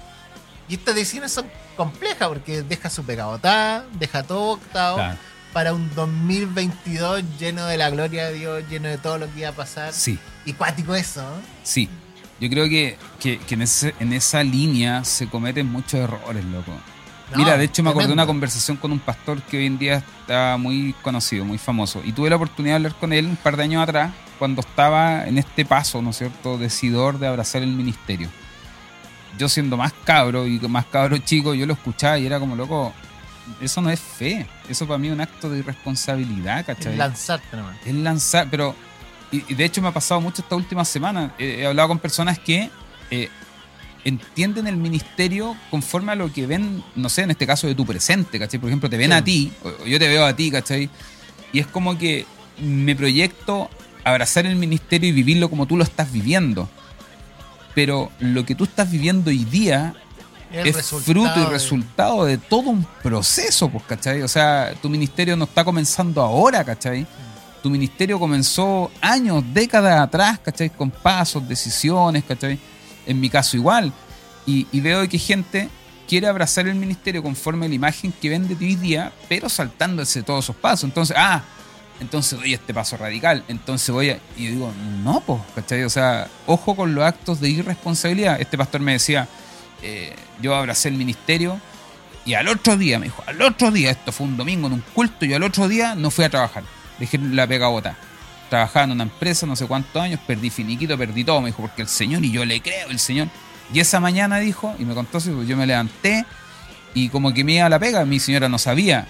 Y 0.68 0.74
estas 0.74 0.94
decisiones 0.94 1.32
son 1.32 1.46
complejas 1.76 2.28
porque 2.28 2.62
deja 2.62 2.88
su 2.90 3.04
pegabotada, 3.04 3.84
deja 3.98 4.22
todo 4.22 4.52
octavo 4.52 4.96
Claro. 4.96 5.18
para 5.52 5.74
un 5.74 5.90
2022 5.94 7.22
lleno 7.38 7.66
de 7.66 7.76
la 7.76 7.90
gloria 7.90 8.26
de 8.28 8.34
Dios, 8.34 8.64
lleno 8.70 8.88
de 8.88 8.98
todo 8.98 9.18
lo 9.18 9.32
que 9.32 9.40
iba 9.40 9.48
a 9.50 9.52
pasar. 9.52 9.92
Sí. 9.92 10.18
Y 10.44 10.52
cuático 10.54 10.94
eso, 10.94 11.22
¿no? 11.22 11.36
Sí, 11.62 11.88
yo 12.40 12.48
creo 12.48 12.68
que, 12.68 12.96
que- 13.20 13.38
que 13.38 13.54
en, 13.54 13.62
ese- 13.62 13.94
en 14.00 14.12
esa 14.12 14.42
línea 14.42 15.04
se 15.04 15.28
cometen 15.28 15.66
muchos 15.70 15.94
errores, 16.00 16.44
loco. 16.46 16.72
No, 17.32 17.38
Mira, 17.38 17.56
de 17.56 17.64
hecho 17.64 17.82
me 17.82 17.88
acordé 17.90 18.08
de 18.08 18.12
una 18.12 18.26
conversación 18.26 18.76
con 18.76 18.92
un 18.92 18.98
pastor 18.98 19.40
que 19.42 19.56
hoy 19.56 19.66
en 19.66 19.78
día 19.78 20.02
está 20.20 20.56
muy 20.58 20.94
conocido, 21.02 21.44
muy 21.46 21.56
famoso. 21.58 22.02
Y 22.04 22.12
tuve 22.12 22.28
la 22.28 22.36
oportunidad 22.36 22.74
de 22.74 22.76
hablar 22.76 22.94
con 23.00 23.12
él 23.12 23.24
un 23.26 23.36
par 23.36 23.56
de 23.56 23.62
años 23.62 23.82
atrás, 23.82 24.12
cuando 24.42 24.60
estaba 24.62 25.24
en 25.28 25.38
este 25.38 25.64
paso, 25.64 26.02
¿no 26.02 26.10
es 26.10 26.18
cierto?, 26.18 26.58
decidor 26.58 27.20
de 27.20 27.28
abrazar 27.28 27.62
el 27.62 27.70
ministerio. 27.70 28.28
Yo 29.38 29.48
siendo 29.48 29.76
más 29.76 29.92
cabro 30.02 30.48
y 30.48 30.58
más 30.68 30.84
cabro 30.86 31.16
chico, 31.18 31.54
yo 31.54 31.64
lo 31.64 31.74
escuchaba 31.74 32.18
y 32.18 32.26
era 32.26 32.40
como, 32.40 32.56
loco, 32.56 32.92
eso 33.60 33.80
no 33.80 33.88
es 33.88 34.00
fe. 34.00 34.44
Eso 34.68 34.84
para 34.88 34.98
mí 34.98 35.06
es 35.06 35.12
un 35.12 35.20
acto 35.20 35.48
de 35.48 35.60
irresponsabilidad, 35.60 36.66
¿cachai? 36.66 36.90
Es 36.94 36.98
lanzarte 36.98 37.56
nomás. 37.56 37.76
es 37.86 37.94
lanzar, 37.94 38.48
pero 38.50 38.74
y, 39.30 39.44
y 39.52 39.54
de 39.54 39.64
hecho 39.64 39.80
me 39.80 39.86
ha 39.86 39.92
pasado 39.92 40.20
mucho 40.20 40.42
esta 40.42 40.56
última 40.56 40.84
semana. 40.84 41.32
He 41.38 41.64
hablado 41.64 41.86
con 41.86 42.00
personas 42.00 42.40
que 42.40 42.68
eh, 43.12 43.28
entienden 44.04 44.66
el 44.66 44.76
ministerio 44.76 45.56
conforme 45.70 46.10
a 46.10 46.14
lo 46.16 46.32
que 46.32 46.48
ven, 46.48 46.82
no 46.96 47.08
sé, 47.08 47.22
en 47.22 47.30
este 47.30 47.46
caso 47.46 47.68
de 47.68 47.76
tu 47.76 47.86
presente, 47.86 48.40
¿cachai? 48.40 48.58
Por 48.58 48.70
ejemplo, 48.70 48.90
te 48.90 48.96
ven 48.96 49.12
Sí. 49.12 49.16
a 49.16 49.22
ti, 49.22 49.52
o 49.62 49.86
yo 49.86 50.00
te 50.00 50.08
veo 50.08 50.26
a 50.26 50.34
ti, 50.34 50.50
¿cachai? 50.50 50.90
Y 51.52 51.60
es 51.60 51.68
como 51.68 51.96
que 51.96 52.26
me 52.58 52.94
proyecto 52.96 53.70
abrazar 54.04 54.46
el 54.46 54.56
ministerio 54.56 55.08
y 55.08 55.12
vivirlo 55.12 55.48
como 55.50 55.66
tú 55.66 55.76
lo 55.76 55.84
estás 55.84 56.12
viviendo. 56.12 56.68
Pero 57.74 58.10
lo 58.18 58.44
que 58.44 58.54
tú 58.54 58.64
estás 58.64 58.90
viviendo 58.90 59.30
hoy 59.30 59.44
día 59.44 59.94
el 60.52 60.66
es 60.68 60.86
fruto 60.86 61.40
y 61.40 61.44
resultado 61.46 62.24
de 62.24 62.36
todo 62.36 62.70
un 62.70 62.86
proceso, 63.02 63.70
pues, 63.70 63.84
¿cachai? 63.84 64.22
O 64.22 64.28
sea, 64.28 64.74
tu 64.80 64.90
ministerio 64.90 65.36
no 65.36 65.44
está 65.44 65.64
comenzando 65.64 66.20
ahora, 66.20 66.62
¿cachai? 66.64 67.06
Tu 67.62 67.70
ministerio 67.70 68.18
comenzó 68.18 68.90
años, 69.00 69.42
décadas 69.54 70.00
atrás, 70.00 70.38
¿cachai? 70.40 70.68
Con 70.70 70.90
pasos, 70.90 71.48
decisiones, 71.48 72.24
¿cachai? 72.24 72.58
En 73.06 73.18
mi 73.18 73.30
caso 73.30 73.56
igual. 73.56 73.92
Y, 74.44 74.66
y 74.72 74.80
veo 74.80 75.08
que 75.08 75.18
gente 75.18 75.68
quiere 76.06 76.26
abrazar 76.26 76.68
el 76.68 76.74
ministerio 76.74 77.22
conforme 77.22 77.64
a 77.64 77.68
la 77.68 77.74
imagen 77.74 78.12
que 78.12 78.28
ven 78.28 78.46
de 78.46 78.54
ti 78.54 78.66
hoy 78.66 78.74
día, 78.74 79.12
pero 79.28 79.48
saltándose 79.48 80.22
todos 80.22 80.44
esos 80.44 80.56
pasos. 80.56 80.84
Entonces, 80.84 81.16
ah, 81.18 81.42
entonces 82.02 82.38
doy 82.38 82.52
este 82.52 82.74
paso 82.74 82.96
radical, 82.96 83.44
entonces 83.48 83.90
voy 83.90 84.10
a... 84.10 84.18
Y 84.36 84.44
yo 84.44 84.50
digo, 84.50 84.72
no, 85.02 85.20
pues, 85.20 85.40
¿cachai? 85.54 85.84
O 85.84 85.90
sea, 85.90 86.28
ojo 86.46 86.76
con 86.76 86.94
los 86.94 87.04
actos 87.04 87.40
de 87.40 87.48
irresponsabilidad. 87.48 88.40
Este 88.40 88.58
pastor 88.58 88.82
me 88.82 88.92
decía, 88.92 89.28
eh, 89.82 90.14
yo 90.40 90.54
abracé 90.54 90.88
el 90.88 90.96
ministerio 90.96 91.58
y 92.24 92.34
al 92.34 92.48
otro 92.48 92.76
día, 92.76 92.98
me 92.98 93.06
dijo, 93.06 93.22
al 93.26 93.40
otro 93.42 93.70
día, 93.70 93.90
esto 93.90 94.12
fue 94.12 94.26
un 94.26 94.36
domingo 94.36 94.66
en 94.66 94.74
un 94.74 94.84
culto, 94.94 95.24
y 95.24 95.32
al 95.32 95.42
otro 95.42 95.68
día 95.68 95.94
no 95.94 96.10
fui 96.10 96.24
a 96.24 96.30
trabajar. 96.30 96.62
Dejé 96.98 97.18
la 97.18 97.46
pega 97.46 97.68
botada. 97.68 97.96
Trabajaba 98.48 98.84
en 98.84 98.92
una 98.92 99.04
empresa 99.04 99.46
no 99.46 99.56
sé 99.56 99.66
cuántos 99.66 100.00
años, 100.00 100.20
perdí 100.26 100.50
finiquito, 100.50 100.96
perdí 100.98 101.24
todo, 101.24 101.40
me 101.40 101.48
dijo, 101.48 101.62
porque 101.62 101.82
el 101.82 101.88
Señor, 101.88 102.24
y 102.24 102.30
yo 102.30 102.44
le 102.44 102.60
creo, 102.60 102.90
el 102.90 102.98
Señor. 102.98 103.28
Y 103.72 103.80
esa 103.80 103.98
mañana 103.98 104.38
dijo, 104.38 104.74
y 104.78 104.84
me 104.84 104.94
contó 104.94 105.18
pues 105.18 105.48
yo 105.48 105.56
me 105.56 105.66
levanté 105.66 106.26
y 106.94 107.08
como 107.08 107.32
que 107.32 107.42
me 107.42 107.54
iba 107.54 107.68
la 107.68 107.78
pega, 107.78 108.04
mi 108.04 108.20
señora 108.20 108.48
no 108.48 108.58
sabía. 108.58 109.06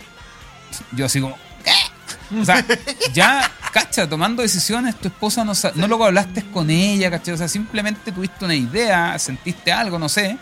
Yo 0.93 1.07
así 1.07 1.20
como, 1.20 1.36
¿qué? 1.64 1.72
O 2.40 2.44
sea, 2.44 2.64
ya, 3.12 3.50
cacha, 3.72 4.08
tomando 4.08 4.42
decisiones, 4.42 4.96
tu 4.96 5.08
esposa 5.08 5.44
no, 5.44 5.52
no 5.74 5.86
lo 5.86 6.04
hablaste 6.04 6.42
con 6.52 6.70
ella, 6.70 7.10
cacha, 7.10 7.34
o 7.34 7.36
sea, 7.36 7.48
simplemente 7.48 8.12
tuviste 8.12 8.44
una 8.44 8.54
idea, 8.54 9.18
sentiste 9.18 9.72
algo, 9.72 9.98
no 9.98 10.08
sé, 10.08 10.38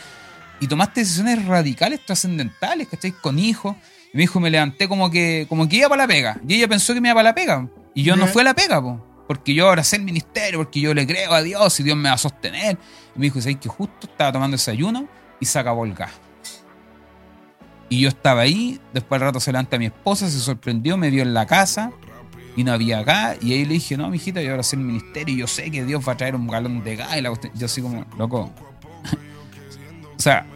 y 0.61 0.67
tomaste 0.67 1.01
decisiones 1.01 1.45
radicales, 1.47 2.05
trascendentales, 2.05 2.87
¿cachai? 2.89 3.13
Con 3.13 3.39
hijos. 3.39 3.77
Y 4.13 4.19
mi 4.19 4.25
hijo 4.25 4.41
me 4.41 4.51
levanté 4.51 4.89
como 4.89 5.11
que, 5.11 5.47
como 5.49 5.69
que 5.69 5.77
iba 5.77 5.89
para 5.89 6.03
la 6.03 6.09
pega. 6.09 6.41
Y 6.47 6.55
ella 6.55 6.69
pensó 6.69 6.93
que 6.93 7.01
me 7.01 7.09
iba 7.09 7.15
para 7.15 7.31
la 7.31 7.35
pega. 7.35 7.67
Y 7.95 8.03
yo 8.03 8.15
no 8.15 8.27
fui 8.27 8.43
a 8.43 8.45
la 8.45 8.55
pega, 8.55 8.81
po, 8.81 9.05
porque 9.27 9.55
yo 9.55 9.69
abracé 9.69 9.97
el 9.97 10.03
ministerio, 10.03 10.59
porque 10.59 10.81
yo 10.81 10.93
le 10.93 11.07
creo 11.07 11.33
a 11.33 11.43
Dios 11.43 11.81
y 11.81 11.83
Dios 11.83 11.97
me 11.97 12.09
va 12.09 12.17
a 12.17 12.19
sostener. 12.19 12.77
Y 13.17 13.19
me 13.19 13.27
dijo, 13.27 13.41
¿sabes 13.41 13.57
que 13.57 13.69
justo 13.69 14.07
estaba 14.07 14.33
tomando 14.33 14.57
desayuno 14.57 15.09
y 15.41 15.47
se 15.47 15.59
acabó 15.59 15.87
el 15.87 15.95
gas? 15.95 16.13
Y 17.91 18.01
yo 18.01 18.09
estaba 18.09 18.43
ahí, 18.43 18.81
después 18.95 19.21
al 19.21 19.27
rato 19.27 19.41
se 19.41 19.51
levanta 19.51 19.77
mi 19.77 19.87
esposa, 19.87 20.31
se 20.31 20.39
sorprendió, 20.39 20.97
me 20.97 21.11
vio 21.11 21.23
en 21.23 21.35
la 21.35 21.45
casa 21.45 21.91
y 22.55 22.63
no 22.63 22.73
había 22.73 23.03
gas. 23.03 23.39
Y 23.43 23.53
ahí 23.53 23.65
le 23.65 23.75
dije, 23.75 23.97
no, 23.97 24.09
mijita, 24.09 24.41
yo 24.41 24.53
ahora 24.53 24.63
sé 24.63 24.77
el 24.77 24.83
ministerio 24.83 25.35
y 25.35 25.39
yo 25.39 25.49
sé 25.49 25.73
que 25.73 25.85
Dios 25.85 26.07
va 26.07 26.13
a 26.13 26.17
traer 26.17 26.37
un 26.37 26.47
galón 26.47 26.85
de 26.85 26.95
gas. 26.95 27.17
Y 27.17 27.21
la 27.21 27.33
yo 27.53 27.67
así 27.67 27.83
como, 27.83 28.07
loco. 28.17 28.53
o 30.17 30.21
sea, 30.21 30.47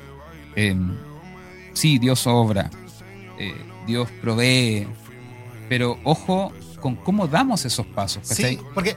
eh, 0.54 0.76
sí, 1.72 1.98
Dios 1.98 2.24
obra, 2.28 2.70
eh, 3.36 3.54
Dios 3.84 4.08
provee, 4.22 4.86
pero 5.68 5.98
ojo 6.04 6.52
con 6.78 6.94
cómo 6.94 7.26
damos 7.26 7.64
esos 7.64 7.84
pasos, 7.86 8.28
¿cachai? 8.28 8.56
Sí, 8.56 8.62
porque 8.74 8.94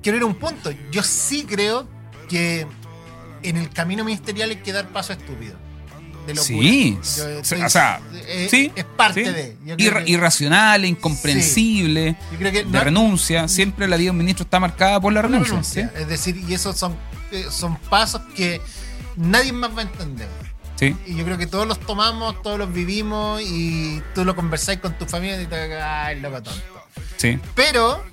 quiero 0.00 0.18
ir 0.18 0.22
a 0.22 0.26
un 0.26 0.36
punto. 0.36 0.70
Yo 0.92 1.02
sí 1.02 1.44
creo 1.44 1.88
que 2.28 2.68
en 3.42 3.56
el 3.56 3.70
camino 3.70 4.04
ministerial 4.04 4.50
hay 4.50 4.56
que 4.56 4.72
dar 4.72 4.88
paso 4.90 5.12
estúpido. 5.12 5.56
De 6.28 6.34
locura. 6.34 6.46
Sí, 6.68 6.98
Yo 7.16 7.24
o 7.24 7.28
estoy- 7.40 7.70
sea, 7.70 8.00
eh, 8.26 8.48
sí, 8.50 8.70
es 8.76 8.84
parte 8.84 9.24
sí. 9.24 9.30
de. 9.32 9.56
Irra- 9.78 10.04
que- 10.04 10.10
irracional, 10.12 10.84
incomprensible, 10.84 12.16
yo 12.32 12.38
creo 12.38 12.52
que 12.52 12.58
de 12.64 12.70
no- 12.70 12.84
renuncia. 12.84 13.48
Siempre 13.48 13.88
la 13.88 13.96
vida 13.96 14.06
de 14.06 14.10
un 14.10 14.18
ministro 14.18 14.44
está 14.44 14.60
marcada 14.60 15.00
por 15.00 15.12
la 15.12 15.22
renuncia. 15.22 15.50
renuncia. 15.52 15.90
¿sí? 15.94 16.00
Es 16.02 16.08
decir, 16.08 16.36
y 16.48 16.54
esos 16.54 16.76
son, 16.76 16.96
eh, 17.32 17.46
son 17.50 17.76
pasos 17.76 18.20
que 18.36 18.60
nadie 19.16 19.52
más 19.52 19.70
va 19.74 19.80
a 19.80 19.82
entender. 19.84 20.28
Sí. 20.78 20.94
Y 21.06 21.16
yo 21.16 21.24
creo 21.24 21.38
que 21.38 21.46
todos 21.46 21.66
los 21.66 21.80
tomamos, 21.80 22.40
todos 22.42 22.58
los 22.58 22.72
vivimos 22.72 23.40
y 23.42 24.02
tú 24.14 24.24
lo 24.24 24.36
conversáis 24.36 24.78
con 24.80 24.96
tu 24.98 25.06
familia 25.06 25.40
y 25.40 25.46
te 25.46 25.56
ay, 25.80 26.20
loco 26.20 26.42
tonto. 26.42 26.60
sí. 27.16 27.38
Pero 27.54 28.04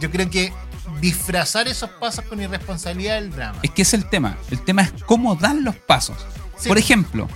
yo 0.00 0.10
creo 0.10 0.28
que 0.28 0.52
disfrazar 1.00 1.68
esos 1.68 1.88
pasos 1.90 2.24
con 2.24 2.42
irresponsabilidad 2.42 3.18
es 3.18 3.22
el 3.24 3.30
drama. 3.30 3.58
Es 3.62 3.70
que 3.70 3.82
es 3.82 3.94
el 3.94 4.08
tema. 4.10 4.36
El 4.50 4.60
tema 4.60 4.82
es 4.82 4.92
cómo 5.06 5.36
dan 5.36 5.62
los 5.64 5.76
pasos. 5.76 6.16
Sí. 6.58 6.68
Por 6.68 6.76
ejemplo, 6.76 7.26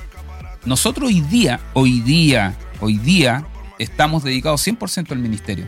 nosotros 0.64 1.08
hoy 1.08 1.20
día, 1.20 1.60
hoy 1.74 2.00
día, 2.00 2.56
hoy 2.80 2.98
día 2.98 3.46
estamos 3.78 4.24
dedicados 4.24 4.66
100% 4.66 5.12
al 5.12 5.18
ministerio. 5.18 5.66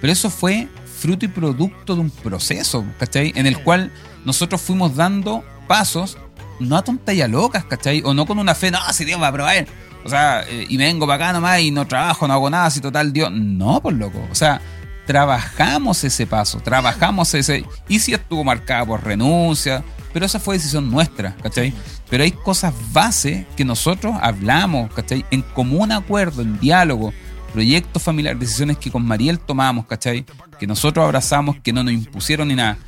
Pero 0.00 0.12
eso 0.12 0.30
fue 0.30 0.68
fruto 0.98 1.24
y 1.24 1.28
producto 1.28 1.94
de 1.94 2.02
un 2.02 2.10
proceso, 2.10 2.84
¿cachai? 2.98 3.32
En 3.36 3.46
el 3.46 3.62
cual 3.62 3.90
nosotros 4.24 4.60
fuimos 4.60 4.96
dando 4.96 5.44
pasos, 5.66 6.18
no 6.60 6.76
a 6.76 6.84
a 6.84 7.28
locas, 7.28 7.64
¿cachai? 7.64 8.02
O 8.04 8.14
no 8.14 8.26
con 8.26 8.38
una 8.38 8.54
fe, 8.54 8.70
no, 8.70 8.78
si 8.92 9.04
Dios 9.04 9.20
va 9.20 9.28
a 9.28 9.32
probar. 9.32 9.66
O 10.04 10.08
sea, 10.08 10.44
eh, 10.46 10.66
y 10.68 10.76
vengo 10.76 11.06
para 11.06 11.24
acá 11.24 11.32
nomás 11.32 11.60
y 11.60 11.70
no 11.70 11.86
trabajo, 11.86 12.28
no 12.28 12.34
hago 12.34 12.50
nada, 12.50 12.70
si 12.70 12.80
total 12.80 13.12
Dios. 13.12 13.30
No, 13.32 13.80
por 13.80 13.94
loco. 13.94 14.26
O 14.30 14.34
sea, 14.34 14.60
trabajamos 15.06 16.04
ese 16.04 16.26
paso, 16.26 16.60
trabajamos 16.60 17.32
ese. 17.34 17.64
Y 17.88 18.00
si 18.00 18.12
estuvo 18.12 18.44
marcada 18.44 18.84
por 18.84 19.04
renuncia, 19.04 19.82
pero 20.14 20.24
esa 20.24 20.40
fue 20.40 20.54
decisión 20.56 20.90
nuestra, 20.90 21.36
¿cachai? 21.42 21.74
Pero 22.08 22.24
hay 22.24 22.30
cosas 22.32 22.72
base 22.92 23.46
que 23.56 23.64
nosotros 23.66 24.14
hablamos, 24.22 24.90
¿cachai? 24.94 25.26
En 25.30 25.42
común 25.42 25.92
acuerdo, 25.92 26.40
en 26.40 26.58
diálogo, 26.58 27.12
proyectos 27.52 28.02
familiares, 28.02 28.40
decisiones 28.40 28.78
que 28.78 28.90
con 28.90 29.04
Mariel 29.04 29.38
tomamos, 29.38 29.84
¿cachai? 29.86 30.24
Que 30.58 30.66
nosotros 30.66 31.04
abrazamos, 31.04 31.56
que 31.62 31.72
no 31.74 31.84
nos 31.84 31.92
impusieron 31.92 32.48
ni 32.48 32.54
nada. 32.54 32.78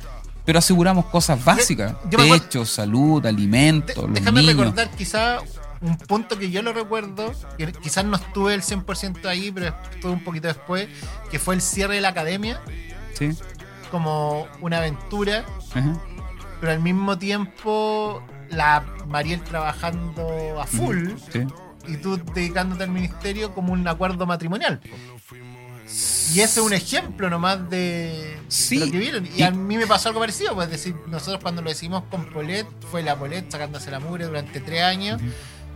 Pero 0.45 0.57
aseguramos 0.59 1.05
cosas 1.05 1.43
básicas, 1.43 1.93
yo 2.09 2.17
acuerdo- 2.17 2.39
techo, 2.39 2.65
salud, 2.65 3.21
los 4.03 4.13
déjame 4.13 4.41
niños. 4.41 4.57
recordar 4.57 4.89
quizá 4.91 5.39
un 5.81 5.95
punto 5.97 6.39
que 6.39 6.49
yo 6.49 6.61
lo 6.63 6.71
recuerdo, 6.73 7.33
que 7.57 7.71
quizás 7.73 8.03
no 8.05 8.15
estuve 8.15 8.53
el 8.53 8.61
100% 8.63 9.27
ahí, 9.27 9.51
pero 9.51 9.75
estuve 9.93 10.11
un 10.13 10.23
poquito 10.23 10.47
después, 10.47 10.87
que 11.29 11.37
fue 11.37 11.53
el 11.55 11.61
cierre 11.61 11.95
de 11.95 12.01
la 12.01 12.09
academia, 12.09 12.61
Sí, 13.13 13.29
como 13.91 14.47
una 14.61 14.77
aventura, 14.77 15.43
ajá. 15.73 15.97
Pero 16.59 16.71
al 16.73 16.79
mismo 16.79 17.17
tiempo 17.17 18.21
la 18.49 18.83
Mariel 19.07 19.41
trabajando 19.41 20.59
a 20.61 20.65
full 20.65 21.09
sí. 21.31 21.41
y 21.87 21.97
tú 21.97 22.17
dedicándote 22.33 22.83
al 22.83 22.89
ministerio 22.91 23.53
como 23.53 23.73
un 23.73 23.87
acuerdo 23.87 24.25
matrimonial. 24.25 24.79
Y 26.33 26.41
ese 26.41 26.59
es 26.59 26.65
un 26.65 26.73
ejemplo 26.73 27.29
nomás 27.29 27.69
de 27.69 28.37
Sí. 28.49 28.77
lo 28.79 28.91
que 28.91 28.97
vieron. 28.99 29.25
Y, 29.25 29.39
Y- 29.39 29.43
a 29.43 29.51
mí 29.51 29.77
me 29.77 29.87
pasó 29.87 30.09
algo 30.09 30.19
parecido, 30.19 30.53
pues 30.53 30.65
es 30.65 30.71
decir, 30.71 30.95
nosotros 31.07 31.41
cuando 31.41 31.61
lo 31.61 31.69
decimos 31.69 32.03
con 32.11 32.25
Polet, 32.25 32.67
fue 32.91 33.01
la 33.03 33.15
Polet 33.17 33.49
sacándose 33.49 33.89
la 33.89 33.99
mugre 34.01 34.25
durante 34.25 34.59
tres 34.59 34.83
años, 34.83 35.21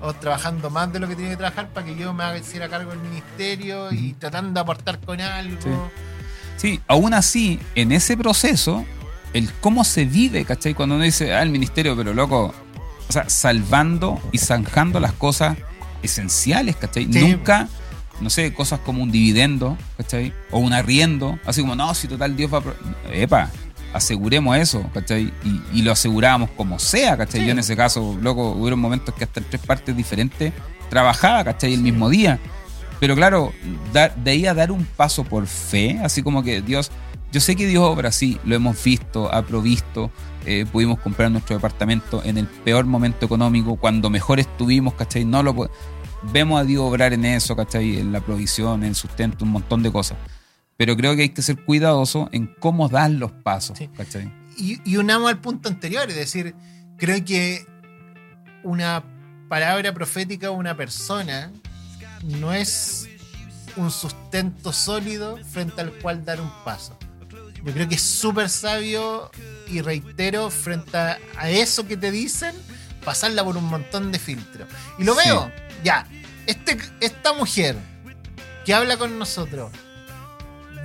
o 0.01 0.13
trabajando 0.13 0.69
más 0.69 0.91
de 0.91 0.99
lo 0.99 1.07
que 1.07 1.15
tiene 1.15 1.32
que 1.32 1.38
trabajar 1.38 1.69
para 1.69 1.86
que 1.86 1.95
yo 1.95 2.13
me 2.13 2.23
haga 2.23 2.38
hiciera 2.38 2.67
cargo 2.67 2.89
del 2.91 2.99
ministerio 2.99 3.91
y 3.93 4.13
tratando 4.13 4.51
de 4.53 4.59
aportar 4.59 4.99
con 4.99 5.21
algo. 5.21 5.89
Sí, 6.57 6.82
aún 6.88 7.13
así, 7.13 7.59
en 7.75 7.91
ese 7.93 8.17
proceso, 8.17 8.84
el 9.34 9.51
cómo 9.61 9.84
se 9.84 10.05
vive, 10.05 10.45
¿cachai? 10.45 10.73
Cuando 10.73 10.95
uno 10.95 11.03
dice, 11.03 11.34
ah, 11.34 11.41
el 11.41 11.49
ministerio, 11.49 11.95
pero 11.95 12.13
loco, 12.13 12.53
o 13.07 13.11
sea, 13.11 13.29
salvando 13.29 14.19
y 14.32 14.38
zanjando 14.38 14.99
las 14.99 15.13
cosas 15.13 15.57
esenciales, 16.03 16.75
¿cachai? 16.75 17.05
Sí. 17.11 17.19
Nunca, 17.19 17.67
no 18.19 18.29
sé, 18.29 18.53
cosas 18.53 18.79
como 18.79 19.03
un 19.03 19.11
dividendo, 19.11 19.77
¿cachai? 19.97 20.34
O 20.51 20.59
un 20.59 20.73
arriendo, 20.73 21.39
así 21.45 21.61
como, 21.61 21.75
no, 21.75 21.93
si 21.93 22.07
total 22.07 22.36
Dios 22.36 22.53
va 22.53 22.59
a... 22.59 22.61
pro-". 22.61 22.75
Epa, 23.11 23.49
aseguremos 23.93 24.57
eso, 24.57 24.89
¿cachai? 24.93 25.34
Y, 25.43 25.79
y 25.79 25.82
lo 25.82 25.91
aseguramos 25.91 26.49
como 26.51 26.79
sea, 26.79 27.17
¿cachai? 27.17 27.41
Sí. 27.41 27.45
Yo 27.45 27.51
en 27.51 27.59
ese 27.59 27.75
caso, 27.75 28.17
loco, 28.21 28.51
hubieron 28.51 28.79
momentos 28.79 29.13
que 29.15 29.23
hasta 29.25 29.39
en 29.39 29.47
tres 29.49 29.61
partes 29.61 29.95
diferentes 29.95 30.53
trabajaba, 30.89 31.43
¿cachai? 31.43 31.73
El 31.73 31.82
mismo 31.82 32.09
día. 32.09 32.39
Pero 32.99 33.15
claro, 33.15 33.51
dar- 33.93 34.15
de 34.15 34.32
ahí 34.32 34.45
a 34.45 34.53
dar 34.53 34.71
un 34.71 34.86
paso 34.86 35.23
por 35.23 35.47
fe, 35.47 35.99
así 36.03 36.21
como 36.21 36.43
que 36.43 36.61
Dios, 36.61 36.91
yo 37.32 37.39
sé 37.39 37.55
que 37.55 37.65
Dios 37.65 37.84
obra, 37.84 38.11
sí, 38.11 38.38
lo 38.43 38.55
hemos 38.55 38.84
visto, 38.84 39.34
ha 39.34 39.41
provisto, 39.45 40.11
eh, 40.45 40.65
pudimos 40.71 40.99
comprar 40.99 41.32
nuestro 41.32 41.55
departamento 41.55 42.21
en 42.23 42.38
el 42.38 42.47
peor 42.47 42.86
momento 42.86 43.25
económico, 43.25 43.77
cuando 43.77 44.09
mejor 44.09 44.39
estuvimos, 44.39 44.93
¿cachai? 44.95 45.25
No 45.25 45.43
lo 45.43 45.69
Vemos 46.34 46.61
a 46.61 46.63
Dios 46.65 46.84
obrar 46.84 47.13
en 47.13 47.25
eso, 47.25 47.55
¿cachai? 47.55 47.97
En 47.97 48.11
la 48.11 48.21
provisión, 48.21 48.84
en 48.84 48.89
el 48.89 48.95
sustento, 48.95 49.43
un 49.43 49.51
montón 49.51 49.82
de 49.82 49.91
cosas. 49.91 50.17
Pero 50.77 50.95
creo 50.95 51.15
que 51.15 51.23
hay 51.23 51.29
que 51.29 51.41
ser 51.41 51.63
cuidadoso 51.63 52.29
en 52.32 52.53
cómo 52.59 52.89
dar 52.89 53.09
los 53.09 53.32
pasos, 53.32 53.77
Sí. 53.77 53.88
¿cachai? 53.95 54.32
Y, 54.57 54.79
y 54.84 54.97
unamos 54.97 55.29
al 55.29 55.39
punto 55.39 55.69
anterior, 55.69 56.07
es 56.09 56.15
decir, 56.15 56.53
creo 56.97 57.23
que 57.25 57.65
una 58.63 59.03
palabra 59.49 59.93
profética 59.93 60.51
o 60.51 60.53
una 60.53 60.75
persona 60.75 61.51
no 62.23 62.53
es 62.53 63.09
un 63.77 63.89
sustento 63.89 64.73
sólido 64.73 65.38
frente 65.38 65.82
al 65.82 65.91
cual 65.93 66.23
dar 66.25 66.41
un 66.41 66.51
paso. 66.63 66.97
Yo 67.64 67.74
creo 67.74 67.88
que 67.88 67.95
es 67.95 68.01
súper 68.01 68.49
sabio 68.49 69.30
y 69.68 69.82
reitero 69.82 70.49
frente 70.49 70.97
a, 70.97 71.18
a 71.38 71.49
eso 71.49 71.88
que 71.88 71.95
te 71.97 72.09
dicen, 72.12 72.55
pasarla 73.05 73.43
por 73.43 73.57
un 73.57 73.66
montón 73.66 74.12
de 74.12 74.20
filtros. 74.20 74.68
Y 74.97 75.03
lo 75.03 75.14
Sí. 75.16 75.22
veo, 75.26 75.51
ya, 75.84 76.07
este, 76.47 76.78
esta 76.99 77.34
mujer 77.34 77.76
que 78.66 78.74
habla 78.74 78.97
con 78.97 79.18
nosotros, 79.20 79.72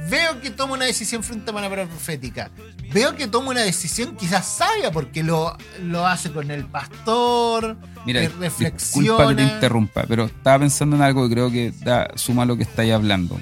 veo 0.09 0.41
que 0.41 0.51
toma 0.51 0.75
una 0.75 0.85
decisión 0.85 1.23
frente 1.23 1.51
a 1.51 1.53
una 1.53 1.63
palabra 1.69 1.87
profética. 1.87 2.51
Veo 2.93 3.17
que 3.17 3.27
toma 3.27 3.51
una 3.51 3.63
decisión 3.63 4.15
quizás 4.17 4.47
sabia 4.47 4.93
porque 4.93 5.23
lo, 5.23 5.57
lo 5.83 6.07
hace 6.07 6.31
con 6.31 6.51
el 6.51 6.65
pastor, 6.67 7.77
Mira, 8.07 8.21
que 8.21 8.29
disculpa 8.29 8.45
reflexiona. 8.45 9.29
que 9.29 9.35
te 9.35 9.43
interrumpa, 9.43 10.05
pero 10.07 10.27
estaba 10.27 10.61
pensando 10.61 10.95
en 10.97 11.03
algo 11.03 11.27
que 11.29 11.35
creo 11.35 11.51
que 11.51 11.73
da, 11.83 12.09
suma 12.15 12.45
lo 12.45 12.57
que 12.57 12.63
estáis 12.63 12.93
hablando. 12.93 13.39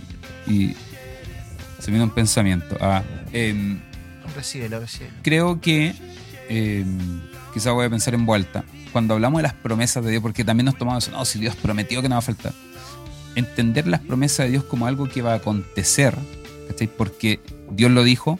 Y 0.46 0.74
se 1.84 1.90
me 1.90 1.96
viene 1.98 2.04
un 2.04 2.14
pensamiento. 2.14 2.76
Ah, 2.80 3.02
Recíbelo, 4.34 4.80
recíbelo. 4.80 5.12
creo 5.22 5.60
que 5.60 5.94
eh, 6.48 6.84
quizá 7.52 7.72
voy 7.72 7.84
a 7.86 7.90
pensar 7.90 8.14
en 8.14 8.24
vuelta. 8.26 8.64
Cuando 8.92 9.14
hablamos 9.14 9.38
de 9.38 9.42
las 9.42 9.52
promesas 9.54 10.04
de 10.04 10.10
Dios, 10.12 10.22
porque 10.22 10.44
también 10.44 10.64
nos 10.66 10.78
tomamos 10.78 11.08
no, 11.10 11.24
si 11.24 11.38
Dios 11.38 11.56
prometió 11.56 12.00
que 12.00 12.08
no 12.08 12.14
va 12.14 12.20
a 12.20 12.22
faltar. 12.22 12.52
Entender 13.34 13.86
las 13.86 14.00
promesas 14.00 14.46
de 14.46 14.52
Dios 14.52 14.64
como 14.64 14.86
algo 14.86 15.08
que 15.08 15.20
va 15.20 15.32
a 15.32 15.36
acontecer, 15.36 16.14
¿cachai? 16.68 16.86
Porque 16.86 17.40
Dios 17.72 17.90
lo 17.90 18.02
dijo, 18.04 18.38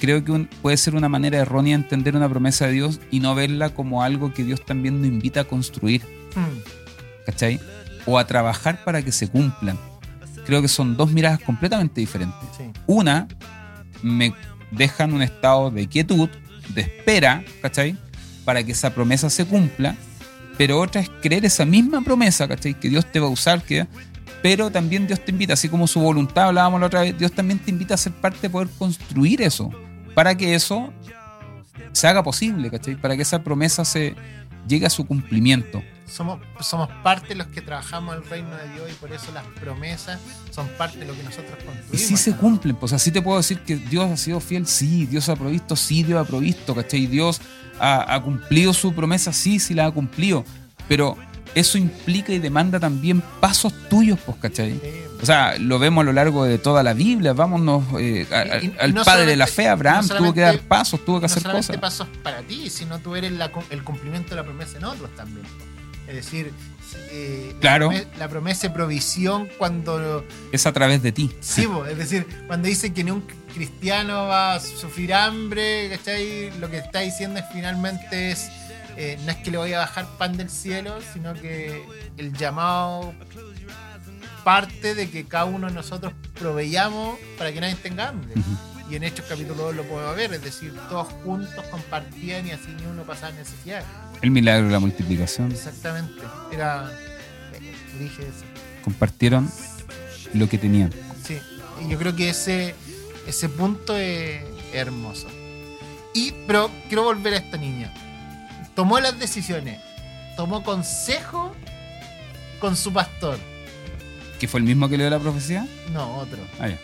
creo 0.00 0.24
que 0.24 0.32
un- 0.32 0.46
puede 0.62 0.76
ser 0.78 0.94
una 0.94 1.08
manera 1.08 1.38
errónea 1.38 1.76
de 1.76 1.84
entender 1.84 2.16
una 2.16 2.28
promesa 2.28 2.66
de 2.66 2.72
Dios 2.72 2.98
y 3.10 3.20
no 3.20 3.34
verla 3.34 3.70
como 3.74 4.02
algo 4.02 4.32
que 4.32 4.42
Dios 4.44 4.64
también 4.64 4.98
nos 5.02 5.06
invita 5.08 5.40
a 5.40 5.44
construir, 5.44 6.02
Hmm, 6.34 6.58
¿cachai? 7.26 7.60
O 8.06 8.18
a 8.18 8.26
trabajar 8.26 8.82
para 8.84 9.02
que 9.02 9.12
se 9.12 9.28
cumplan. 9.28 9.78
Creo 10.46 10.62
que 10.62 10.68
son 10.68 10.96
dos 10.96 11.10
miradas 11.10 11.40
completamente 11.40 12.00
diferentes. 12.00 12.48
sí. 12.56 12.64
Una, 12.86 13.28
me 14.02 14.32
deja 14.70 15.04
en 15.04 15.14
un 15.14 15.22
estado 15.22 15.70
de 15.70 15.86
quietud, 15.88 16.28
de 16.74 16.82
espera, 16.82 17.44
¿cachai? 17.62 17.96
Para 18.44 18.62
que 18.62 18.72
esa 18.72 18.94
promesa 18.94 19.30
se 19.30 19.44
cumpla. 19.44 19.96
Pero 20.56 20.80
otra 20.80 21.00
es 21.00 21.10
creer 21.20 21.44
esa 21.44 21.64
misma 21.64 22.02
promesa, 22.02 22.48
¿cachai? 22.48 22.74
Que 22.74 22.88
Dios 22.88 23.04
te 23.10 23.20
va 23.20 23.26
a 23.26 23.30
usar, 23.30 23.62
que... 23.62 23.86
Pero 24.42 24.70
también 24.70 25.06
Dios 25.06 25.24
te 25.24 25.32
invita, 25.32 25.54
así 25.54 25.68
como 25.68 25.86
su 25.86 26.00
voluntad, 26.00 26.48
hablábamos 26.48 26.80
la 26.80 26.86
otra 26.86 27.00
vez, 27.00 27.18
Dios 27.18 27.32
también 27.32 27.58
te 27.58 27.70
invita 27.70 27.94
a 27.94 27.96
ser 27.96 28.12
parte 28.12 28.38
de 28.42 28.50
poder 28.50 28.68
construir 28.78 29.42
eso. 29.42 29.70
Para 30.14 30.36
que 30.36 30.54
eso 30.54 30.92
se 31.92 32.06
haga 32.06 32.22
posible, 32.22 32.70
¿cachai? 32.70 32.96
Para 32.96 33.16
que 33.16 33.22
esa 33.22 33.42
promesa 33.42 33.84
se 33.84 34.14
llegue 34.66 34.86
a 34.86 34.90
su 34.90 35.06
cumplimiento. 35.06 35.82
Somos, 36.06 36.40
somos 36.60 36.88
parte 37.02 37.28
de 37.28 37.34
los 37.34 37.48
que 37.48 37.60
trabajamos 37.60 38.16
el 38.16 38.24
reino 38.24 38.56
de 38.56 38.68
Dios 38.74 38.90
y 38.90 38.94
por 38.94 39.12
eso 39.12 39.32
las 39.32 39.44
promesas 39.60 40.20
son 40.50 40.68
parte 40.78 40.98
de 40.98 41.06
lo 41.06 41.14
que 41.14 41.22
nosotros 41.24 41.56
construimos. 41.56 41.92
Y 41.92 41.98
sí 41.98 42.16
se 42.16 42.36
cumplen, 42.36 42.76
pues 42.76 42.92
así 42.92 43.10
te 43.10 43.20
puedo 43.20 43.38
decir 43.38 43.60
que 43.60 43.76
Dios 43.76 44.10
ha 44.10 44.16
sido 44.16 44.40
fiel, 44.40 44.66
sí, 44.66 45.06
Dios 45.06 45.28
ha 45.28 45.36
provisto, 45.36 45.74
sí, 45.74 46.04
Dios 46.04 46.20
ha 46.20 46.24
provisto, 46.24 46.74
¿cachai? 46.74 47.06
Dios 47.06 47.40
ha, 47.80 48.14
ha 48.14 48.22
cumplido 48.22 48.72
su 48.72 48.94
promesa, 48.94 49.32
sí, 49.32 49.58
sí 49.58 49.74
la 49.74 49.86
ha 49.86 49.90
cumplido, 49.90 50.44
pero 50.88 51.16
eso 51.56 51.76
implica 51.76 52.32
y 52.32 52.38
demanda 52.38 52.78
también 52.78 53.22
pasos 53.40 53.72
tuyos, 53.88 54.18
pues, 54.24 54.38
¿cachai? 54.38 54.72
Sí. 54.74 55.05
O 55.22 55.24
sea, 55.26 55.56
lo 55.58 55.78
vemos 55.78 56.02
a 56.02 56.04
lo 56.04 56.12
largo 56.12 56.44
de 56.44 56.58
toda 56.58 56.82
la 56.82 56.92
Biblia, 56.92 57.32
vámonos 57.32 57.84
eh, 57.98 58.26
a- 58.30 58.36
a- 58.40 58.58
Y- 58.62 58.66
y 58.66 58.74
al 58.78 58.94
no 58.94 59.02
padre 59.04 59.26
de 59.26 59.36
la 59.36 59.46
fe, 59.46 59.66
Abraham, 59.68 60.06
no 60.08 60.16
tuvo 60.16 60.34
que 60.34 60.40
dar 60.42 60.58
pasos, 60.60 61.04
tuvo 61.04 61.16
que 61.16 61.22
no 61.22 61.26
hacer 61.26 61.42
solamente 61.42 61.68
cosas. 61.78 61.80
pasos 62.06 62.08
para 62.22 62.42
ti, 62.42 62.68
sino 62.70 62.98
tú 62.98 63.16
eres 63.16 63.32
la- 63.32 63.50
el 63.70 63.82
cumplimiento 63.82 64.30
de 64.30 64.36
la 64.36 64.44
promesa 64.44 64.76
en 64.78 64.84
otros 64.84 65.10
también. 65.16 65.46
Es 66.06 66.14
decir, 66.14 66.52
eh, 67.10 67.50
la 67.54 67.60
Claro. 67.60 67.90
la 68.18 68.28
promesa 68.28 68.68
de 68.68 68.74
provisión 68.74 69.48
cuando 69.58 70.24
Es 70.52 70.66
a 70.66 70.72
través 70.72 71.02
de 71.02 71.12
ti. 71.12 71.30
Sí, 71.40 71.66
es 71.90 71.96
decir, 71.98 72.26
cuando 72.46 72.68
dice 72.68 72.92
que 72.92 73.02
ni 73.02 73.10
un 73.10 73.24
cristiano 73.54 74.26
va 74.26 74.54
a 74.54 74.60
sufrir 74.60 75.14
hambre, 75.14 75.88
¿cachai? 75.90 76.52
Lo 76.60 76.70
que 76.70 76.76
está 76.78 77.00
diciendo 77.00 77.40
es 77.40 77.44
finalmente 77.52 78.30
es, 78.30 78.48
eh, 78.96 79.18
no 79.24 79.30
es 79.32 79.38
que 79.38 79.50
le 79.50 79.58
voy 79.58 79.72
a 79.72 79.78
bajar 79.78 80.06
pan 80.18 80.36
del 80.36 80.48
cielo, 80.50 80.98
sino 81.12 81.32
que 81.34 81.82
el 82.18 82.32
llamado 82.34 83.12
parte 84.46 84.94
de 84.94 85.10
que 85.10 85.26
cada 85.26 85.46
uno 85.46 85.66
de 85.66 85.72
nosotros 85.72 86.12
proveyamos 86.38 87.18
para 87.36 87.52
que 87.52 87.60
nadie 87.60 87.74
tenga 87.74 88.10
hambre. 88.10 88.32
Y 88.88 88.94
en 88.94 89.02
Hechos 89.02 89.26
capítulo 89.28 89.64
2 89.64 89.74
lo 89.74 89.82
podemos 89.82 90.14
ver, 90.14 90.32
es 90.34 90.40
decir, 90.44 90.72
todos 90.88 91.08
juntos 91.24 91.64
compartían 91.68 92.46
y 92.46 92.52
así 92.52 92.68
ni 92.78 92.86
uno 92.86 93.02
pasaba 93.02 93.32
necesidad. 93.32 93.82
El 94.22 94.30
milagro 94.30 94.66
de 94.66 94.72
la 94.72 94.78
multiplicación. 94.78 95.50
Exactamente. 95.50 96.22
Era... 96.52 96.88
eh, 97.54 97.74
dije 97.98 98.22
eso. 98.22 98.44
Compartieron 98.84 99.50
lo 100.32 100.48
que 100.48 100.58
tenían. 100.58 100.92
Sí, 101.24 101.40
y 101.84 101.88
yo 101.88 101.98
creo 101.98 102.14
que 102.14 102.30
ese, 102.30 102.76
ese 103.26 103.48
punto 103.48 103.96
es 103.96 104.44
hermoso. 104.72 105.26
Y, 106.14 106.30
pero 106.46 106.70
quiero 106.86 107.02
volver 107.02 107.34
a 107.34 107.38
esta 107.38 107.56
niña. 107.56 107.92
Tomó 108.76 109.00
las 109.00 109.18
decisiones, 109.18 109.80
tomó 110.36 110.62
consejo 110.62 111.52
con 112.60 112.76
su 112.76 112.92
pastor. 112.92 113.40
¿Que 114.40 114.48
fue 114.48 114.60
el 114.60 114.66
mismo 114.66 114.88
que 114.88 114.96
le 114.98 115.04
dio 115.04 115.10
la 115.10 115.18
profecía? 115.18 115.66
No, 115.92 116.16
otro. 116.18 116.38
Ah, 116.60 116.68
ya. 116.68 116.78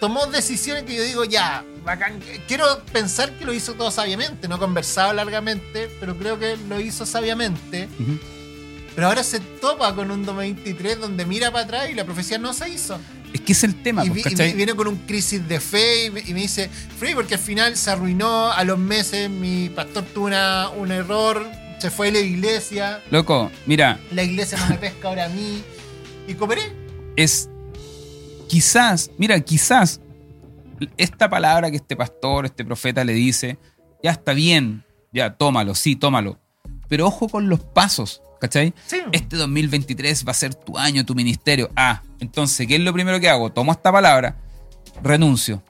Tomó 0.00 0.26
decisiones 0.26 0.84
que 0.84 0.94
yo 0.96 1.02
digo, 1.02 1.24
ya, 1.24 1.64
bacán. 1.84 2.20
Quiero 2.48 2.82
pensar 2.92 3.30
que 3.32 3.44
lo 3.44 3.52
hizo 3.52 3.74
todo 3.74 3.90
sabiamente. 3.90 4.46
No 4.48 4.56
he 4.56 4.58
conversado 4.58 5.12
largamente, 5.12 5.90
pero 6.00 6.16
creo 6.16 6.38
que 6.38 6.56
lo 6.68 6.80
hizo 6.80 7.04
sabiamente. 7.06 7.88
Ujú. 7.98 8.18
Pero 8.94 9.08
ahora 9.08 9.22
se 9.22 9.40
topa 9.40 9.94
con 9.94 10.10
un 10.10 10.24
2023 10.24 11.00
donde 11.00 11.26
mira 11.26 11.50
para 11.50 11.64
atrás 11.64 11.90
y 11.90 11.94
la 11.94 12.04
profecía 12.04 12.38
no 12.38 12.52
se 12.54 12.68
hizo. 12.70 12.98
Es 13.32 13.40
que 13.42 13.52
es 13.52 13.64
el 13.64 13.82
tema, 13.82 14.04
y, 14.06 14.08
pues, 14.10 14.26
y 14.38 14.52
viene 14.54 14.74
con 14.74 14.86
un 14.86 14.96
crisis 14.98 15.46
de 15.46 15.60
fe 15.60 16.06
y 16.06 16.10
me, 16.10 16.20
y 16.20 16.32
me 16.32 16.40
dice, 16.40 16.70
Free, 16.98 17.14
porque 17.14 17.34
al 17.34 17.40
final 17.40 17.76
se 17.76 17.90
arruinó 17.90 18.50
a 18.50 18.64
los 18.64 18.78
meses, 18.78 19.28
mi 19.28 19.68
pastor 19.68 20.04
tuvo 20.14 20.26
una- 20.26 20.70
un 20.70 20.90
error, 20.90 21.44
se 21.78 21.90
fue 21.90 22.06
de 22.10 22.20
la 22.20 22.26
iglesia, 22.26 23.02
Loco, 23.10 23.50
mira, 23.66 23.98
la 24.12 24.22
iglesia 24.22 24.56
no 24.56 24.68
me 24.68 24.76
pesca 24.78 25.08
ahora 25.08 25.26
a 25.26 25.28
mí. 25.28 25.62
Y 26.26 26.34
cooperé. 26.34 26.62
es 27.16 27.48
quizás, 28.48 29.10
mira, 29.18 29.40
quizás 29.40 30.00
esta 30.96 31.28
palabra 31.28 31.70
que 31.70 31.76
este 31.76 31.96
pastor, 31.96 32.46
este 32.46 32.64
profeta 32.64 33.04
le 33.04 33.12
dice, 33.12 33.58
ya 34.02 34.10
está 34.10 34.32
bien, 34.32 34.84
ya 35.12 35.34
tómalo, 35.34 35.74
sí, 35.74 35.96
tómalo. 35.96 36.38
Pero 36.88 37.06
ojo 37.06 37.28
con 37.28 37.48
los 37.48 37.60
pasos, 37.60 38.22
¿cachai? 38.40 38.74
Sí. 38.86 38.98
Este 39.12 39.36
2023 39.36 40.26
va 40.26 40.30
a 40.30 40.34
ser 40.34 40.54
tu 40.54 40.78
año, 40.78 41.04
tu 41.04 41.14
ministerio. 41.14 41.70
Ah, 41.76 42.02
entonces, 42.20 42.66
¿qué 42.66 42.76
es 42.76 42.80
lo 42.80 42.92
primero 42.92 43.18
que 43.20 43.28
hago? 43.28 43.50
Tomo 43.50 43.72
esta 43.72 43.90
palabra, 43.90 44.36
renuncio. 45.02 45.62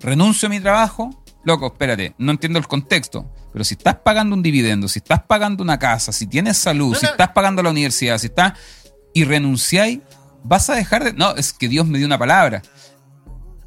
Renuncio 0.00 0.46
a 0.46 0.50
mi 0.50 0.60
trabajo. 0.60 1.22
Loco, 1.44 1.66
espérate, 1.66 2.14
no 2.18 2.32
entiendo 2.32 2.58
el 2.58 2.66
contexto. 2.66 3.30
Pero 3.52 3.64
si 3.64 3.74
estás 3.74 3.96
pagando 3.96 4.34
un 4.34 4.42
dividendo, 4.42 4.88
si 4.88 4.98
estás 4.98 5.22
pagando 5.22 5.62
una 5.62 5.78
casa, 5.78 6.10
si 6.10 6.26
tienes 6.26 6.56
salud, 6.56 6.94
No, 6.94 6.98
si 6.98 7.06
estás 7.06 7.28
pagando 7.30 7.62
la 7.62 7.70
universidad, 7.70 8.18
si 8.18 8.26
estás 8.26 8.54
y 9.14 9.24
renunciáis, 9.24 10.00
vas 10.42 10.68
a 10.68 10.74
dejar 10.74 11.04
de. 11.04 11.12
No, 11.14 11.34
es 11.36 11.54
que 11.54 11.68
Dios 11.68 11.86
me 11.86 11.96
dio 11.96 12.06
una 12.06 12.18
palabra. 12.18 12.62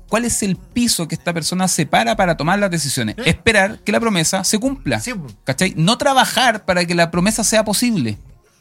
¿Cuál 0.08 0.24
es 0.24 0.44
el 0.44 0.56
piso 0.56 1.08
que 1.08 1.16
esta 1.16 1.34
persona 1.34 1.68
se 1.68 1.86
para 1.86 2.16
para 2.16 2.38
tomar 2.38 2.60
las 2.60 2.70
decisiones? 2.70 3.16
¿Eh? 3.18 3.24
Esperar 3.26 3.80
que 3.80 3.92
la 3.92 4.00
promesa 4.00 4.44
se 4.44 4.60
cumpla. 4.60 5.00
Sí, 5.00 5.14
po. 5.14 5.28
¿Cachai? 5.44 5.74
No 5.76 5.98
trabajar 5.98 6.64
para 6.64 6.86
que 6.86 6.94
la 6.94 7.10
promesa 7.10 7.44
sea 7.44 7.66
posible. 7.66 8.18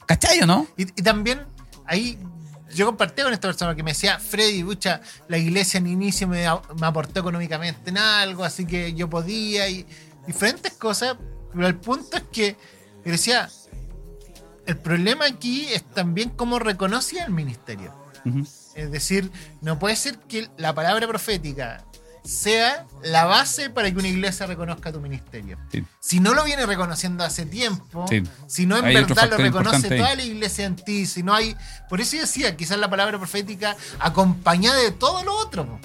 ¿Cachai 0.07 0.41
o 0.41 0.47
no? 0.47 0.67
Y, 0.77 0.85
y 0.85 1.03
también 1.03 1.43
ahí 1.85 2.19
yo 2.75 2.87
compartí 2.87 3.23
con 3.23 3.33
esta 3.33 3.49
persona 3.49 3.75
que 3.75 3.83
me 3.83 3.93
decía, 3.93 4.19
Freddy, 4.19 4.63
pucha, 4.63 5.01
la 5.29 5.39
iglesia 5.39 5.79
en 5.79 5.87
inicio 5.87 6.29
me, 6.29 6.45
me 6.79 6.87
aportó 6.87 7.21
económicamente 7.21 7.91
en 7.91 7.99
algo, 7.99 8.45
así 8.45 8.67
que 8.67 8.93
yo 8.95 9.09
podía 9.09 9.69
y 9.69 9.87
diferentes 10.27 10.73
cosas, 10.73 11.17
pero 11.53 11.67
el 11.67 11.77
punto 11.77 12.17
es 12.17 12.25
que 12.31 12.57
decía, 13.05 13.49
el 14.67 14.77
problema 14.79 15.27
aquí 15.27 15.67
es 15.69 15.85
también 15.85 16.31
cómo 16.31 16.59
reconocía 16.59 17.25
el 17.25 17.33
ministerio. 17.33 17.93
Es 18.75 18.91
decir, 18.91 19.31
no 19.63 19.79
puede 19.79 19.95
ser 19.97 20.19
que 20.19 20.49
la 20.57 20.75
palabra 20.75 21.07
profética 21.07 21.85
sea 22.25 22.87
la 23.05 23.25
base 23.25 23.71
para 23.71 23.89
que 23.89 23.97
una 23.97 24.09
iglesia 24.09 24.47
reconozca 24.47 24.91
tu 24.93 25.01
ministerio. 25.01 25.57
Sí. 25.71 25.85
Si 26.01 26.19
no 26.19 26.35
lo 26.35 26.43
viene 26.45 26.67
reconociendo 26.67 27.23
hace 27.23 27.47
tiempo, 27.47 28.05
Sí. 28.09 28.25
si 28.49 28.67
no 28.67 28.77
en 28.79 28.85
Hay 28.87 28.95
verdad 28.95 29.31
lo 29.31 29.37
reconoce 29.37 29.93
ahí. 29.95 29.99
toda 30.01 30.15
la 30.17 30.25
iglesia 30.25 30.65
en 30.67 30.75
ti, 30.75 31.07
si 31.07 31.23
no 31.23 31.33
hay. 31.33 31.57
Por 31.89 32.01
eso 32.01 32.17
yo 32.17 32.23
decía, 32.23 32.57
quizás 32.57 32.79
la 32.79 32.91
palabra 32.91 33.17
profética 33.17 33.77
acompañada 34.01 34.81
de 34.81 34.91
todo 34.91 35.23
lo 35.23 35.37
otro. 35.39 35.79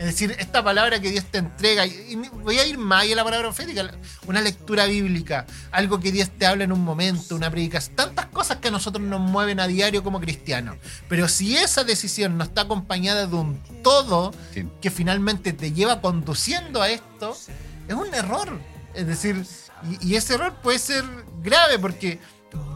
Es 0.00 0.06
decir, 0.06 0.34
esta 0.38 0.64
palabra 0.64 0.98
que 0.98 1.10
Dios 1.10 1.26
te 1.26 1.36
entrega, 1.36 1.84
y 1.84 2.16
voy 2.42 2.58
a 2.58 2.64
ir 2.66 2.78
más 2.78 3.02
allá 3.02 3.10
de 3.10 3.16
la 3.16 3.24
palabra 3.24 3.48
profética, 3.48 3.90
una 4.26 4.40
lectura 4.40 4.86
bíblica, 4.86 5.44
algo 5.72 6.00
que 6.00 6.10
Dios 6.10 6.30
te 6.38 6.46
habla 6.46 6.64
en 6.64 6.72
un 6.72 6.82
momento, 6.82 7.36
una 7.36 7.50
predicación, 7.50 7.96
tantas 7.96 8.24
cosas 8.24 8.56
que 8.56 8.68
a 8.68 8.70
nosotros 8.70 9.04
nos 9.04 9.20
mueven 9.20 9.60
a 9.60 9.66
diario 9.66 10.02
como 10.02 10.18
cristianos. 10.18 10.78
Pero 11.06 11.28
si 11.28 11.54
esa 11.58 11.84
decisión 11.84 12.38
no 12.38 12.44
está 12.44 12.62
acompañada 12.62 13.26
de 13.26 13.36
un 13.36 13.60
todo 13.82 14.32
Sí. 14.54 14.66
que 14.80 14.90
finalmente 14.90 15.52
te 15.52 15.72
lleva 15.72 16.00
conduciendo 16.00 16.80
a 16.80 16.88
esto, 16.88 17.36
es 17.86 17.94
un 17.94 18.14
error. 18.14 18.58
Es 18.94 19.06
decir, 19.06 19.44
y, 20.00 20.12
y 20.12 20.16
ese 20.16 20.32
error 20.32 20.54
puede 20.62 20.78
ser 20.78 21.04
grave 21.42 21.78
porque 21.78 22.18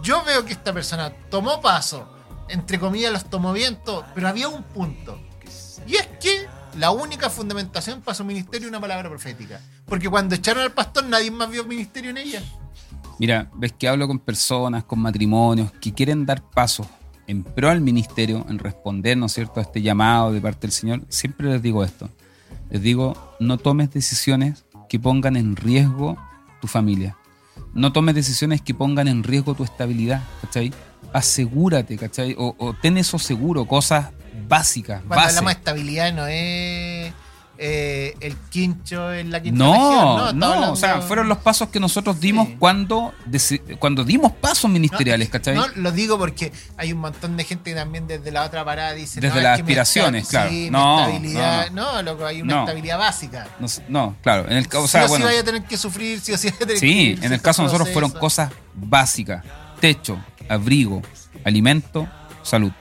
yo 0.03 0.23
veo 0.25 0.45
que 0.45 0.53
esta 0.53 0.75
persona 0.75 1.11
tomó 1.31 1.63
paso, 1.63 2.07
entre 2.51 2.79
comillas 2.79 3.15
los 3.15 3.31
tomó 3.31 3.55
bien, 3.55 3.79
todo, 3.83 4.05
pero 4.15 4.29
había 4.29 4.49
un 4.49 4.63
punto. 4.63 5.19
Y 5.87 5.97
es 5.97 6.07
que 6.21 6.47
la 6.79 6.91
única 6.91 7.31
fundamentación 7.31 8.01
para 8.01 8.15
su 8.15 8.25
ministerio 8.25 8.69
una 8.69 8.81
palabra 8.81 9.09
profética. 9.09 9.61
Porque 9.87 10.09
cuando 10.09 10.35
echaron 10.35 10.63
al 10.63 10.73
pastor 10.73 11.05
nadie 11.05 11.31
más 11.31 11.51
vio 11.51 11.65
ministerio 11.65 12.11
en 12.11 12.19
ella. 12.19 12.43
Mira, 13.19 13.51
ves 13.55 13.73
que 13.73 13.89
hablo 13.89 14.07
con 14.09 14.19
personas, 14.19 14.85
con 14.85 14.99
matrimonios 14.99 15.71
que 15.81 15.93
quieren 15.93 16.27
dar 16.27 16.43
pasos 16.43 16.87
en 17.27 17.43
pro 17.43 17.71
al 17.71 17.81
ministerio, 17.81 18.45
en 18.49 18.59
responder, 18.59 19.17
¿no 19.17 19.27
es 19.27 19.33
cierto?, 19.33 19.61
a 19.61 19.63
este 19.63 19.83
llamado 19.83 20.33
de 20.33 20.41
parte 20.41 20.63
del 20.63 20.73
Señor. 20.73 21.03
Siempre 21.09 21.49
les 21.49 21.63
digo 21.63 21.85
esto. 21.85 22.11
Les 22.71 22.83
digo, 22.83 23.37
no 23.41 23.57
tomes 23.59 23.93
decisiones 23.93 24.65
que 24.89 24.99
pongan 24.99 25.37
en 25.37 25.57
riesgo 25.57 26.17
tu 26.61 26.67
familia. 26.67 27.17
No 27.73 27.93
tomes 27.93 28.15
decisiones 28.15 28.63
que 28.63 28.75
pongan 28.75 29.09
en 29.09 29.23
riesgo 29.23 29.55
tu 29.55 29.65
estabilidad, 29.65 30.23
¿cachai? 30.43 30.73
Asegúrate, 31.13 31.97
¿cachai? 31.97 32.35
O 32.37 32.75
ten 32.83 32.99
eso 32.99 33.19
seguro, 33.19 33.67
cosas 33.67 34.11
básicas, 34.49 35.03
Cuando 35.07 35.27
hablamos 35.29 35.53
de 35.53 35.59
estabilidad 35.59 36.13
no 36.13 36.27
es 36.27 37.13
eh, 37.57 38.17
el 38.19 38.37
quincho 38.51 39.13
en 39.15 39.31
la 39.31 39.41
quinta 39.41 39.59
No, 39.65 39.73
región, 39.73 40.39
no, 40.41 40.47
hablando- 40.47 40.73
o 40.73 40.77
sea, 40.77 41.01
fueron 41.03 41.29
los 41.29 41.39
pasos 41.39 41.69
que 41.69 41.79
nosotros 41.79 42.19
dimos 42.19 42.49
Sí. 42.49 42.57
cuando, 42.59 43.15
cuando 43.79 44.03
dimos 44.03 44.33
pasos 44.33 44.69
ministeriales, 44.69 45.29
No, 45.29 45.33
¿cachai? 45.33 45.55
No, 45.55 45.65
lo 45.77 45.93
digo 45.93 46.19
porque 46.19 46.53
hay 46.77 46.93
un 46.93 46.99
montón 46.99 47.37
de 47.37 47.45
gente 47.45 47.71
que 47.71 47.77
también 47.77 48.09
desde 48.09 48.33
la 48.33 48.43
otra 48.43 48.65
parada 48.65 48.93
dice. 48.93 49.21
Desde 49.21 49.37
no, 49.37 49.43
las 49.43 49.61
aspiraciones, 49.61 50.27
claro. 50.29 50.51
sí, 50.51 50.69
No, 50.69 50.99
estabilidad. 51.07 51.71
No, 51.71 52.03
loco, 52.03 52.27
hay 52.27 52.43
una 52.43 52.55
No. 52.57 52.61
estabilidad 52.63 52.99
básica. 52.99 53.47
No, 53.61 53.69
no, 53.89 54.17
claro, 54.21 54.51
en 54.51 54.57
el 54.57 54.67
caso, 54.67 54.83
o 54.83 54.87
sí 54.89 54.93
sea, 54.93 55.03
o 55.03 55.07
sí 55.07 55.11
bueno, 55.11 55.27
vaya 55.27 55.41
a 55.41 55.45
tener 55.45 55.63
que 55.63 55.77
sufrir, 55.79 56.21
sí 56.21 56.33
o 56.33 56.37
sí 56.39 56.49
vaya 56.49 56.57
a 56.57 56.67
tener 56.67 56.81
que 56.81 56.87
vivir 56.87 57.25
en 57.25 57.33
el 57.33 57.41
caso 57.41 57.63
de 57.63 57.67
nosotros 57.69 57.89
fueron 57.91 58.11
cosas 58.11 58.51
básicas, 58.75 59.45
techo, 59.81 60.19
abrigo, 60.49 61.03
alimento, 61.45 62.09
salud. 62.43 62.73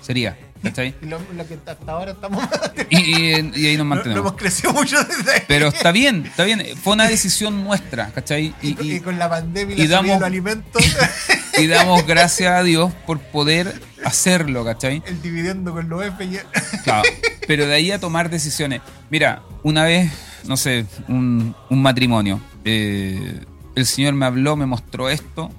Sería, 0.00 0.36
¿cachai? 0.62 0.94
Lo, 1.02 1.18
lo 1.34 1.46
que 1.46 1.54
hasta 1.54 1.92
ahora 1.92 2.12
estamos. 2.12 2.42
Y, 2.90 2.96
y- 2.98 3.52
y 3.54 3.66
ahí 3.66 3.76
nos 3.76 3.78
no, 3.78 3.84
no 3.84 3.84
mantenemos. 3.96 4.20
hemos 4.20 4.32
crecido 4.40 4.72
mucho 4.72 5.02
desde 5.04 5.32
ahí. 5.32 5.42
Pero 5.48 5.68
está 5.68 5.92
bien, 5.92 6.26
está 6.26 6.44
bien, 6.44 6.62
fue 6.82 6.92
una 6.94 7.08
decisión 7.08 7.62
nuestra, 7.64 8.08
¿cachai? 8.10 8.54
Y, 8.62 9.00
con 9.00 9.18
la 9.18 9.28
pandemia 9.28 9.76
y, 9.76 9.86
la 9.88 9.96
damos- 9.96 10.14
los 10.18 10.22
alimentos, 10.22 10.82
y 11.58 11.66
damos 11.66 12.06
gracias 12.06 12.52
a 12.52 12.62
Dios 12.62 12.92
por 13.06 13.18
poder 13.20 13.80
hacerlo, 14.04 14.64
¿cachai? 14.64 15.02
el 15.06 15.20
dividendo 15.22 15.72
con 15.72 15.88
los 15.88 16.04
F. 16.04 16.28
Claro, 16.84 17.08
pero 17.46 17.66
de 17.66 17.74
ahí 17.74 17.90
a 17.92 17.98
tomar 18.00 18.30
decisiones. 18.30 18.80
Mira, 19.10 19.42
una 19.62 19.84
vez, 19.84 20.10
no 20.44 20.56
sé, 20.56 20.86
un, 21.08 21.54
un 21.68 21.82
matrimonio. 21.82 22.40
eh, 22.64 23.44
el 23.76 23.86
Señor 23.86 24.14
me 24.14 24.26
habló, 24.26 24.56
me 24.56 24.66
mostró 24.66 25.08
esto. 25.10 25.50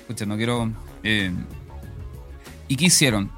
Escucha, 0.00 0.24
no 0.26 0.36
quiero. 0.36 0.70
eh, 1.02 1.32
¿Y 2.68 2.76
qué 2.76 2.86
hicieron? 2.86 3.30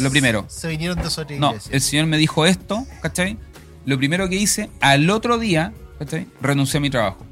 Lo 0.00 0.10
primero, 0.10 0.44
Se 0.48 0.68
vinieron 0.68 0.98
de 0.98 1.06
otra 1.06 1.24
no, 1.38 1.48
iglesia. 1.50 1.70
el 1.72 1.80
Señor 1.80 2.06
me 2.06 2.16
dijo 2.18 2.46
esto, 2.46 2.86
¿cachai? 3.00 3.38
Lo 3.84 3.98
primero 3.98 4.28
que 4.28 4.36
hice, 4.36 4.70
al 4.80 5.08
otro 5.10 5.38
día, 5.38 5.72
¿cachai? 5.98 6.26
Renuncié 6.40 6.78
a 6.78 6.80
mi 6.80 6.90
trabajo. 6.90 7.26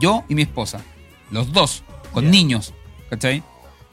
Yo 0.00 0.24
y 0.28 0.34
mi 0.34 0.42
esposa, 0.42 0.80
los 1.30 1.52
dos, 1.52 1.82
con 2.12 2.30
niños, 2.30 2.72
¿cachai? 3.10 3.42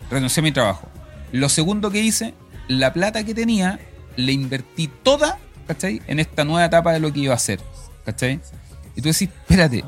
Renuncié 0.09 0.41
a 0.41 0.43
mi 0.43 0.51
trabajo. 0.51 0.87
Lo 1.31 1.49
segundo 1.49 1.91
que 1.91 2.01
hice, 2.01 2.33
la 2.67 2.93
plata 2.93 3.23
que 3.25 3.33
tenía, 3.33 3.79
le 4.15 4.31
invertí 4.31 4.89
toda, 5.03 5.37
¿cachai? 5.67 6.01
En 6.07 6.19
esta 6.19 6.43
nueva 6.45 6.65
etapa 6.65 6.93
de 6.93 6.99
lo 6.99 7.11
que 7.11 7.19
iba 7.21 7.33
a 7.33 7.37
hacer, 7.37 7.59
¿cachai? 8.05 8.39
Y 8.95 9.01
tú 9.01 9.09
decís, 9.09 9.29
espérate, 9.29 9.83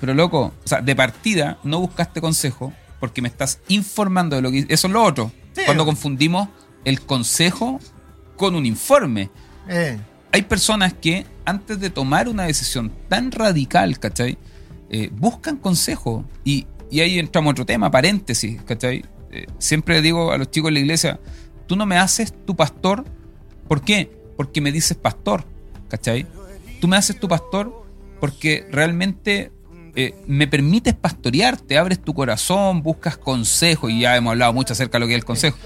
pero 0.00 0.14
loco, 0.14 0.52
o 0.64 0.68
sea, 0.68 0.80
de 0.80 0.96
partida 0.96 1.58
no 1.62 1.80
buscaste 1.80 2.20
consejo 2.20 2.72
porque 2.98 3.20
me 3.22 3.28
estás 3.28 3.60
informando 3.68 4.36
de 4.36 4.42
lo 4.42 4.50
que... 4.50 4.66
Eso 4.68 4.86
es 4.86 4.92
lo 4.92 5.02
otro. 5.02 5.30
Sí. 5.52 5.62
Cuando 5.66 5.84
confundimos 5.84 6.48
el 6.84 7.00
consejo 7.02 7.80
con 8.36 8.54
un 8.54 8.66
informe. 8.66 9.30
Eh, 9.68 9.98
Hay 10.32 10.42
personas 10.42 10.94
que 10.94 11.26
antes 11.44 11.80
de 11.80 11.90
tomar 11.90 12.28
una 12.28 12.44
decisión 12.44 12.92
tan 13.08 13.32
radical, 13.32 13.98
¿cachai? 13.98 14.38
Eh, 14.88 15.10
buscan 15.12 15.56
consejo. 15.56 16.24
Y, 16.44 16.66
y 16.90 17.00
ahí 17.00 17.18
entramos 17.18 17.50
a 17.50 17.52
otro 17.52 17.66
tema, 17.66 17.90
paréntesis, 17.90 18.60
¿cachai? 18.62 19.04
Eh, 19.30 19.46
siempre 19.58 20.02
digo 20.02 20.32
a 20.32 20.38
los 20.38 20.50
chicos 20.50 20.68
de 20.68 20.74
la 20.74 20.80
iglesia, 20.80 21.20
tú 21.66 21.76
no 21.76 21.86
me 21.86 21.96
haces 21.96 22.32
tu 22.46 22.56
pastor. 22.56 23.04
¿Por 23.68 23.82
qué? 23.82 24.10
Porque 24.36 24.60
me 24.60 24.72
dices 24.72 24.96
pastor, 24.96 25.44
¿cachai? 25.88 26.26
Tú 26.80 26.88
me 26.88 26.96
haces 26.96 27.18
tu 27.20 27.28
pastor 27.28 27.84
porque 28.20 28.66
realmente 28.70 29.52
eh, 29.94 30.14
me 30.26 30.46
permites 30.46 30.94
pastorearte, 30.94 31.78
abres 31.78 32.02
tu 32.02 32.14
corazón, 32.14 32.82
buscas 32.82 33.16
consejo, 33.16 33.88
y 33.88 34.00
ya 34.00 34.16
hemos 34.16 34.32
hablado 34.32 34.52
mucho 34.52 34.72
acerca 34.72 34.98
de 34.98 35.00
lo 35.00 35.06
que 35.06 35.14
es 35.14 35.18
el 35.18 35.24
consejo. 35.24 35.58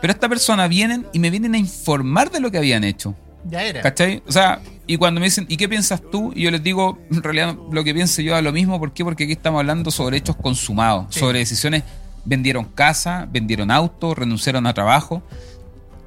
Pero 0.00 0.12
esta 0.12 0.28
persona 0.28 0.66
vienen 0.68 1.06
y 1.12 1.18
me 1.18 1.30
vienen 1.30 1.54
a 1.54 1.58
informar 1.58 2.30
de 2.30 2.40
lo 2.40 2.50
que 2.50 2.58
habían 2.58 2.84
hecho. 2.84 3.14
ya 3.48 3.62
era. 3.62 3.80
¿Cachai? 3.80 4.22
O 4.28 4.32
sea, 4.32 4.60
y 4.86 4.96
cuando 4.96 5.20
me 5.20 5.26
dicen, 5.26 5.46
¿y 5.48 5.56
qué 5.56 5.68
piensas 5.68 6.02
tú? 6.10 6.32
Y 6.34 6.42
yo 6.42 6.50
les 6.50 6.62
digo, 6.62 6.98
en 7.10 7.22
realidad 7.22 7.56
lo 7.72 7.84
que 7.84 7.94
pienso 7.94 8.20
yo 8.22 8.36
es 8.36 8.42
lo 8.44 8.52
mismo. 8.52 8.78
¿Por 8.78 8.92
qué? 8.92 9.02
Porque 9.04 9.24
aquí 9.24 9.32
estamos 9.32 9.60
hablando 9.60 9.90
sobre 9.90 10.16
hechos 10.18 10.36
consumados, 10.36 11.06
Sí. 11.10 11.20
sobre 11.20 11.38
decisiones 11.38 11.82
vendieron 12.24 12.64
casa, 12.66 13.26
vendieron 13.32 13.70
auto, 13.70 14.14
renunciaron 14.14 14.66
a 14.66 14.74
trabajo. 14.74 15.22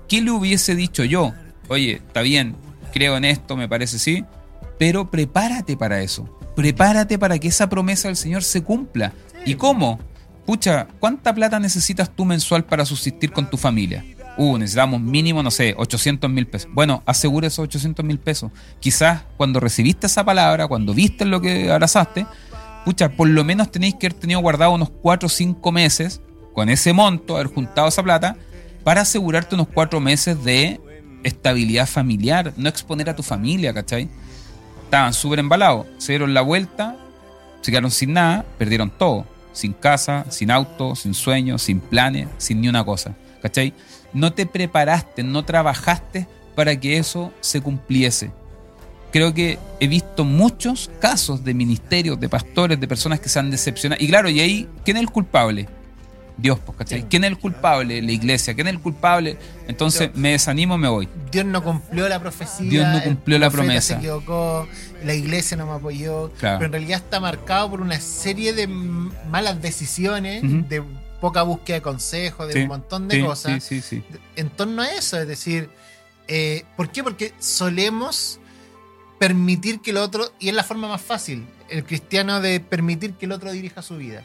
¿Qué 0.08 0.22
le 0.22 0.30
hubiese 0.32 0.76
dicho 0.76 1.04
yo? 1.04 1.34
Oye, 1.70 1.94
está 2.06 2.22
bien, 2.22 2.56
creo 2.94 3.18
en 3.18 3.26
esto, 3.26 3.56
me 3.58 3.68
parece 3.68 3.98
sí, 3.98 4.24
pero 4.78 5.10
prepárate 5.10 5.76
para 5.76 6.02
eso. 6.02 6.30
Prepárate 6.56 7.18
para 7.18 7.40
que 7.40 7.48
esa 7.48 7.68
promesa 7.68 8.10
del 8.10 8.18
Señor 8.18 8.44
se 8.44 8.62
cumpla. 8.62 9.12
¿Y 9.46 9.56
cómo? 9.56 10.00
Pucha, 10.46 10.88
¿cuánta 11.00 11.34
plata 11.34 11.60
necesitas 11.60 12.10
tú 12.14 12.26
mensual 12.26 12.66
para 12.66 12.86
subsistir 12.86 13.32
con 13.32 13.50
tu 13.50 13.56
familia? 13.58 14.04
Uh, 14.36 14.58
necesitamos 14.58 15.00
mínimo, 15.00 15.42
no 15.42 15.52
sé, 15.52 15.74
800 15.78 16.30
mil 16.30 16.48
pesos. 16.48 16.70
Bueno, 16.74 17.02
asegura 17.06 17.48
esos 17.48 17.64
800 17.64 18.04
mil 18.04 18.20
pesos. 18.20 18.52
Quizás 18.80 19.22
cuando 19.38 19.60
recibiste 19.60 20.08
esa 20.08 20.26
palabra, 20.26 20.68
cuando 20.68 20.94
viste 20.94 21.24
lo 21.24 21.40
que 21.40 21.72
abrazaste, 21.72 22.26
pucha, 22.84 23.10
por 23.10 23.30
lo 23.30 23.44
menos 23.44 23.72
tenéis 23.72 23.96
que 23.96 24.08
haber 24.08 24.20
tenido 24.20 24.42
guardado 24.42 24.72
unos 24.72 24.90
4 24.90 25.28
o 25.28 25.30
5 25.30 25.72
meses 25.72 26.22
con 26.54 26.68
ese 26.70 26.92
monto, 26.92 27.36
haber 27.36 27.48
juntado 27.48 27.88
esa 27.88 28.04
plata, 28.04 28.36
para 28.84 29.02
asegurarte 29.02 29.56
unos 29.56 29.68
4 29.74 30.00
meses 30.02 30.44
de 30.44 30.82
estabilidad 31.24 31.88
familiar, 31.88 32.54
no 32.58 32.68
exponer 32.68 33.10
a 33.10 33.16
tu 33.16 33.24
familia, 33.24 33.74
¿cachai? 33.74 34.10
Estaban 34.84 35.14
súper 35.14 35.40
embalados, 35.40 35.88
se 36.00 36.12
dieron 36.12 36.34
la 36.34 36.42
vuelta, 36.42 36.98
se 37.62 37.72
quedaron 37.72 37.92
sin 37.92 38.14
nada, 38.14 38.46
perdieron 38.58 38.92
todo, 38.92 39.26
sin 39.54 39.74
casa, 39.74 40.26
sin 40.30 40.52
auto, 40.52 40.96
sin 40.96 41.14
sueños, 41.14 41.62
sin 41.62 41.80
planes, 41.80 42.28
sin 42.38 42.60
ni 42.62 42.68
una 42.68 42.84
cosa, 42.84 43.16
¿cachai? 43.42 43.74
No 44.14 44.34
te 44.34 44.46
preparaste, 44.46 45.24
no 45.24 45.44
trabajaste 45.46 46.28
para 46.56 46.80
que 46.80 46.98
eso 46.98 47.32
se 47.40 47.62
cumpliese. 47.62 48.32
Creo 49.12 49.34
que 49.34 49.60
he 49.80 49.88
visto 49.88 50.26
muchos 50.26 50.90
casos 51.00 51.44
de 51.44 51.54
ministerios, 51.54 52.20
de 52.20 52.30
pastores, 52.30 52.80
de 52.80 52.88
personas 52.88 53.20
que 53.20 53.30
se 53.30 53.40
han 53.40 53.52
decepcionado. 53.52 54.04
Y 54.04 54.08
claro, 54.08 54.30
y 54.30 54.40
ahí, 54.40 54.70
¿quién 54.84 54.98
es 54.98 55.04
el 55.04 55.12
culpable? 55.12 55.68
Dios, 56.38 56.60
pues, 56.66 56.78
¿cachai? 56.78 57.08
¿Quién 57.08 57.24
es 57.24 57.32
el 57.32 57.38
culpable? 57.38 58.02
La 58.02 58.12
iglesia. 58.12 58.54
¿Quién 58.54 58.68
es 58.68 58.74
el 58.74 58.80
culpable? 58.80 59.38
Entonces 59.68 60.10
me 60.16 60.32
desanimo, 60.32 60.78
me 60.78 60.88
voy. 60.88 61.08
Dios 61.32 61.46
no 61.46 61.64
cumplió 61.64 62.10
la 62.10 62.20
profecía. 62.20 62.70
Dios 62.70 62.88
no 62.88 62.98
el 62.98 63.04
cumplió 63.04 63.40
la 63.40 63.50
promesa. 63.50 63.94
Se 63.94 64.00
equivocó, 64.00 64.68
la 65.04 65.14
iglesia 65.14 65.58
no 65.58 65.66
me 65.66 65.74
apoyó. 65.74 66.32
Claro. 66.40 66.60
Pero 66.60 66.66
en 66.66 66.72
realidad 66.74 67.02
está 67.04 67.20
marcado 67.20 67.70
por 67.70 67.82
una 67.82 68.00
serie 68.00 68.54
de 68.54 68.68
malas 68.68 69.62
decisiones, 69.62 70.42
de 70.70 70.84
poca 71.22 71.44
búsqueda 71.44 71.78
de 71.78 71.82
consejos, 71.82 72.48
de 72.48 72.54
Sí, 72.54 72.60
un 72.60 72.68
montón 72.68 73.08
de 73.08 73.16
sí, 73.16 73.22
cosas. 73.22 73.64
Sí, 73.64 73.82
sí, 73.82 74.02
sí. 74.02 74.18
en 74.36 74.50
torno 74.50 74.82
a 74.82 74.92
eso. 74.92 75.20
Es 75.20 75.28
decir, 75.28 75.70
eh, 76.28 76.64
¿por 76.76 76.92
qué? 76.92 77.04
Porque 77.04 77.34
solemos 77.40 78.40
permitir 79.20 79.80
que 79.80 79.92
el 79.92 79.98
otro, 79.98 80.34
y 80.40 80.50
es 80.50 80.56
la 80.56 80.64
forma 80.64 80.90
más 80.90 81.02
fácil, 81.02 81.46
el 81.70 81.86
cristiano 81.86 82.42
de 82.42 82.60
permitir 82.60 83.14
que 83.14 83.26
el 83.26 83.32
otro 83.32 83.52
dirija 83.52 83.82
su 83.82 83.98
vida. 83.98 84.24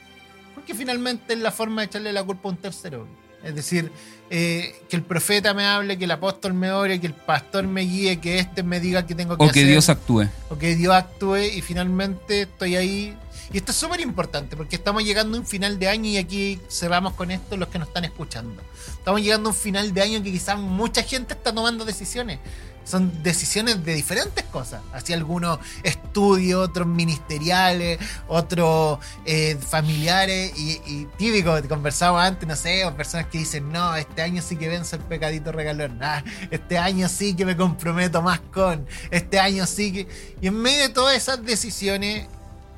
Porque 0.69 0.81
finalmente 0.81 1.33
es 1.33 1.39
la 1.39 1.51
forma 1.51 1.81
de 1.81 1.87
echarle 1.87 2.13
la 2.13 2.23
culpa 2.23 2.51
a 2.51 2.53
un 2.53 2.59
tercero. 2.59 3.07
Es 3.43 3.55
decir, 3.55 3.91
eh, 4.29 4.83
que 4.91 4.97
el 4.97 5.03
profeta 5.03 5.55
me 5.55 5.65
hable, 5.65 5.97
que 5.97 6.05
el 6.05 6.11
apóstol 6.11 6.53
me 6.53 6.71
ore, 6.73 7.01
que 7.01 7.07
el 7.07 7.15
pastor 7.15 7.67
me 7.67 7.81
guíe, 7.81 8.21
que 8.21 8.39
este 8.39 8.63
me 8.63 8.79
diga 8.79 9.07
que 9.07 9.15
tengo 9.15 9.39
que 9.39 9.45
O 9.45 9.47
que 9.47 9.61
hacer 9.61 9.67
Dios 9.67 9.89
actúe. 9.89 10.27
o 10.51 10.59
que 10.59 10.77
Dios 10.77 10.93
actúe 10.95 11.39
y 11.39 11.63
finalmente 11.63 12.43
estoy 12.43 12.77
ahí. 12.77 13.17
Y 13.51 13.57
esto 13.57 13.73
es 13.73 13.79
súper 13.79 14.01
importante 14.01 14.59
porque 14.59 14.77
estamos 14.77 15.03
llegando 15.05 15.39
a 15.39 15.41
un 15.41 15.47
final 15.47 15.79
de 15.79 15.89
año 15.89 16.11
y 16.11 16.19
aquí 16.19 16.61
cerramos 16.69 17.15
con 17.15 17.31
esto 17.31 17.57
los 17.57 17.69
que 17.71 17.79
nos 17.79 17.89
están 17.89 18.05
escuchando. 18.05 18.61
Estamos 18.91 19.23
llegando 19.23 19.49
a 19.49 19.53
un 19.53 19.59
final 19.59 19.95
de 19.95 20.03
año 20.03 20.23
que 20.23 20.31
quizás 20.31 20.59
mucha 20.59 21.03
gente 21.03 21.33
está 21.33 21.55
tomando 21.55 21.87
decisiones. 21.87 22.41
Son 22.89 23.23
decisiones 23.23 23.85
de 23.85 23.95
diferentes 23.95 24.45
cosas. 24.45 24.81
Así 24.93 25.13
algunos 25.13 25.59
estudios, 25.83 26.69
otros 26.69 26.87
ministeriales, 26.87 27.99
otros 28.29 28.99
eh, 29.27 29.57
familiares 29.61 30.53
y, 30.57 30.81
y 30.87 31.09
típico, 31.17 31.55
conversábamos 31.69 32.23
antes, 32.23 32.49
no 32.49 32.57
sé, 32.57 32.85
o 32.85 32.97
personas 32.97 33.27
que 33.27 33.39
dicen, 33.39 33.71
no, 33.71 33.95
este 33.95 34.23
año 34.23 34.41
sí 34.43 34.57
que 34.57 34.69
venzo 34.69 34.97
el 34.97 35.03
pecadito 35.03 35.53
regalón, 35.53 35.99
ah, 36.03 36.25
este 36.51 36.79
año 36.79 37.09
sí 37.09 37.35
que 37.35 37.45
me 37.45 37.57
comprometo 37.57 38.23
más 38.23 38.41
con, 38.41 38.87
este 39.11 39.39
año 39.39 39.67
sí 39.67 39.93
que... 39.93 40.09
Y 40.41 40.47
en 40.47 40.61
medio 40.61 40.83
de 40.83 40.89
todas 40.89 41.17
esas 41.17 41.45
decisiones, 41.45 42.27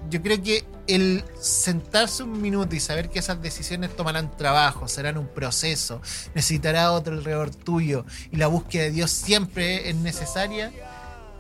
yo 0.08 0.22
creo 0.22 0.42
que 0.42 0.64
el 0.86 1.24
sentarse 1.40 2.22
un 2.22 2.40
minuto 2.40 2.74
y 2.74 2.80
saber 2.80 3.10
que 3.10 3.18
esas 3.18 3.40
decisiones 3.40 3.94
tomarán 3.94 4.36
trabajo, 4.36 4.88
serán 4.88 5.18
un 5.18 5.28
proceso, 5.28 6.00
necesitará 6.34 6.92
otro 6.92 7.14
alrededor 7.14 7.54
tuyo 7.54 8.04
y 8.30 8.36
la 8.36 8.46
búsqueda 8.46 8.84
de 8.84 8.90
Dios 8.90 9.10
siempre 9.10 9.88
es 9.88 9.96
necesaria, 9.96 10.72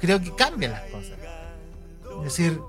creo 0.00 0.20
que 0.20 0.34
cambia 0.34 0.68
las 0.70 0.82
cosas. 0.82 1.18
Es 2.18 2.24
decir, 2.24 2.60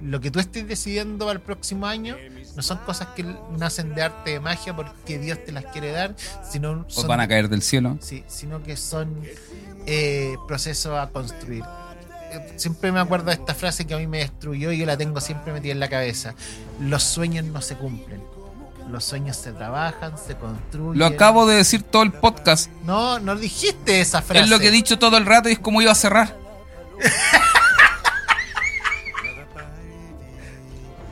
lo 0.00 0.20
que 0.20 0.30
tú 0.30 0.38
estés 0.38 0.66
decidiendo 0.66 1.26
para 1.26 1.38
el 1.38 1.40
próximo 1.40 1.86
año 1.86 2.16
no 2.56 2.62
son 2.62 2.78
cosas 2.78 3.08
que 3.08 3.24
nacen 3.58 3.94
de 3.94 4.02
arte 4.02 4.32
de 4.32 4.40
magia 4.40 4.74
porque 4.74 5.18
Dios 5.18 5.38
te 5.44 5.52
las 5.52 5.66
quiere 5.66 5.90
dar, 5.92 6.14
sino 6.48 6.86
O 6.86 6.90
son 6.90 7.08
van 7.08 7.20
a 7.20 7.28
caer 7.28 7.48
del 7.48 7.62
cielo. 7.62 7.98
Sí, 8.00 8.24
sino 8.28 8.62
que 8.62 8.76
son 8.76 9.22
eh, 9.86 10.36
procesos 10.46 10.98
a 10.98 11.08
construir. 11.10 11.64
Eh, 12.34 12.52
Siempre 12.56 12.92
me 12.92 13.00
acuerdo 13.00 13.26
de 13.26 13.34
esta 13.34 13.54
frase 13.54 13.86
que 13.86 13.94
a 13.94 13.98
mí 13.98 14.06
me 14.06 14.18
destruyó 14.18 14.72
y 14.72 14.78
yo 14.78 14.86
la 14.86 14.96
tengo 14.96 15.20
siempre 15.20 15.52
metida 15.52 15.72
en 15.72 15.80
la 15.80 15.88
cabeza. 15.88 16.34
Los 16.80 17.02
sueños 17.02 17.44
no 17.44 17.60
se 17.60 17.76
cumplen. 17.76 18.22
Los 18.90 19.04
sueños 19.04 19.36
se 19.36 19.52
trabajan, 19.52 20.18
se 20.18 20.36
construyen. 20.36 20.98
Lo 20.98 21.06
acabo 21.06 21.46
de 21.46 21.56
decir 21.56 21.82
todo 21.82 22.02
el 22.02 22.12
podcast. 22.12 22.70
No, 22.84 23.18
no 23.18 23.34
dijiste 23.34 24.00
esa 24.00 24.20
frase. 24.20 24.44
Es 24.44 24.50
lo 24.50 24.58
que 24.58 24.68
he 24.68 24.70
dicho 24.70 24.98
todo 24.98 25.16
el 25.16 25.26
rato 25.26 25.48
y 25.48 25.52
es 25.52 25.58
como 25.58 25.80
iba 25.82 25.92
a 25.92 25.96
cerrar. 25.96 26.36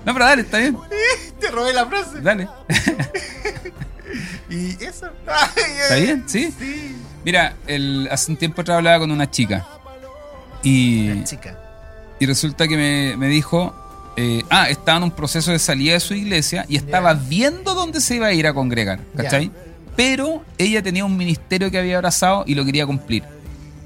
No, 0.04 0.12
pero 0.12 0.24
dale, 0.24 0.42
está 0.42 0.58
bien. 0.58 0.76
Te 1.40 1.48
robé 1.50 1.72
la 1.72 1.86
frase. 1.86 2.20
Dale. 2.20 2.48
Y 4.50 4.84
eso. 4.84 5.06
¿Está 5.06 5.94
bien? 5.94 6.24
¿Sí? 6.26 6.52
Sí. 6.58 6.96
Mira, 7.24 7.54
el, 7.66 8.06
hace 8.10 8.30
un 8.30 8.36
tiempo 8.36 8.60
atrás 8.60 8.76
hablaba 8.76 8.98
con 8.98 9.10
una 9.10 9.30
chica. 9.30 9.66
Y, 10.62 11.22
chica. 11.24 11.58
y 12.20 12.26
resulta 12.26 12.68
que 12.68 12.76
me, 12.76 13.16
me 13.16 13.28
dijo. 13.28 13.74
eh, 14.16 14.42
ah, 14.50 14.68
estaba 14.68 14.98
en 14.98 15.04
un 15.04 15.10
proceso 15.10 15.50
de 15.52 15.58
salida 15.58 15.94
de 15.94 16.00
su 16.00 16.14
iglesia 16.14 16.64
y 16.68 16.76
estaba 16.76 17.14
viendo 17.14 17.74
dónde 17.74 18.00
se 18.00 18.16
iba 18.16 18.26
a 18.26 18.32
ir 18.32 18.46
a 18.46 18.52
congregar. 18.54 19.00
¿Cachai? 19.16 19.50
Pero 19.96 20.42
ella 20.58 20.82
tenía 20.82 21.04
un 21.04 21.16
ministerio 21.16 21.70
que 21.70 21.78
había 21.78 21.96
abrazado 21.96 22.44
y 22.46 22.54
lo 22.54 22.64
quería 22.64 22.86
cumplir. 22.86 23.24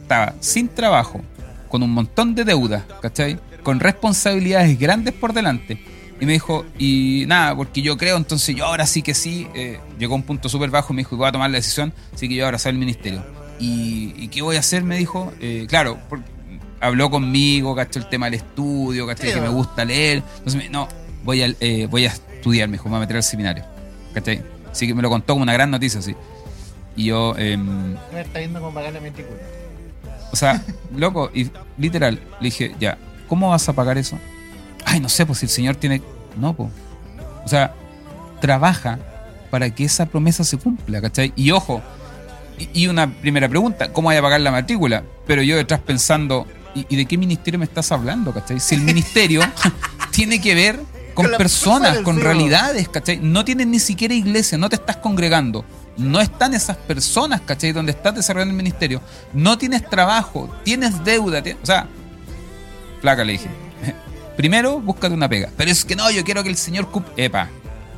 Estaba 0.03 0.35
sin 0.41 0.69
trabajo, 0.69 1.21
con 1.69 1.83
un 1.83 1.91
montón 1.91 2.35
de 2.35 2.45
deudas, 2.45 2.85
¿cachai? 3.03 3.39
Con 3.65 3.81
responsabilidades 3.81 4.79
grandes 4.79 5.15
por 5.15 5.33
delante. 5.33 5.83
Y 6.21 6.25
me 6.27 6.33
dijo, 6.33 6.65
y 6.79 7.25
nada, 7.27 7.55
porque 7.57 7.83
yo 7.83 7.97
creo, 7.97 8.17
entonces 8.17 8.55
yo 8.55 8.65
ahora 8.65 8.87
sí 8.87 9.03
que 9.03 9.15
sí. 9.15 9.49
eh, 9.55 9.81
llegó 9.99 10.15
a 10.15 10.17
un 10.17 10.23
punto 10.23 10.49
súper 10.49 10.71
bajo, 10.71 10.95
me 10.95 11.01
dijo, 11.01 11.17
voy 11.17 11.29
a 11.29 11.33
tomar 11.33 11.51
la 11.51 11.57
decisión, 11.57 11.93
así 12.15 12.29
que 12.29 12.37
yo 12.37 12.45
abrazar 12.47 12.73
el 12.73 12.79
ministerio. 12.79 13.23
¿Y, 13.59 14.15
y 14.17 14.29
qué 14.29 14.43
voy 14.43 14.57
a 14.57 14.61
hacer? 14.61 14.83
Me 14.85 14.97
dijo, 14.99 15.33
eh, 15.41 15.67
claro, 15.69 15.99
por- 16.09 16.23
habló 16.87 17.11
conmigo, 17.11 17.75
cachó 17.75 17.99
el 17.99 18.09
tema 18.09 18.27
del 18.27 18.35
estudio, 18.35 19.07
cachai, 19.07 19.29
Sí, 19.29 19.35
que 19.35 19.41
me 19.41 19.49
gusta 19.49 19.85
leer. 19.85 20.23
Entonces, 20.39 20.55
me- 20.63 20.69
no, 20.69 20.89
voy 21.25 21.43
a, 21.43 21.55
eh, 21.61 21.87
voy 21.91 22.07
a 22.07 22.09
estudiar, 22.09 22.69
me 22.69 22.73
dijo, 22.75 22.85
me 22.85 22.91
voy 22.91 22.97
a 22.99 23.01
meter 23.01 23.17
al 23.17 23.23
seminario. 23.23 23.65
¿Cachai? 24.15 24.43
Así 24.71 24.87
que 24.87 24.95
me 24.95 25.03
lo 25.03 25.09
contó 25.11 25.35
como 25.35 25.43
una 25.43 25.53
gran 25.53 25.71
noticia, 25.71 26.01
así. 26.01 26.15
Y 26.97 27.05
yo, 27.07 27.35
em, 27.37 27.95
Me 28.13 28.21
está 28.23 28.39
viendo 28.39 28.61
cómo 28.61 28.73
pagar 28.75 28.93
la 28.93 29.01
matrícula. 29.01 29.37
o 30.33 30.37
sea, 30.37 30.63
loco, 30.97 31.31
y 31.35 31.51
literal, 31.79 32.21
le 32.41 32.45
dije, 32.47 32.75
ya, 32.81 32.97
¿cómo 33.29 33.51
vas 33.51 33.69
a 33.69 33.73
pagar 33.75 33.99
eso? 33.99 34.19
Ay, 34.85 35.01
no 35.01 35.09
sé, 35.09 35.27
pues 35.27 35.39
si 35.41 35.47
el 35.47 35.51
Señor 35.51 35.77
tiene. 35.77 36.01
No, 36.39 36.55
pues. 36.55 36.71
O 37.45 37.49
sea, 37.49 37.75
trabaja 38.41 38.99
para 39.51 39.71
que 39.71 39.85
esa 39.85 40.07
promesa 40.07 40.45
se 40.45 40.57
cumpla, 40.59 41.01
¿cachai? 41.01 41.33
Y 41.37 41.51
ojo, 41.51 41.83
y, 42.59 42.83
y 42.85 42.89
una 42.89 43.11
primera 43.13 43.49
pregunta, 43.49 43.93
¿cómo 43.93 44.09
voy 44.09 44.17
a 44.17 44.23
pagar 44.23 44.41
la 44.41 44.51
matrícula? 44.51 45.03
Pero 45.27 45.43
yo 45.43 45.57
detrás 45.57 45.81
pensando, 45.81 46.47
¿y, 46.77 46.87
y 46.89 46.97
de 46.97 47.07
qué 47.07 47.17
ministerio 47.17 47.59
me 47.59 47.65
estás 47.65 47.91
hablando, 47.91 48.33
cachai? 48.33 48.61
Si 48.61 48.75
el 48.75 48.83
ministerio 48.83 49.41
tiene 50.13 50.41
que 50.41 50.55
ver 50.55 50.81
con 51.17 51.31
personas, 51.39 51.99
con 52.01 52.21
realidades, 52.21 52.89
¿cachai? 52.89 53.19
No 53.19 53.45
tienes 53.45 53.67
ni 53.67 53.79
siquiera 53.79 54.15
iglesia, 54.15 54.59
no 54.59 54.69
te 54.69 54.77
estás 54.77 54.99
congregando. 54.99 55.65
No 55.97 56.21
están 56.21 56.53
esas 56.53 56.77
personas, 56.77 57.41
¿cachai? 57.41 57.73
Donde 57.73 57.93
estás 57.93 58.15
desarrollando 58.15 58.53
el 58.53 58.57
ministerio. 58.59 59.01
No 59.33 59.57
tienes 59.57 59.89
trabajo, 59.89 60.55
tienes 60.63 61.03
deuda. 61.05 61.43
O 61.63 61.67
sea, 61.67 61.89
flaca 63.01 63.25
le 63.25 63.33
dije. 63.33 63.49
Primero, 64.37 64.79
búscate 64.79 65.15
una 65.15 65.29
pega. 65.29 65.49
Pero 65.57 65.71
es 65.71 65.87
que 65.87 65.97
no, 65.97 66.11
yo 66.11 66.23
quiero 66.23 66.43
que 66.43 66.51
el 66.51 66.57
Señor 66.57 66.91
cumpla. 66.91 67.15
Epa, 67.17 67.49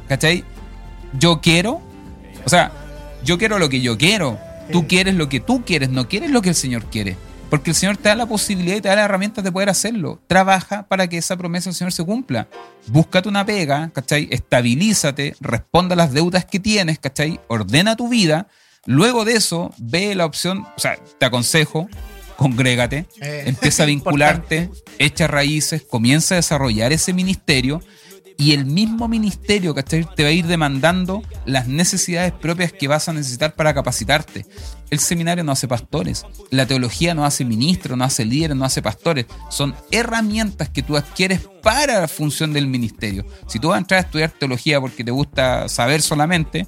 ¿cachai? 0.09 0.45
Yo 1.19 1.41
quiero. 1.41 1.83
O 2.45 2.49
sea, 2.49 2.71
yo 3.25 3.37
quiero 3.37 3.59
lo 3.59 3.69
que 3.69 3.81
yo 3.81 3.99
quiero. 3.99 4.39
Tú 4.71 4.87
quieres 4.87 5.15
lo 5.15 5.29
que 5.29 5.41
tú 5.41 5.65
quieres, 5.65 5.89
no 5.89 6.09
quieres 6.09 6.31
lo 6.31 6.41
que 6.41 6.51
el 6.51 6.55
Señor 6.55 6.85
quiere. 6.85 7.17
Porque 7.51 7.71
el 7.71 7.77
Señor 7.77 7.97
te 7.97 8.11
da 8.11 8.15
la 8.15 8.27
posibilidad 8.27 8.77
y 8.77 8.81
te 8.81 8.89
da 8.89 8.97
las 8.97 9.05
herramientas 9.07 9.43
de 9.43 9.51
poder 9.51 9.71
hacerlo. 9.71 10.21
Trabaja 10.27 10.87
para 10.87 11.09
que 11.09 11.17
esa 11.17 11.37
promesa 11.37 11.71
del 11.71 11.75
Señor 11.75 11.93
se 11.93 12.05
cumpla. 12.05 12.49
Búscate 12.87 13.29
una 13.29 13.47
pega, 13.47 13.91
¿cachai? 13.95 14.29
Estabilízate, 14.31 15.35
responda 15.41 15.95
a 15.95 15.97
las 15.97 16.13
deudas 16.13 16.45
que 16.45 16.61
tienes, 16.61 16.99
¿cachai? 16.99 17.41
Ordena 17.49 17.97
tu 17.97 18.09
vida. 18.09 18.49
Luego 18.85 19.25
de 19.25 19.35
eso, 19.35 19.73
ve 19.79 20.15
la 20.15 20.27
opción, 20.27 20.67
o 20.77 20.81
sea, 20.81 20.99
te 21.19 21.27
aconsejo, 21.27 21.89
congrégate, 22.37 23.07
Eh, 23.21 23.45
empieza 23.47 23.83
a 23.83 23.87
vincularte, 23.95 24.71
echa 24.99 25.27
raíces, 25.27 25.83
comienza 25.83 26.35
a 26.35 26.37
desarrollar 26.37 26.93
ese 26.93 27.13
ministerio 27.13 27.81
y 28.41 28.53
el 28.53 28.67
mismo 28.67 29.09
ministerio, 29.09 29.75
¿cachai? 29.75 30.07
Te 30.15 30.23
va 30.23 30.29
a 30.29 30.33
ir 30.33 30.47
demandando 30.47 31.23
las 31.45 31.67
necesidades 31.67 32.33
propias 32.33 32.73
que 32.73 32.87
vas 32.87 33.09
a 33.09 33.13
necesitar 33.13 33.57
para 33.57 33.75
capacitarte. 33.75 34.47
El 34.91 35.01
seminario 35.01 35.43
no 35.43 35.51
hace 35.51 35.67
pastores, 35.67 36.25
la 36.51 36.65
teología 36.65 37.15
no 37.15 37.27
hace 37.27 37.45
ministros, 37.45 37.99
no 37.99 38.05
hace 38.05 38.25
líderes, 38.25 38.57
no 38.57 38.65
hace 38.65 38.81
pastores. 38.81 39.27
Son 39.51 39.75
herramientas 39.91 40.69
que 40.69 40.85
tú 40.85 40.97
adquieres 40.97 41.41
para 41.65 42.01
la 42.01 42.09
función 42.09 42.53
del 42.53 42.69
ministerio. 42.69 43.27
Si 43.49 43.59
tú 43.59 43.69
vas 43.69 43.77
a 43.77 43.81
entrar 43.81 43.99
a 43.99 44.05
estudiar 44.05 44.31
teología 44.31 44.81
porque 44.81 45.03
te 45.03 45.11
gusta 45.11 45.69
saber 45.69 46.01
solamente, 46.01 46.65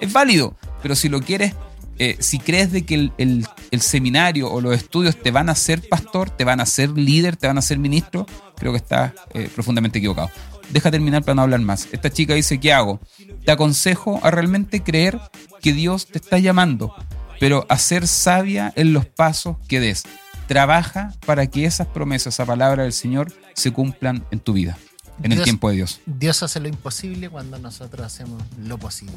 es 0.00 0.10
válido, 0.10 0.56
pero 0.82 0.96
si 0.96 1.10
lo 1.10 1.20
quieres 1.20 1.54
eh, 1.98 2.16
si 2.18 2.38
crees 2.38 2.72
de 2.72 2.86
que 2.86 3.10
el, 3.18 3.46
seminario 3.78 4.50
o 4.50 4.62
los 4.62 4.74
estudios 4.74 5.20
te 5.20 5.30
van 5.30 5.50
a 5.50 5.52
hacer 5.52 5.86
pastor, 5.86 6.30
te 6.30 6.44
van 6.44 6.60
a 6.60 6.62
hacer 6.62 6.88
líder, 6.88 7.36
te 7.36 7.46
van 7.46 7.58
a 7.58 7.60
hacer 7.60 7.78
ministro, 7.78 8.24
creo 8.56 8.72
que 8.72 8.78
estás 8.78 9.12
eh, 9.34 9.50
profundamente 9.54 9.98
equivocado 9.98 10.30
deja 10.72 10.90
terminar 10.90 11.22
para 11.22 11.34
no 11.34 11.42
hablar 11.42 11.60
más. 11.60 11.88
Esta 11.92 12.10
chica 12.10 12.34
dice, 12.34 12.60
¿qué 12.60 12.72
hago? 12.72 13.00
Te 13.44 13.52
aconsejo 13.52 14.20
a 14.22 14.30
realmente 14.30 14.82
creer 14.82 15.20
que 15.60 15.72
Dios 15.72 16.06
te 16.06 16.18
está 16.18 16.38
llamando, 16.38 16.94
pero 17.38 17.66
a 17.68 17.78
ser 17.78 18.06
sabia 18.06 18.72
en 18.76 18.92
los 18.92 19.06
pasos 19.06 19.56
que 19.68 19.80
des. 19.80 20.04
Trabaja 20.46 21.14
para 21.26 21.46
que 21.46 21.64
esas 21.64 21.86
promesas, 21.86 22.34
esa 22.34 22.46
palabra 22.46 22.82
del 22.82 22.92
Señor, 22.92 23.32
se 23.54 23.72
cumplan 23.72 24.24
en 24.30 24.40
tu 24.40 24.52
vida, 24.52 24.78
en 25.22 25.32
el 25.32 25.42
tiempo 25.42 25.68
de 25.70 25.76
Dios. 25.76 26.00
Dios 26.06 26.42
hace 26.42 26.60
lo 26.60 26.68
imposible 26.68 27.28
cuando 27.28 27.58
nosotros 27.58 28.04
hacemos 28.04 28.42
lo 28.58 28.78
posible. 28.78 29.14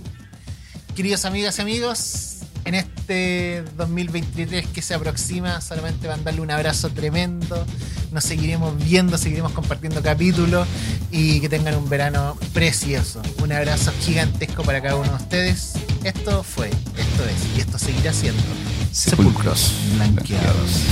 Queridos 0.96 1.26
amigas 1.26 1.58
y 1.58 1.62
amigos, 1.64 2.38
en 2.66 2.76
este 2.76 3.64
2023 3.78 4.68
que 4.68 4.84
se 4.84 4.94
aproxima, 4.94 5.60
solamente 5.60 6.08
mandarle 6.08 6.42
un 6.42 6.52
abrazo 6.52 6.92
tremendo. 6.92 7.66
Nos 8.12 8.24
seguiremos 8.24 8.78
viendo, 8.78 9.18
seguiremos 9.18 9.54
compartiendo 9.54 10.04
capítulos 10.04 10.68
y 11.10 11.42
que 11.42 11.50
tengan 11.50 11.76
un 11.78 11.90
verano 11.90 12.38
precioso. 12.54 13.24
Un 13.42 13.52
abrazo 13.52 13.92
gigantesco 14.02 14.62
para 14.62 14.84
cada 14.84 14.98
uno 14.98 15.10
de 15.10 15.16
ustedes. 15.16 15.74
Esto 16.04 16.44
fue, 16.44 16.68
esto 16.68 17.26
es 17.26 17.58
y 17.58 17.62
esto 17.62 17.80
seguirá 17.80 18.14
siendo 18.14 18.44
Sepulcros 18.92 19.74
Blanqueados. 19.96 20.84